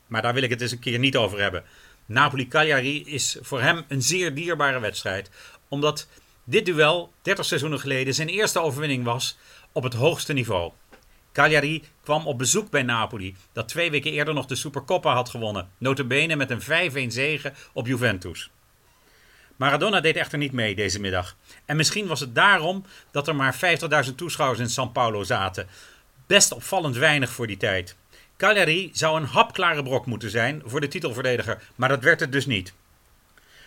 Maar 0.06 0.22
daar 0.22 0.34
wil 0.34 0.42
ik 0.42 0.50
het 0.50 0.60
eens 0.60 0.72
een 0.72 0.78
keer 0.78 0.98
niet 0.98 1.16
over 1.16 1.40
hebben. 1.40 1.64
Napoli-Cagliari 2.06 3.04
is 3.04 3.36
voor 3.40 3.60
hem 3.60 3.84
een 3.88 4.02
zeer 4.02 4.34
dierbare 4.34 4.80
wedstrijd. 4.80 5.30
Omdat 5.68 6.08
dit 6.44 6.66
duel 6.66 7.12
30 7.22 7.44
seizoenen 7.44 7.80
geleden 7.80 8.14
zijn 8.14 8.28
eerste 8.28 8.60
overwinning 8.60 9.04
was 9.04 9.38
op 9.72 9.82
het 9.82 9.94
hoogste 9.94 10.32
niveau. 10.32 10.72
Cagliari 11.32 11.82
kwam 12.02 12.26
op 12.26 12.38
bezoek 12.38 12.70
bij 12.70 12.82
Napoli, 12.82 13.36
dat 13.52 13.68
twee 13.68 13.90
weken 13.90 14.12
eerder 14.12 14.34
nog 14.34 14.46
de 14.46 14.54
Supercoppa 14.54 15.14
had 15.14 15.28
gewonnen. 15.28 15.68
Notabene 15.78 16.36
met 16.36 16.50
een 16.50 17.10
5-1 17.10 17.12
zege 17.12 17.52
op 17.72 17.86
Juventus. 17.86 18.50
Maradona 19.56 20.00
deed 20.00 20.16
echter 20.16 20.38
niet 20.38 20.52
mee 20.52 20.74
deze 20.74 21.00
middag. 21.00 21.36
En 21.64 21.76
misschien 21.76 22.06
was 22.06 22.20
het 22.20 22.34
daarom 22.34 22.84
dat 23.10 23.28
er 23.28 23.36
maar 23.36 23.54
50.000 24.08 24.14
toeschouwers 24.14 24.60
in 24.60 24.88
São 24.88 24.92
Paulo 24.92 25.22
zaten. 25.24 25.66
Best 26.26 26.52
opvallend 26.52 26.96
weinig 26.96 27.30
voor 27.30 27.46
die 27.46 27.56
tijd. 27.56 27.96
Cagliari 28.36 28.90
zou 28.92 29.20
een 29.20 29.26
hapklare 29.26 29.82
brok 29.82 30.06
moeten 30.06 30.30
zijn 30.30 30.62
voor 30.64 30.80
de 30.80 30.88
titelverdediger, 30.88 31.62
maar 31.74 31.88
dat 31.88 32.02
werd 32.02 32.20
het 32.20 32.32
dus 32.32 32.46
niet. 32.46 32.72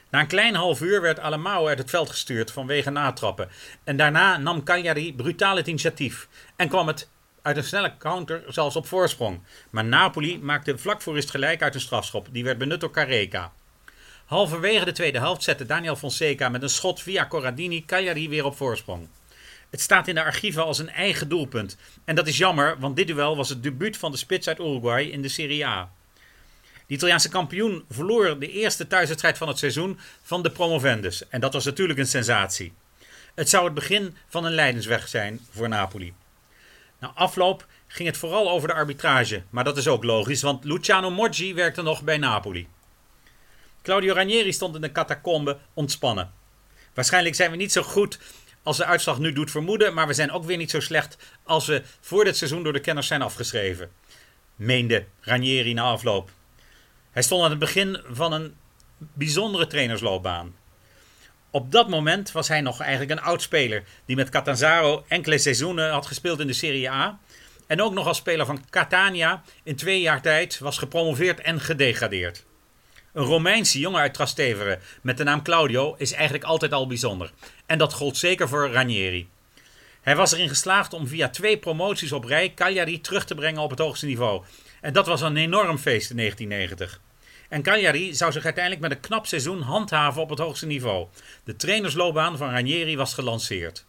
Na 0.09 0.19
een 0.19 0.27
klein 0.27 0.55
half 0.55 0.81
uur 0.81 1.01
werd 1.01 1.19
Alemao 1.19 1.67
uit 1.67 1.77
het 1.77 1.89
veld 1.89 2.09
gestuurd 2.09 2.51
vanwege 2.51 2.89
natrappen. 2.89 3.49
En 3.83 3.97
daarna 3.97 4.37
nam 4.37 4.63
Cagliari 4.63 5.15
brutaal 5.15 5.55
het 5.55 5.67
initiatief 5.67 6.27
en 6.55 6.69
kwam 6.69 6.87
het 6.87 7.09
uit 7.41 7.57
een 7.57 7.63
snelle 7.63 7.97
counter 7.97 8.43
zelfs 8.47 8.75
op 8.75 8.87
voorsprong. 8.87 9.41
Maar 9.69 9.85
Napoli 9.85 10.39
maakte 10.39 10.77
vlak 10.77 11.01
voor 11.01 11.13
rust 11.13 11.29
gelijk 11.29 11.61
uit 11.61 11.75
een 11.75 11.81
strafschop. 11.81 12.27
Die 12.31 12.43
werd 12.43 12.57
benut 12.57 12.79
door 12.79 12.91
Careca. 12.91 13.51
Halverwege 14.29 14.85
de 14.85 14.91
tweede 14.91 15.19
helft 15.19 15.43
zette 15.43 15.65
Daniel 15.65 15.95
Fonseca 15.95 16.49
met 16.49 16.61
een 16.61 16.69
schot 16.69 17.01
via 17.01 17.27
Corradini 17.27 17.85
Cagliari 17.85 18.29
weer 18.29 18.45
op 18.45 18.57
voorsprong. 18.57 19.07
Het 19.69 19.81
staat 19.81 20.07
in 20.07 20.15
de 20.15 20.23
archieven 20.23 20.65
als 20.65 20.79
een 20.79 20.89
eigen 20.89 21.29
doelpunt. 21.29 21.77
En 22.05 22.15
dat 22.15 22.27
is 22.27 22.37
jammer, 22.37 22.79
want 22.79 22.95
dit 22.95 23.07
duel 23.07 23.35
was 23.35 23.49
het 23.49 23.63
debuut 23.63 23.97
van 23.97 24.11
de 24.11 24.17
spits 24.17 24.47
uit 24.47 24.59
Uruguay 24.59 25.03
in 25.03 25.21
de 25.21 25.27
Serie 25.27 25.65
A. 25.65 25.91
De 26.87 26.93
Italiaanse 26.93 27.29
kampioen 27.29 27.83
verloor 27.89 28.39
de 28.39 28.51
eerste 28.51 28.87
thuiswedstrijd 28.87 29.37
van 29.37 29.47
het 29.47 29.57
seizoen 29.57 29.99
van 30.21 30.43
de 30.43 30.51
promovendus. 30.51 31.27
En 31.27 31.41
dat 31.41 31.53
was 31.53 31.65
natuurlijk 31.65 31.99
een 31.99 32.07
sensatie. 32.07 32.73
Het 33.35 33.49
zou 33.49 33.65
het 33.65 33.73
begin 33.73 34.15
van 34.27 34.45
een 34.45 34.53
leidensweg 34.53 35.07
zijn 35.07 35.39
voor 35.51 35.69
Napoli. 35.69 36.13
Na 36.99 37.11
afloop 37.15 37.65
ging 37.87 38.07
het 38.07 38.17
vooral 38.17 38.49
over 38.49 38.67
de 38.67 38.73
arbitrage, 38.73 39.43
maar 39.49 39.63
dat 39.63 39.77
is 39.77 39.87
ook 39.87 40.03
logisch, 40.03 40.41
want 40.41 40.63
Luciano 40.63 41.09
Moggi 41.09 41.53
werkte 41.53 41.81
nog 41.81 42.03
bij 42.03 42.17
Napoli. 42.17 42.67
Claudio 43.81 44.13
Ranieri 44.13 44.53
stond 44.53 44.75
in 44.75 44.81
de 44.81 44.91
catacombe 44.91 45.57
ontspannen. 45.73 46.31
Waarschijnlijk 46.93 47.35
zijn 47.35 47.51
we 47.51 47.57
niet 47.57 47.71
zo 47.71 47.81
goed 47.81 48.19
als 48.63 48.77
de 48.77 48.85
uitslag 48.85 49.19
nu 49.19 49.33
doet 49.33 49.51
vermoeden, 49.51 49.93
maar 49.93 50.07
we 50.07 50.13
zijn 50.13 50.31
ook 50.31 50.45
weer 50.45 50.57
niet 50.57 50.71
zo 50.71 50.79
slecht 50.79 51.17
als 51.43 51.67
we 51.67 51.83
voor 52.01 52.23
dit 52.23 52.37
seizoen 52.37 52.63
door 52.63 52.73
de 52.73 52.79
kenners 52.79 53.07
zijn 53.07 53.21
afgeschreven. 53.21 53.91
Meende 54.55 55.05
Ranieri 55.21 55.73
na 55.73 55.83
afloop. 55.83 56.29
Hij 57.11 57.23
stond 57.23 57.43
aan 57.43 57.49
het 57.49 57.59
begin 57.59 58.01
van 58.09 58.31
een 58.31 58.55
bijzondere 58.97 59.67
trainersloopbaan. 59.67 60.55
Op 61.51 61.71
dat 61.71 61.89
moment 61.89 62.31
was 62.31 62.47
hij 62.47 62.61
nog 62.61 62.79
eigenlijk 62.79 63.11
een 63.11 63.25
oud 63.25 63.41
speler 63.41 63.83
die 64.05 64.15
met 64.15 64.29
Catanzaro 64.29 65.05
enkele 65.07 65.37
seizoenen 65.37 65.91
had 65.91 66.05
gespeeld 66.05 66.39
in 66.39 66.47
de 66.47 66.53
Serie 66.53 66.89
A. 66.91 67.19
En 67.67 67.81
ook 67.81 67.93
nog 67.93 68.07
als 68.07 68.17
speler 68.17 68.45
van 68.45 68.69
Catania 68.69 69.43
in 69.63 69.75
twee 69.75 70.01
jaar 70.01 70.21
tijd 70.21 70.59
was 70.59 70.77
gepromoveerd 70.77 71.41
en 71.41 71.59
gedegradeerd. 71.59 72.45
Een 73.19 73.25
Romeinse 73.25 73.79
jongen 73.79 74.01
uit 74.01 74.13
Trastevere 74.13 74.79
met 75.01 75.17
de 75.17 75.23
naam 75.23 75.43
Claudio 75.43 75.95
is 75.97 76.11
eigenlijk 76.11 76.43
altijd 76.43 76.71
al 76.71 76.87
bijzonder. 76.87 77.31
En 77.65 77.77
dat 77.77 77.93
gold 77.93 78.17
zeker 78.17 78.47
voor 78.47 78.71
Ranieri. 78.71 79.29
Hij 80.01 80.15
was 80.15 80.31
erin 80.31 80.49
geslaagd 80.49 80.93
om 80.93 81.07
via 81.07 81.29
twee 81.29 81.57
promoties 81.57 82.11
op 82.11 82.23
rij 82.23 82.53
Cagliari 82.53 83.01
terug 83.01 83.25
te 83.25 83.35
brengen 83.35 83.61
op 83.61 83.69
het 83.69 83.79
hoogste 83.79 84.05
niveau. 84.05 84.43
En 84.81 84.93
dat 84.93 85.07
was 85.07 85.21
een 85.21 85.37
enorm 85.37 85.77
feest 85.77 86.09
in 86.09 86.15
1990. 86.15 87.01
En 87.49 87.61
Cagliari 87.61 88.15
zou 88.15 88.31
zich 88.31 88.43
uiteindelijk 88.43 88.83
met 88.83 88.91
een 88.91 88.99
knap 88.99 89.27
seizoen 89.27 89.61
handhaven 89.61 90.21
op 90.21 90.29
het 90.29 90.39
hoogste 90.39 90.65
niveau. 90.65 91.07
De 91.43 91.55
trainersloopbaan 91.55 92.37
van 92.37 92.49
Ranieri 92.49 92.97
was 92.97 93.13
gelanceerd. 93.13 93.85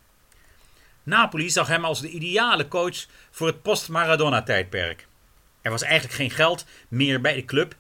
Napoli 1.03 1.51
zag 1.51 1.69
hem 1.69 1.85
als 1.85 2.01
de 2.01 2.09
ideale 2.09 2.69
coach 2.69 3.07
voor 3.31 3.47
het 3.47 3.63
post-Maradona-tijdperk. 3.63 5.07
Er 5.63 5.71
was 5.71 5.83
eigenlijk 5.83 6.15
geen 6.15 6.31
geld 6.31 6.65
meer 6.89 7.21
bij 7.21 7.35
de 7.35 7.45
club 7.45 7.75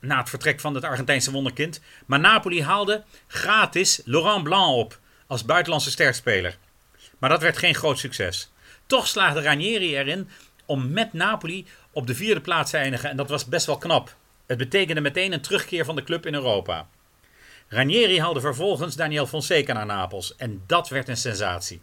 na 0.00 0.18
het 0.18 0.28
vertrek 0.28 0.60
van 0.60 0.74
het 0.74 0.84
Argentijnse 0.84 1.30
wonderkind, 1.30 1.80
maar 2.06 2.20
Napoli 2.20 2.62
haalde 2.62 3.04
gratis 3.26 4.00
Laurent 4.04 4.42
Blanc 4.42 4.76
op 4.76 4.98
als 5.26 5.44
buitenlandse 5.44 5.90
sterspeler. 5.90 6.56
Maar 7.18 7.30
dat 7.30 7.42
werd 7.42 7.58
geen 7.58 7.74
groot 7.74 7.98
succes. 7.98 8.50
Toch 8.86 9.06
slaagde 9.06 9.42
Ranieri 9.42 9.96
erin 9.96 10.28
om 10.66 10.92
met 10.92 11.12
Napoli 11.12 11.66
op 11.92 12.06
de 12.06 12.14
vierde 12.14 12.40
plaats 12.40 12.70
te 12.70 12.76
eindigen 12.76 13.10
en 13.10 13.16
dat 13.16 13.28
was 13.28 13.44
best 13.44 13.66
wel 13.66 13.78
knap. 13.78 14.16
Het 14.46 14.58
betekende 14.58 15.00
meteen 15.00 15.32
een 15.32 15.40
terugkeer 15.40 15.84
van 15.84 15.96
de 15.96 16.02
club 16.02 16.26
in 16.26 16.34
Europa. 16.34 16.88
Ranieri 17.68 18.20
haalde 18.20 18.40
vervolgens 18.40 18.96
Daniel 18.96 19.26
Fonseca 19.26 19.72
naar 19.72 19.86
Napels 19.86 20.36
en 20.36 20.62
dat 20.66 20.88
werd 20.88 21.08
een 21.08 21.16
sensatie. 21.16 21.80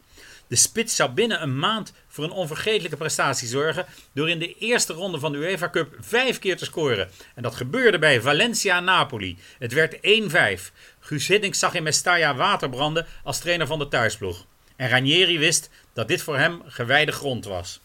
De 0.47 0.55
spits 0.55 0.95
zou 0.95 1.11
binnen 1.11 1.41
een 1.41 1.59
maand 1.59 1.93
voor 2.07 2.23
een 2.23 2.31
onvergetelijke 2.31 2.97
prestatie 2.97 3.47
zorgen 3.47 3.85
door 4.13 4.29
in 4.29 4.39
de 4.39 4.53
eerste 4.53 4.93
ronde 4.93 5.19
van 5.19 5.31
de 5.31 5.37
UEFA 5.37 5.69
Cup 5.69 5.95
vijf 5.99 6.39
keer 6.39 6.57
te 6.57 6.65
scoren. 6.65 7.09
En 7.35 7.43
dat 7.43 7.55
gebeurde 7.55 7.99
bij 7.99 8.21
Valencia-Napoli. 8.21 9.37
Het 9.59 9.73
werd 9.73 9.95
1-5. 9.95 10.71
Guus 10.99 11.29
zag 11.51 11.73
in 11.73 11.83
Mestalla 11.83 12.35
water 12.35 12.69
branden 12.69 13.05
als 13.23 13.39
trainer 13.39 13.67
van 13.67 13.79
de 13.79 13.87
thuisploeg. 13.87 14.45
En 14.75 14.89
Ranieri 14.89 15.39
wist 15.39 15.69
dat 15.93 16.07
dit 16.07 16.21
voor 16.21 16.37
hem 16.37 16.61
gewijde 16.65 17.11
grond 17.11 17.45
was. 17.45 17.79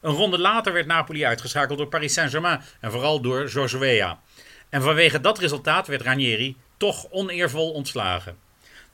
Een 0.00 0.12
ronde 0.12 0.38
later 0.38 0.72
werd 0.72 0.86
Napoli 0.86 1.24
uitgeschakeld 1.24 1.78
door 1.78 1.86
Paris 1.86 2.12
Saint-Germain 2.12 2.60
en 2.80 2.90
vooral 2.90 3.20
door 3.20 3.78
Weah. 3.78 4.12
En 4.68 4.82
vanwege 4.82 5.20
dat 5.20 5.38
resultaat 5.38 5.86
werd 5.86 6.02
Ranieri 6.02 6.56
toch 6.76 7.10
oneervol 7.10 7.72
ontslagen. 7.72 8.38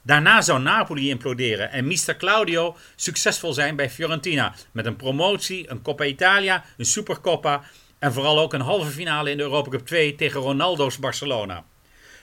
Daarna 0.02 0.40
zou 0.42 0.60
Napoli 0.60 1.08
imploderen 1.08 1.70
en 1.70 1.86
Mister 1.86 2.16
Claudio 2.16 2.76
succesvol 2.96 3.52
zijn 3.52 3.76
bij 3.76 3.90
Fiorentina 3.90 4.54
met 4.72 4.86
een 4.86 4.96
promotie, 4.96 5.70
een 5.70 5.82
Coppa 5.82 6.04
Italia, 6.04 6.64
een 6.76 6.84
Supercoppa 6.84 7.62
en 7.98 8.12
vooral 8.12 8.38
ook 8.38 8.52
een 8.52 8.60
halve 8.60 8.90
finale 8.90 9.30
in 9.30 9.36
de 9.36 9.42
Europa 9.42 9.70
Cup 9.70 9.86
2 9.86 10.14
tegen 10.14 10.40
Ronaldo's 10.40 10.98
Barcelona. 10.98 11.64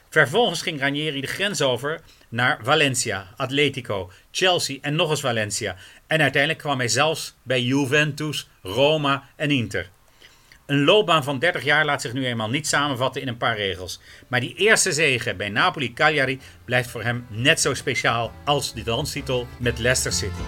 Vervolgens 0.09 0.61
ging 0.61 0.79
Ranieri 0.79 1.21
de 1.21 1.27
grens 1.27 1.61
over 1.61 2.01
naar 2.29 2.59
Valencia, 2.61 3.27
Atletico, 3.35 4.11
Chelsea 4.31 4.77
en 4.81 4.95
nog 4.95 5.09
eens 5.09 5.19
Valencia. 5.19 5.75
En 6.07 6.21
uiteindelijk 6.21 6.61
kwam 6.61 6.77
hij 6.77 6.87
zelfs 6.87 7.35
bij 7.43 7.61
Juventus, 7.61 8.47
Roma 8.61 9.29
en 9.35 9.51
Inter. 9.51 9.89
Een 10.67 10.83
loopbaan 10.83 11.23
van 11.23 11.39
30 11.39 11.63
jaar 11.63 11.85
laat 11.85 12.01
zich 12.01 12.13
nu 12.13 12.25
eenmaal 12.25 12.49
niet 12.49 12.67
samenvatten 12.67 13.21
in 13.21 13.27
een 13.27 13.37
paar 13.37 13.55
regels. 13.55 13.99
Maar 14.27 14.39
die 14.39 14.55
eerste 14.55 14.91
zege 14.91 15.35
bij 15.35 15.49
Napoli-Cagliari 15.49 16.39
blijft 16.65 16.89
voor 16.89 17.03
hem 17.03 17.25
net 17.29 17.59
zo 17.59 17.73
speciaal 17.73 18.31
als 18.45 18.73
de 18.73 18.81
landstitel 18.85 19.47
met 19.59 19.79
Leicester 19.79 20.11
City. 20.11 20.41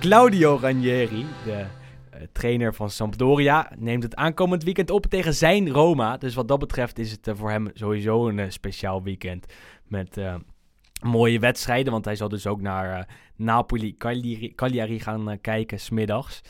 Claudio 0.00 0.58
Ranieri, 0.60 1.26
de 1.44 1.52
eh, 1.52 2.20
trainer 2.32 2.74
van 2.74 2.90
Sampdoria, 2.90 3.72
neemt 3.78 4.02
het 4.02 4.14
aankomend 4.14 4.64
weekend 4.64 4.90
op 4.90 5.06
tegen 5.06 5.34
zijn 5.34 5.70
Roma. 5.70 6.16
Dus 6.16 6.34
wat 6.34 6.48
dat 6.48 6.58
betreft 6.58 6.98
is 6.98 7.10
het 7.10 7.28
eh, 7.28 7.34
voor 7.36 7.50
hem 7.50 7.70
sowieso 7.74 8.28
een 8.28 8.38
eh, 8.38 8.50
speciaal 8.50 9.02
weekend 9.02 9.46
met 9.86 10.20
mooie 11.02 11.38
wedstrijden. 11.38 11.92
Want 11.92 12.04
hij 12.04 12.16
zal 12.16 12.28
dus 12.28 12.46
ook 12.46 12.60
naar 12.60 12.98
eh, 12.98 13.04
Napoli, 13.36 13.96
Cagliari, 13.96 14.54
Cagliari 14.54 15.00
gaan 15.00 15.30
eh, 15.30 15.38
kijken, 15.40 15.80
smiddags. 15.80 16.42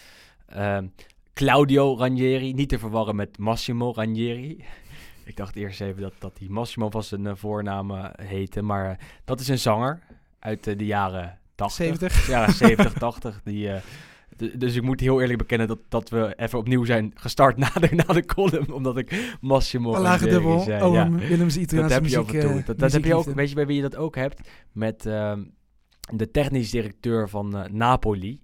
Ehm, 0.47 0.87
Claudio 1.35 1.97
Ranieri, 1.99 2.53
niet 2.53 2.69
te 2.69 2.79
verwarren 2.79 3.17
met 3.17 3.39
Massimo 3.39 3.93
Ranieri. 3.93 4.65
Ik 5.25 5.37
dacht 5.37 5.57
eerst 5.57 5.81
even 5.81 6.03
dat, 6.03 6.13
dat 6.19 6.39
hij 6.39 6.49
Massimo 6.49 6.91
van 6.91 7.03
zijn 7.03 7.27
eh, 7.27 7.35
voornaam 7.35 8.13
heette. 8.23 8.63
Maar 8.63 8.99
dat 9.25 9.41
is 9.41 9.49
een 9.49 9.59
zanger 9.59 10.03
uit 10.39 10.65
de 10.65 10.87
jaren 10.87 11.39
80. 11.55 11.85
70. 11.85 12.27
Ja, 12.27 12.51
70, 12.51 12.93
80. 12.93 13.41
Die, 13.45 13.71
dus 14.59 14.75
ik 14.77 14.83
moet 14.83 15.01
heel 15.01 15.21
eerlijk 15.21 15.39
bekennen 15.39 15.69
dat, 15.69 15.79
dat 15.89 16.09
we 16.09 16.33
even 16.37 16.59
opnieuw 16.59 16.85
zijn 16.85 17.13
gestart 17.15 17.57
na 17.65 17.71
de, 17.81 17.89
na 17.95 18.15
de 18.15 18.25
column. 18.25 18.73
Omdat 18.73 18.97
ik 18.97 19.37
Massimo 19.41 19.95
Een 19.95 20.01
lage 20.01 20.27
dubbel. 20.29 20.61
zei. 20.61 20.83
Oh, 20.83 20.95
ja. 20.95 21.11
Willems 21.11 21.55
Dat 21.55 21.63
Italiaanse 21.63 21.95
heb 21.95 22.07
je 22.07 22.19
muziek. 22.19 22.35
en 22.35 22.41
toe. 22.41 22.59
eh, 22.59 22.67
Dat, 22.67 22.79
dat 22.79 22.93
heb 22.93 23.05
je 23.05 23.15
ook, 23.15 23.25
weet 23.25 23.49
je 23.49 23.55
bij 23.55 23.67
wie 23.67 23.77
je 23.77 23.83
dat 23.83 23.97
ook 23.97 24.17
hebt? 24.17 24.49
Met 24.73 25.07
ehm, 25.07 25.43
de 26.15 26.31
technisch 26.31 26.71
directeur 26.71 27.29
van 27.29 27.57
eh, 27.57 27.71
Napoli. 27.71 28.41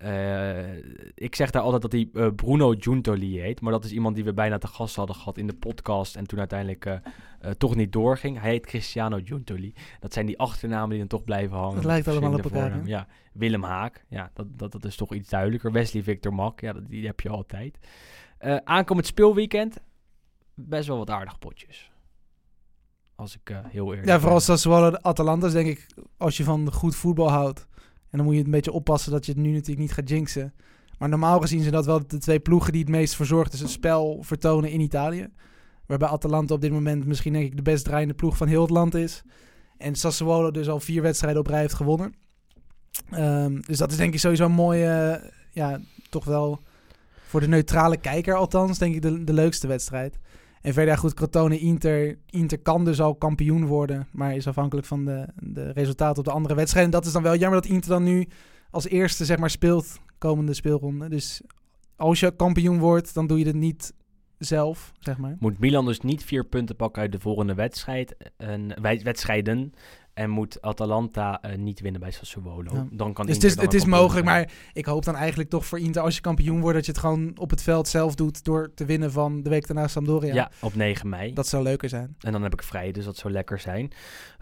Eh, 0.00 0.76
ik 1.14 1.34
zeg 1.34 1.50
daar 1.50 1.62
altijd 1.62 1.82
dat 1.82 1.92
hij 1.92 2.08
eh, 2.12 2.26
Bruno 2.34 2.74
Giuntoli 2.78 3.40
heet. 3.40 3.60
Maar 3.60 3.72
dat 3.72 3.84
is 3.84 3.92
iemand 3.92 4.14
die 4.14 4.24
we 4.24 4.32
bijna 4.32 4.58
te 4.58 4.66
gast 4.66 4.96
hadden 4.96 5.16
gehad 5.16 5.38
in 5.38 5.46
de 5.46 5.54
podcast. 5.54 6.16
En 6.16 6.26
toen 6.26 6.38
uiteindelijk 6.38 6.84
eh, 6.84 7.50
toch 7.50 7.74
niet 7.74 7.92
doorging. 7.92 8.40
Hij 8.40 8.50
heet 8.50 8.66
Cristiano 8.66 9.20
Giuntoli. 9.24 9.74
Dat 9.98 10.12
zijn 10.12 10.26
die 10.26 10.38
achternamen 10.38 10.88
die 10.88 10.98
dan 10.98 11.06
toch 11.08 11.24
blijven 11.24 11.56
hangen. 11.56 11.74
Dat 11.74 11.84
lijkt 11.84 12.08
allemaal 12.08 12.32
op 12.32 12.44
elkaar. 12.44 12.86
Ja, 12.86 13.06
Willem 13.32 13.62
Haak. 13.62 14.04
Ja, 14.08 14.30
dat, 14.34 14.46
dat, 14.58 14.72
dat 14.72 14.84
is 14.84 14.96
toch 14.96 15.14
iets 15.14 15.28
duidelijker. 15.28 15.72
Wesley 15.72 16.02
Victor 16.02 16.34
Mak. 16.34 16.60
Ja, 16.60 16.72
dat, 16.72 16.88
die 16.88 17.06
heb 17.06 17.20
je 17.20 17.28
altijd. 17.28 17.78
Aankomend 18.64 19.06
speelweekend. 19.06 19.76
Best 20.54 20.88
wel 20.88 20.98
wat 20.98 21.10
aardig 21.10 21.38
potjes. 21.38 21.92
Als 23.14 23.34
ik 23.34 23.56
heel 23.68 23.88
eerlijk 23.88 24.08
Ja, 24.08 24.20
vooral. 24.20 24.40
Sassuolo 24.40 24.90
de 24.90 25.02
Atalanta 25.02 25.46
is 25.46 25.52
denk 25.52 25.68
ik, 25.68 25.86
als 26.16 26.36
je 26.36 26.44
van 26.44 26.72
goed 26.72 26.96
voetbal 26.96 27.30
houdt. 27.30 27.68
En 28.10 28.18
dan 28.18 28.22
moet 28.22 28.32
je 28.32 28.38
het 28.38 28.46
een 28.46 28.54
beetje 28.54 28.72
oppassen 28.72 29.12
dat 29.12 29.26
je 29.26 29.32
het 29.32 29.40
nu 29.40 29.50
natuurlijk 29.50 29.78
niet 29.78 29.92
gaat 29.92 30.08
jinxen. 30.08 30.54
Maar 30.98 31.08
normaal 31.08 31.40
gezien 31.40 31.60
zijn 31.60 31.72
dat 31.72 31.86
wel 31.86 32.06
de 32.06 32.18
twee 32.18 32.40
ploegen 32.40 32.72
die 32.72 32.80
het 32.80 32.90
meest 32.90 33.14
verzorgd 33.16 33.52
is 33.52 33.60
het 33.60 33.70
spel 33.70 34.18
vertonen 34.22 34.70
in 34.70 34.80
Italië. 34.80 35.28
Waarbij 35.86 36.08
Atalanta 36.08 36.54
op 36.54 36.60
dit 36.60 36.72
moment 36.72 37.06
misschien 37.06 37.32
denk 37.32 37.44
ik 37.44 37.56
de 37.56 37.62
best 37.62 37.84
draaiende 37.84 38.14
ploeg 38.14 38.36
van 38.36 38.48
heel 38.48 38.60
het 38.60 38.70
land 38.70 38.94
is. 38.94 39.22
En 39.76 39.94
Sassuolo 39.94 40.50
dus 40.50 40.68
al 40.68 40.80
vier 40.80 41.02
wedstrijden 41.02 41.40
op 41.40 41.46
rij 41.46 41.60
heeft 41.60 41.74
gewonnen. 41.74 42.14
Ehm, 43.10 43.60
dus 43.60 43.78
dat 43.78 43.90
is 43.90 43.96
denk 43.96 44.14
ik 44.14 44.20
sowieso 44.20 44.44
een 44.44 44.52
mooie, 44.52 44.86
eh, 44.86 45.30
ja, 45.50 45.80
toch 46.08 46.24
wel 46.24 46.60
voor 47.26 47.40
de 47.40 47.48
neutrale 47.48 47.96
kijker 47.96 48.34
althans, 48.34 48.78
denk 48.78 48.94
ik 48.94 49.02
de, 49.02 49.24
de 49.24 49.32
leukste 49.32 49.66
wedstrijd. 49.66 50.18
En 50.60 50.72
verder, 50.72 50.98
goed, 50.98 51.14
Crotone 51.14 51.58
Inter. 51.58 52.18
Inter 52.26 52.58
kan 52.58 52.84
dus 52.84 53.00
al 53.00 53.14
kampioen 53.14 53.66
worden, 53.66 54.06
maar 54.12 54.36
is 54.36 54.46
afhankelijk 54.46 54.86
van 54.86 55.04
de, 55.04 55.28
de 55.36 55.70
resultaten 55.72 56.18
op 56.18 56.24
de 56.24 56.30
andere 56.30 56.54
wedstrijden. 56.54 56.92
En 56.92 56.98
dat 56.98 57.06
is 57.06 57.12
dan 57.12 57.22
wel 57.22 57.36
jammer 57.36 57.60
dat 57.60 57.70
Inter 57.70 57.90
dan 57.90 58.02
nu 58.02 58.26
als 58.70 58.88
eerste, 58.88 59.24
zeg 59.24 59.38
maar, 59.38 59.50
speelt 59.50 59.98
komende 60.18 60.54
speelronde. 60.54 61.08
Dus 61.08 61.40
als 61.96 62.20
je 62.20 62.36
kampioen 62.36 62.78
wordt, 62.78 63.14
dan 63.14 63.26
doe 63.26 63.38
je 63.38 63.46
het 63.46 63.54
niet 63.54 63.92
zelf, 64.38 64.92
zeg 64.98 65.18
maar. 65.18 65.36
Moet 65.38 65.58
Milan 65.58 65.84
dus 65.84 66.00
niet 66.00 66.24
vier 66.24 66.44
punten 66.44 66.76
pakken 66.76 67.02
uit 67.02 67.12
de 67.12 67.18
volgende 67.20 67.54
wedstrijd, 67.54 68.16
en, 68.36 68.82
wij- 68.82 69.00
wedstrijden. 69.04 69.72
En 70.20 70.30
moet 70.30 70.62
Atalanta 70.62 71.42
eh, 71.42 71.56
niet 71.58 71.80
winnen 71.80 72.00
bij 72.00 72.10
Sassuolo. 72.10 72.74
Ja. 72.74 72.86
Dan 72.90 73.12
kan 73.12 73.26
Dus 73.26 73.34
het 73.34 73.44
is, 73.44 73.56
het 73.60 73.74
is 73.74 73.84
mogelijk, 73.84 74.26
zijn. 74.28 74.38
maar 74.38 74.50
ik 74.72 74.84
hoop 74.86 75.04
dan 75.04 75.16
eigenlijk 75.16 75.50
toch 75.50 75.66
voor 75.66 75.78
Inter, 75.78 76.02
als 76.02 76.14
je 76.14 76.20
kampioen 76.20 76.60
wordt, 76.60 76.76
dat 76.76 76.86
je 76.86 76.92
het 76.92 77.00
gewoon 77.00 77.32
op 77.38 77.50
het 77.50 77.62
veld 77.62 77.88
zelf 77.88 78.14
doet 78.14 78.44
door 78.44 78.70
te 78.74 78.84
winnen 78.84 79.12
van 79.12 79.42
de 79.42 79.50
week 79.50 79.66
daarna 79.66 79.88
Sampdoria. 79.88 80.34
Ja, 80.34 80.50
op 80.60 80.74
9 80.74 81.08
mei. 81.08 81.32
Dat 81.32 81.46
zou 81.46 81.62
leuker 81.62 81.88
zijn. 81.88 82.16
En 82.20 82.32
dan 82.32 82.42
heb 82.42 82.52
ik 82.52 82.62
vrij, 82.62 82.92
dus 82.92 83.04
dat 83.04 83.16
zou 83.16 83.32
lekker 83.32 83.58
zijn. 83.58 83.90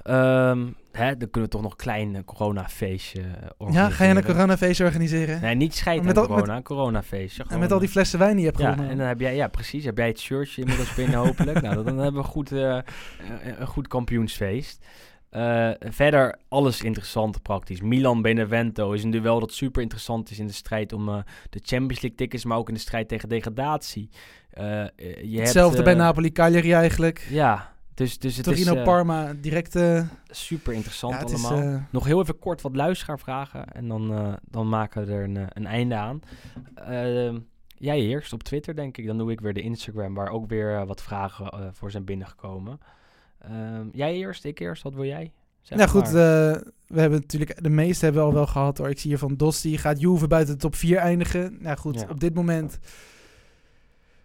Ehm, 0.02 0.66
hè, 0.92 1.16
dan 1.16 1.30
kunnen 1.30 1.50
we 1.50 1.56
toch 1.56 1.62
nog 1.62 1.70
een 1.70 1.76
klein 1.76 2.16
eh, 2.16 2.22
coronafeestje 2.24 3.20
eh, 3.20 3.26
organiseren. 3.56 3.88
Ja, 3.90 3.94
ga 3.96 4.04
je 4.04 4.14
een 4.14 4.24
coronafeestje 4.24 4.84
organiseren? 4.84 5.40
Nee, 5.40 5.54
niet 5.54 5.74
scheiden 5.74 6.06
Met 6.06 6.16
al- 6.16 6.22
met- 6.22 6.32
corona, 6.32 6.56
een 6.56 6.62
coronafeestje. 6.62 7.38
en 7.42 7.46
gewoon, 7.46 7.62
met 7.62 7.72
al 7.72 7.78
die 7.78 7.86
eh, 7.88 7.92
flessen 7.94 8.18
wijn 8.18 8.32
die 8.36 8.40
je 8.40 8.46
hebt 8.46 8.58
Ja, 8.62 8.64
gewonnen. 8.70 8.90
en 8.92 8.98
dan 8.98 9.06
heb 9.06 9.20
jij, 9.20 9.34
ja, 9.36 9.48
precies. 9.48 9.84
Heb 9.84 9.96
jij 9.98 10.06
het 10.06 10.20
shirtje 10.20 10.60
inmiddels 10.60 10.94
binnen, 10.94 11.18
hopelijk. 11.26 11.62
Nou, 11.62 11.84
dan 11.84 11.98
hebben 11.98 12.22
we 12.22 12.28
goed, 12.28 12.52
eh, 12.52 12.76
eh, 12.78 12.84
een 13.58 13.66
goed 13.66 13.88
kampioensfeest. 13.88 14.86
Eh, 15.30 15.70
verder, 15.80 16.38
alles 16.48 16.82
interessant 16.82 17.42
praktisch. 17.42 17.80
Milan-Benevento 17.80 18.92
is 18.92 19.04
een 19.04 19.10
duel 19.10 19.40
dat 19.40 19.52
super 19.52 19.82
interessant 19.82 20.30
is 20.30 20.38
in 20.38 20.46
de 20.46 20.52
strijd 20.52 20.92
om 20.92 21.08
eh, 21.08 21.18
de 21.50 21.60
Champions 21.62 22.00
League 22.00 22.14
tickets, 22.14 22.44
maar 22.44 22.58
ook 22.58 22.68
in 22.68 22.74
de 22.74 22.80
strijd 22.80 23.08
tegen 23.08 23.28
degradatie. 23.28 24.08
Eh, 24.50 24.64
je 25.22 25.38
Hetzelfde 25.38 25.74
hebt, 25.74 25.84
bij 25.84 25.92
eh, 25.92 26.00
Napoli-Cagliari 26.00 26.72
eigenlijk. 26.72 27.26
Ja, 27.30 27.72
dus, 27.94 28.18
dus 28.18 28.36
het 28.36 28.46
is 28.46 28.64
Torino-Parma, 28.64 29.32
direct... 29.40 29.78
super 30.28 30.72
interessant 30.72 31.14
ja, 31.14 31.20
het 31.20 31.30
is, 31.30 31.44
allemaal. 31.44 31.82
Nog 31.90 32.04
heel 32.04 32.20
even 32.20 32.38
kort 32.38 32.62
wat 32.62 32.76
luisteraarvragen 32.76 33.72
en 33.72 33.88
dan, 33.88 34.36
dan 34.42 34.68
maken 34.68 35.06
we 35.06 35.12
er 35.12 35.24
een, 35.24 35.46
een 35.48 35.66
einde 35.66 35.94
aan. 35.94 36.20
Ehm, 36.74 37.38
jij 37.76 38.00
eerst 38.00 38.32
op 38.32 38.42
Twitter, 38.42 38.74
denk 38.74 38.96
ik. 38.96 39.06
Dan 39.06 39.18
doe 39.18 39.30
ik 39.30 39.40
weer 39.40 39.54
de 39.54 39.62
Instagram, 39.62 40.14
waar 40.14 40.30
ook 40.30 40.48
weer 40.48 40.86
wat 40.86 41.02
vragen 41.02 41.74
voor 41.74 41.90
zijn 41.90 42.04
binnengekomen. 42.04 42.80
Ehm, 43.38 43.86
jij 43.92 44.14
eerst, 44.14 44.44
ik 44.44 44.58
eerst, 44.58 44.82
wat 44.82 44.94
wil 44.94 45.04
jij? 45.04 45.32
Zeg 45.60 45.78
ja 45.78 45.86
goed, 45.86 46.06
eh, 46.06 46.12
we 46.86 47.00
hebben 47.00 47.20
natuurlijk... 47.20 47.62
De 47.62 47.68
meeste 47.68 48.04
hebben 48.04 48.22
we 48.22 48.28
al 48.28 48.34
wel 48.34 48.46
gehad 48.46 48.78
hoor. 48.78 48.88
Ik 48.88 48.98
zie 48.98 49.10
hier 49.10 49.18
van 49.18 49.36
Dosti. 49.36 49.78
Gaat 49.78 50.00
Juve 50.00 50.26
buiten 50.26 50.54
de 50.54 50.60
top 50.60 50.74
4 50.74 50.96
eindigen? 50.96 51.56
Nou 51.60 51.76
goed, 51.76 52.00
Ja. 52.00 52.06
op 52.10 52.20
dit 52.20 52.34
moment... 52.34 52.78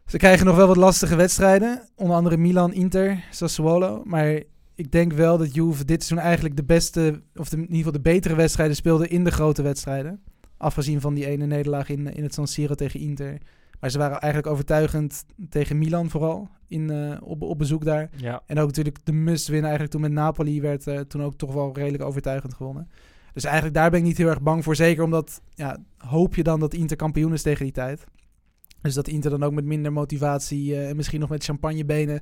Ze 0.05 0.17
krijgen 0.17 0.45
nog 0.45 0.55
wel 0.55 0.67
wat 0.67 0.77
lastige 0.77 1.15
wedstrijden. 1.15 1.89
Onder 1.95 2.15
andere 2.15 2.37
Milan, 2.37 2.73
Inter, 2.73 3.23
Sassuolo. 3.31 4.01
Maar 4.05 4.43
ik 4.75 4.91
denk 4.91 5.13
wel 5.13 5.37
dat 5.37 5.53
Juve 5.53 5.85
dit 5.85 6.03
seizoen 6.03 6.27
eigenlijk 6.27 6.55
de 6.55 6.63
beste... 6.63 7.21
Of 7.35 7.49
de, 7.49 7.55
in 7.55 7.61
ieder 7.61 7.77
geval 7.77 7.91
de 7.91 8.01
betere 8.01 8.35
wedstrijden 8.35 8.75
speelde 8.75 9.07
in 9.07 9.23
de 9.23 9.31
grote 9.31 9.61
wedstrijden. 9.61 10.23
Afgezien 10.57 11.01
van 11.01 11.13
die 11.13 11.25
ene 11.25 11.45
nederlaag 11.45 11.89
in, 11.89 12.13
in 12.13 12.23
het 12.23 12.33
San 12.33 12.47
Siro 12.47 12.75
tegen 12.75 12.99
Inter. 12.99 13.37
Maar 13.83 13.91
ze 13.91 13.97
waren 13.97 14.19
eigenlijk 14.19 14.53
overtuigend 14.53 15.25
tegen 15.49 15.77
Milan 15.77 16.09
vooral. 16.09 16.49
In, 16.67 16.89
eh, 16.89 17.17
op, 17.21 17.41
op 17.41 17.57
bezoek 17.57 17.85
daar. 17.85 18.09
ja. 18.15 18.43
En 18.45 18.59
ook 18.59 18.67
natuurlijk 18.67 19.05
de 19.05 19.11
must 19.11 19.47
winnen 19.47 19.63
eigenlijk 19.69 19.91
toen 19.91 20.01
met 20.01 20.11
Napoli 20.11 20.61
werd 20.61 20.87
eh, 20.87 20.99
toen 20.99 21.23
ook 21.23 21.35
toch 21.35 21.53
wel 21.53 21.75
redelijk 21.75 22.03
overtuigend 22.03 22.53
gewonnen. 22.53 22.89
Dus 23.33 23.43
eigenlijk 23.43 23.75
daar 23.75 23.89
ben 23.89 23.99
ik 23.99 24.05
niet 24.05 24.17
heel 24.17 24.27
erg 24.27 24.41
bang 24.41 24.63
voor. 24.63 24.75
Zeker 24.75 25.03
omdat 25.03 25.41
ja, 25.53 25.77
hoop 25.97 26.35
je 26.35 26.43
dan 26.43 26.59
dat 26.59 26.73
Inter 26.73 26.97
kampioen 26.97 27.33
is 27.33 27.41
tegen 27.41 27.63
die 27.63 27.73
tijd. 27.73 28.03
Dus 28.81 28.93
dat 28.93 29.07
Inter 29.07 29.29
dan 29.29 29.43
ook 29.43 29.53
met 29.53 29.65
minder 29.65 29.93
motivatie 29.93 30.73
eh, 30.73 30.89
en 30.89 30.95
misschien 30.95 31.19
nog 31.19 31.29
met 31.29 31.43
champagnebenen 31.43 32.21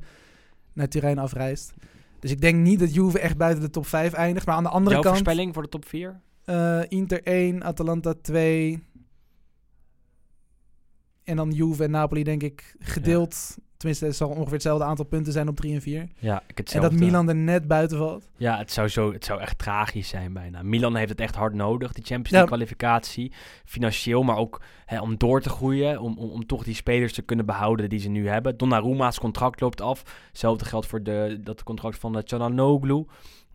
naar 0.74 0.88
Turijn 0.88 1.20
afreist. 1.20 1.74
Dus 2.20 2.32
ik 2.32 2.42
denk 2.42 2.56
niet 2.56 2.80
dat 2.80 2.94
Juve 2.94 3.20
echt 3.20 3.38
buiten 3.38 3.64
de 3.64 3.70
top 3.70 3.86
5 3.86 4.14
eindigt. 4.14 4.46
Maar 4.46 4.56
aan 4.56 4.64
de 4.64 4.70
andere 4.70 4.96
Jouw 4.96 5.04
kant, 5.04 5.16
voorspelling 5.16 5.54
voor 5.54 5.64
de 5.64 5.70
top 5.70 5.86
4? 5.86 6.22
eh, 6.46 6.82
Inter 6.88 7.24
1, 7.24 7.64
Atalanta 7.64 8.14
2. 8.22 8.84
En 11.32 11.38
dan 11.38 11.52
Juve 11.52 11.84
en 11.84 11.92
Napoli 11.92 12.24
denk 12.24 12.44
ik 12.44 12.76
gedeeld. 12.80 13.58
Tenminste, 13.78 14.06
het 14.06 14.16
zal 14.16 14.30
ongeveer 14.30 14.52
hetzelfde 14.54 14.84
aantal 14.86 15.06
punten 15.06 15.34
zijn 15.34 15.48
op 15.48 15.56
3 15.56 15.74
en 15.74 15.82
4. 15.82 16.08
Ja, 16.20 16.38
ik 16.38 16.48
En 16.48 16.54
hetzelfde. 16.56 16.90
dat 16.90 17.00
Milan 17.00 17.30
er 17.30 17.36
net 17.36 17.68
buiten 17.68 17.98
valt. 17.98 18.28
Ja, 18.38 18.58
het 18.58 18.72
zou, 18.72 18.88
zo, 18.88 19.14
het 19.14 19.26
zou 19.26 19.42
echt 19.42 19.58
tragisch 19.58 20.08
zijn 20.08 20.34
bijna. 20.34 20.64
Milan 20.64 20.96
heeft 20.96 21.10
het 21.10 21.20
echt 21.20 21.36
hard 21.36 21.54
nodig, 21.54 21.94
die 21.94 22.04
Champions 22.04 22.30
Ja. 22.30 22.36
League 22.38 22.56
kwalificatie. 22.56 23.32
Financieel, 23.66 24.24
maar 24.24 24.38
ook 24.38 24.62
hè, 24.86 25.00
om 25.00 25.18
door 25.18 25.42
te 25.42 25.50
groeien. 25.50 26.00
Om, 26.00 26.18
om, 26.18 26.30
om 26.30 26.46
toch 26.46 26.64
die 26.64 26.76
spelers 26.76 27.14
te 27.14 27.22
kunnen 27.22 27.46
behouden 27.46 27.90
die 27.90 28.00
ze 28.00 28.10
nu 28.10 28.28
hebben. 28.28 28.58
Donnaruma's 28.58 29.20
contract 29.20 29.62
loopt 29.62 29.82
af. 29.82 30.04
Hetzelfde 30.28 30.66
geldt 30.66 30.88
voor 30.88 31.04
de, 31.04 31.40
dat 31.44 31.64
contract 31.64 31.98
van 31.98 32.14
de 32.14 32.24
Cananoglu. 32.24 33.06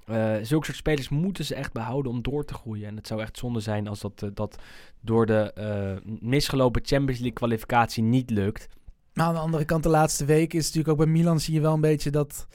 Eh 0.06 0.34
zulke 0.42 0.64
soort 0.64 0.76
spelers 0.76 1.08
moeten 1.08 1.44
ze 1.44 1.54
echt 1.54 1.72
behouden 1.72 2.12
om 2.12 2.22
door 2.22 2.44
te 2.44 2.54
groeien. 2.54 2.88
En 2.88 2.96
het 2.96 3.06
zou 3.06 3.20
echt 3.20 3.38
zonde 3.38 3.60
zijn 3.60 3.88
als 3.88 4.00
dat, 4.00 4.22
eh, 4.22 4.28
dat 4.34 4.58
door 5.00 5.26
de 5.26 5.52
eh, 5.52 6.12
misgelopen 6.20 6.82
Champions 6.84 7.18
League 7.18 7.32
kwalificatie 7.36 8.02
niet 8.02 8.30
lukt. 8.30 8.68
Maar 9.12 9.26
aan 9.26 9.34
de 9.34 9.40
andere 9.40 9.64
kant, 9.64 9.82
de 9.82 9.88
laatste 9.88 10.24
week 10.24 10.52
is 10.54 10.64
natuurlijk 10.64 10.88
ook 10.88 10.96
bij 11.04 11.06
Milan 11.14 11.40
zie 11.40 11.54
je 11.54 11.60
wel 11.60 11.74
een 11.74 11.80
beetje 11.80 12.10
dat... 12.10 12.46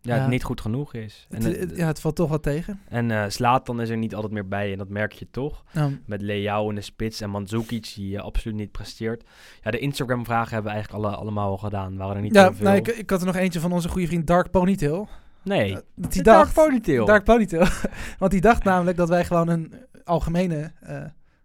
Ja, 0.00 0.14
het 0.18 0.28
niet 0.28 0.44
goed 0.44 0.60
genoeg 0.60 0.94
is. 0.94 1.26
Het, 1.28 1.44
en 1.44 1.58
het- 1.60 1.76
ja, 1.76 1.86
het 1.86 2.00
valt 2.00 2.16
toch 2.16 2.28
wat 2.28 2.42
tegen. 2.42 2.80
en 2.88 3.10
eh 3.10 3.24
Zlatan 3.28 3.80
is 3.80 3.88
er 3.88 3.96
niet 3.96 4.14
altijd 4.14 4.32
meer 4.32 4.48
bij 4.48 4.72
en 4.72 4.78
dat 4.78 4.88
merk 4.88 5.12
je 5.12 5.26
toch. 5.30 5.64
Met 6.06 6.22
Leao 6.22 6.68
in 6.68 6.74
de 6.74 6.80
spits 6.80 7.20
en 7.20 7.30
Mandzukic 7.30 7.92
die 7.94 8.20
absoluut 8.20 8.56
niet 8.56 8.72
presteert. 8.72 9.24
Ja, 9.62 9.70
de 9.70 9.78
Instagram-vragen 9.78 10.52
hebben 10.52 10.72
we 10.72 10.76
eigenlijk 10.78 11.06
alle, 11.06 11.16
allemaal 11.16 11.50
al 11.50 11.56
gedaan. 11.58 11.96
Waren 11.96 12.16
er 12.16 12.22
niet 12.22 12.34
ja, 12.34 12.50
nou, 12.60 12.76
ik, 12.76 12.86
ik 12.88 13.10
had 13.10 13.20
er 13.20 13.26
nog 13.26 13.36
eentje 13.36 13.60
van 13.60 13.72
onze 13.72 13.88
goede 13.88 14.06
vriend 14.06 14.26
Dark 14.26 14.50
Ponytail. 14.50 15.08
Nee. 15.46 15.72
Dat 15.74 15.84
hij 16.14 16.22
De 16.22 16.22
Dark 16.22 16.38
dacht... 16.38 16.52
Ponytail. 16.54 17.04
Dark 17.04 17.24
Ponytail. 17.24 17.66
Want 18.18 18.30
die 18.32 18.40
dacht 18.40 18.64
namelijk 18.64 18.96
dat 18.96 19.08
wij 19.08 19.24
gewoon 19.24 19.48
een 19.48 19.74
algemene 20.04 20.72
eh, 20.80 21.02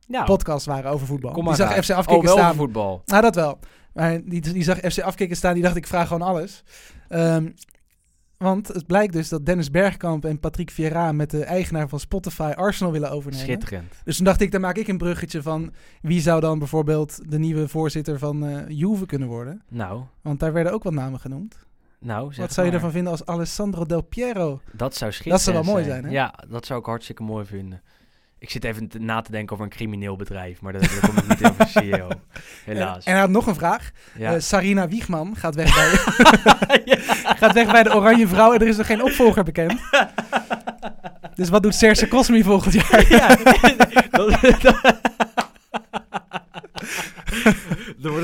ja, 0.08 0.24
podcast 0.24 0.66
waren 0.66 0.92
over 0.92 1.08
voetbal. 1.08 1.32
kom 1.32 1.40
die 1.40 1.50
maar 1.50 1.56
zag 1.68 1.72
uit. 1.72 1.86
FC 1.86 1.92
afkicken 1.92 2.18
Oh, 2.18 2.24
wel 2.24 2.34
staan. 2.38 2.50
over 2.50 2.62
voetbal. 2.62 3.02
Nou, 3.06 3.22
dat 3.22 3.36
wel. 3.36 3.60
Maar 3.94 4.22
die, 4.24 4.42
die 4.42 4.64
zag 4.64 4.78
FC 4.78 5.00
afkicken 5.00 5.38
staan. 5.38 5.54
Die 5.54 5.64
dacht, 5.64 5.76
ik 5.76 5.88
vraag 5.88 6.08
gewoon 6.08 6.28
alles. 6.28 6.64
Ehm, 7.08 7.50
want 8.38 8.68
het 8.68 8.88
blijkt 8.88 9.14
dus 9.14 9.30
dat 9.30 9.46
Dennis 9.46 9.72
Bergkamp 9.72 10.26
en 10.26 10.40
Patrick 10.40 10.72
Vieira... 10.72 11.12
met 11.12 11.30
de 11.30 11.44
eigenaar 11.44 11.90
van 11.90 12.00
Spotify 12.00 12.52
Arsenal 12.56 12.92
willen 12.92 13.12
overnemen. 13.12 13.46
Schitterend. 13.46 13.94
Dus 14.04 14.16
toen 14.16 14.26
dacht 14.26 14.42
ik, 14.42 14.52
dan 14.52 14.62
maak 14.62 14.78
ik 14.78 14.88
een 14.88 14.98
bruggetje 14.98 15.42
van... 15.42 15.74
wie 16.02 16.22
zou 16.22 16.42
dan 16.42 16.60
bijvoorbeeld 16.60 17.20
de 17.32 17.40
nieuwe 17.40 17.68
voorzitter 17.68 18.20
van 18.20 18.46
eh 18.46 18.64
Juve 18.68 19.06
kunnen 19.06 19.28
worden? 19.28 19.62
Nou, 19.70 20.02
Want 20.22 20.40
daar 20.40 20.54
werden 20.54 20.74
ook 20.74 20.84
wat 20.84 20.94
namen 20.94 21.20
genoemd. 21.20 21.56
Nou 22.02 22.32
wat 22.38 22.54
zou 22.54 22.68
je 22.68 22.74
ervan 22.74 22.92
vinden 22.92 23.12
als 23.12 23.26
Alessandro 23.26 23.86
Del 23.86 24.02
Piero? 24.02 24.62
Dat 24.72 24.96
zou 24.96 25.12
schitterend 25.12 25.42
zou 25.42 25.56
wel 25.56 25.66
mooi 25.66 25.84
zijn, 25.84 26.04
hè? 26.04 26.10
Ja, 26.10 26.34
dat 26.50 26.66
zou 26.66 26.80
ik 26.80 26.86
hartstikke 26.86 27.24
mooi 27.24 27.46
vinden. 27.46 27.82
Ik 28.38 28.50
zit 28.50 28.64
even 28.64 28.88
te- 28.88 29.00
na 29.00 29.22
te 29.22 29.32
denken 29.32 29.54
over 29.54 29.66
een 29.66 29.72
crimineel 29.72 30.16
bedrijf, 30.16 30.62
maar 30.62 30.74
daar, 30.74 30.82
daar 30.82 31.00
kom 31.10 31.18
ik 31.18 31.28
niet 31.28 31.44
over 31.50 31.68
CEO. 31.84 32.08
Helaas. 32.66 33.06
En 33.06 33.12
hij 33.12 33.22
had 33.22 33.30
nog 33.30 33.48
een 33.48 33.56
vraag. 33.56 33.92
ja. 34.18 34.34
Eh, 34.34 34.40
Sarina 34.40 34.88
Wiegman 34.88 35.36
gaat 35.36 35.56
weg, 35.56 35.74
bij, 35.76 35.90
gaat 37.42 37.54
weg 37.54 37.72
bij 37.72 37.84
de 37.84 37.96
Oranje 37.96 38.28
Vrouw 38.28 38.54
en 38.54 38.60
er 38.60 38.68
is 38.68 38.78
nog 38.78 38.86
geen 38.86 39.04
opvolger 39.04 39.44
bekend. 39.44 39.80
Dus 41.36 41.50
wat 41.50 41.64
doet 41.64 41.76
Serse 41.76 42.08
Cosmi 42.08 42.44
volgend 42.44 42.74
jaar? 42.74 43.10
ja. 43.10 43.28
dat, 44.10 44.62
dat- 44.62 45.00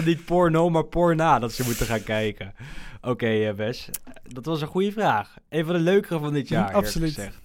Niet 0.06 0.26
porno, 0.26 0.70
maar 0.70 0.84
porna 0.86 1.40
dat 1.40 1.54
ze 1.54 1.64
moeten 1.64 1.86
gaan 1.86 2.04
kijken. 2.04 2.54
Oké, 3.02 3.28
eh, 3.28 3.54
Wes. 3.54 3.90
Dat 4.24 4.46
was 4.46 4.62
een 4.62 4.68
goede 4.68 4.92
vraag. 4.92 5.36
Een 5.50 5.66
van 5.66 5.74
de 5.74 5.80
leukere 5.82 6.20
van 6.20 6.34
dit 6.34 6.48
jaar, 6.48 6.74
Absoluut. 6.74 7.14
gezegd. 7.14 7.40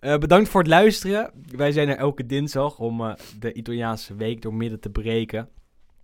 Eh, 0.00 0.16
bedankt 0.18 0.48
voor 0.48 0.60
het 0.60 0.70
luisteren. 0.70 1.30
Wij 1.56 1.72
zijn 1.72 1.88
er 1.88 1.96
elke 1.96 2.26
dinsdag 2.26 2.78
om 2.78 3.00
eh, 3.04 3.12
de 3.38 3.52
Italiaanse 3.52 4.14
week 4.14 4.42
door 4.42 4.54
midden 4.54 4.80
te 4.80 4.90
breken. 4.90 5.48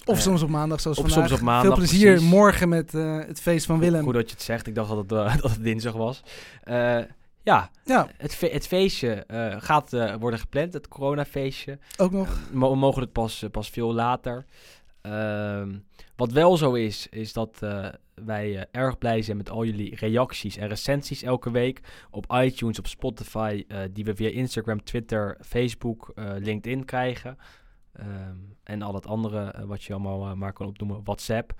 Of 0.05 0.21
soms 0.21 0.43
op 0.43 0.49
maandag, 0.49 0.81
zoals 0.81 0.99
of 0.99 1.05
vandaag. 1.09 1.29
soms 1.29 1.41
op 1.41 1.47
maandag, 1.47 1.67
Veel 1.67 1.77
plezier 1.87 2.13
precies. 2.13 2.31
morgen 2.31 2.69
met 2.69 2.93
het 2.93 3.41
feest 3.41 3.67
van 3.67 3.79
Willem. 3.79 4.03
Goed 4.05 4.15
dat 4.15 4.29
je 4.29 4.35
het 4.35 4.45
zegt. 4.45 4.67
Ik 4.67 4.75
dacht 4.75 4.89
dat 4.89 4.99
het, 4.99 5.09
dat 5.43 5.51
het 5.51 5.63
dinsdag 5.63 5.93
was. 5.93 6.23
Ja, 7.45 7.71
Ja, 7.85 8.09
het, 8.17 8.35
fe- 8.35 8.51
het 8.53 8.67
feestje 8.67 9.25
gaat 9.59 9.91
worden 10.19 10.39
gepland. 10.39 10.73
Het 10.73 10.89
coronafeestje. 10.89 11.79
ook 11.97 12.11
nog. 12.13 12.39
We 12.53 12.77
mogen 12.77 13.01
het 13.03 13.13
pas, 13.13 13.45
pas 13.51 13.69
veel 13.71 13.95
later. 13.95 14.45
Ehm, 15.03 15.79
Wat 16.17 16.33
wel 16.33 16.57
zo 16.57 16.73
is, 16.73 17.07
is 17.09 17.33
dat 17.33 17.63
eh, 17.63 17.89
wij 18.15 18.59
eh, 18.59 18.65
erg 18.71 18.99
blij 18.99 19.23
zijn 19.23 19.37
met 19.37 19.51
al 19.51 19.65
jullie 19.65 19.97
reacties 19.97 20.57
en 20.57 20.69
recensies 20.69 21.23
elke 21.23 21.51
week 21.51 21.81
op 22.11 22.33
iTunes, 22.33 22.79
op 22.79 22.87
Spotify, 22.87 23.65
eh, 23.69 23.81
die 23.93 24.05
we 24.05 24.15
via 24.15 24.29
Instagram, 24.29 24.85
Twitter, 24.85 25.39
Facebook, 25.41 26.13
LinkedIn 26.39 26.85
krijgen. 26.85 27.37
Ehm, 27.93 28.37
en 28.63 28.83
al 28.83 28.95
het 28.95 29.07
andere 29.07 29.67
wat 29.67 29.83
je 29.83 29.93
allemaal 29.93 30.37
maar 30.37 30.53
kan 30.53 30.67
opnoemen, 30.67 31.05
WhatsApp. 31.05 31.53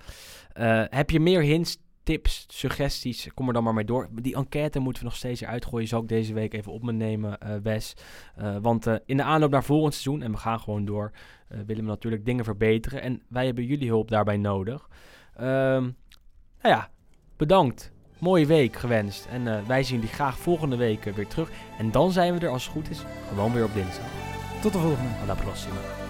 Heb 0.89 1.09
je 1.09 1.19
meer 1.19 1.41
hints, 1.41 1.77
tips, 2.03 2.45
suggesties, 2.47 3.29
kom 3.33 3.47
er 3.47 3.53
dan 3.53 3.63
maar 3.63 3.73
mee 3.73 3.85
door. 3.85 4.09
Die 4.11 4.35
enquête 4.35 4.79
moeten 4.79 5.03
we 5.03 5.07
nog 5.07 5.17
steeds 5.17 5.43
uitgooien. 5.43 5.87
Zal 5.87 6.01
ik 6.01 6.07
deze 6.07 6.33
week 6.33 6.53
even 6.53 6.71
op 6.71 6.83
me 6.83 6.91
nemen, 6.91 7.39
eh, 7.39 7.55
Wes. 7.63 7.95
Eh, 8.35 8.55
want 8.61 8.87
eh, 8.87 8.95
in 9.05 9.17
de 9.17 9.23
aanloop 9.23 9.51
naar 9.51 9.63
volgend 9.63 9.93
seizoen, 9.93 10.21
en 10.21 10.31
we 10.31 10.37
gaan 10.37 10.59
gewoon 10.59 10.85
door, 10.85 11.11
willen 11.47 11.83
we 11.83 11.89
natuurlijk 11.89 12.25
dingen 12.25 12.43
verbeteren. 12.43 13.01
En 13.01 13.21
wij 13.27 13.45
hebben 13.45 13.65
jullie 13.65 13.87
hulp 13.87 14.09
daarbij 14.09 14.37
nodig. 14.37 14.89
Ehm, 15.35 15.81
nou 16.61 16.75
ja, 16.75 16.89
bedankt. 17.37 17.91
Mooie 18.17 18.45
week 18.45 18.75
gewenst. 18.75 19.25
En 19.25 19.67
wij 19.67 19.83
zien 19.83 19.95
jullie 19.99 20.13
graag 20.13 20.37
volgende 20.37 20.75
week 20.75 21.03
weer 21.03 21.27
terug. 21.27 21.49
En 21.77 21.91
dan 21.91 22.11
zijn 22.11 22.33
we 22.33 22.45
er, 22.45 22.51
als 22.51 22.63
het 22.63 22.73
goed 22.73 22.89
is, 22.89 23.03
gewoon 23.27 23.53
weer 23.53 23.63
op 23.63 23.73
dinsdag. 23.73 24.05
Tot 24.61 24.73
de 24.73 24.79
volgende. 24.79 25.09
Alla 25.23 25.35
prossima. 25.35 26.02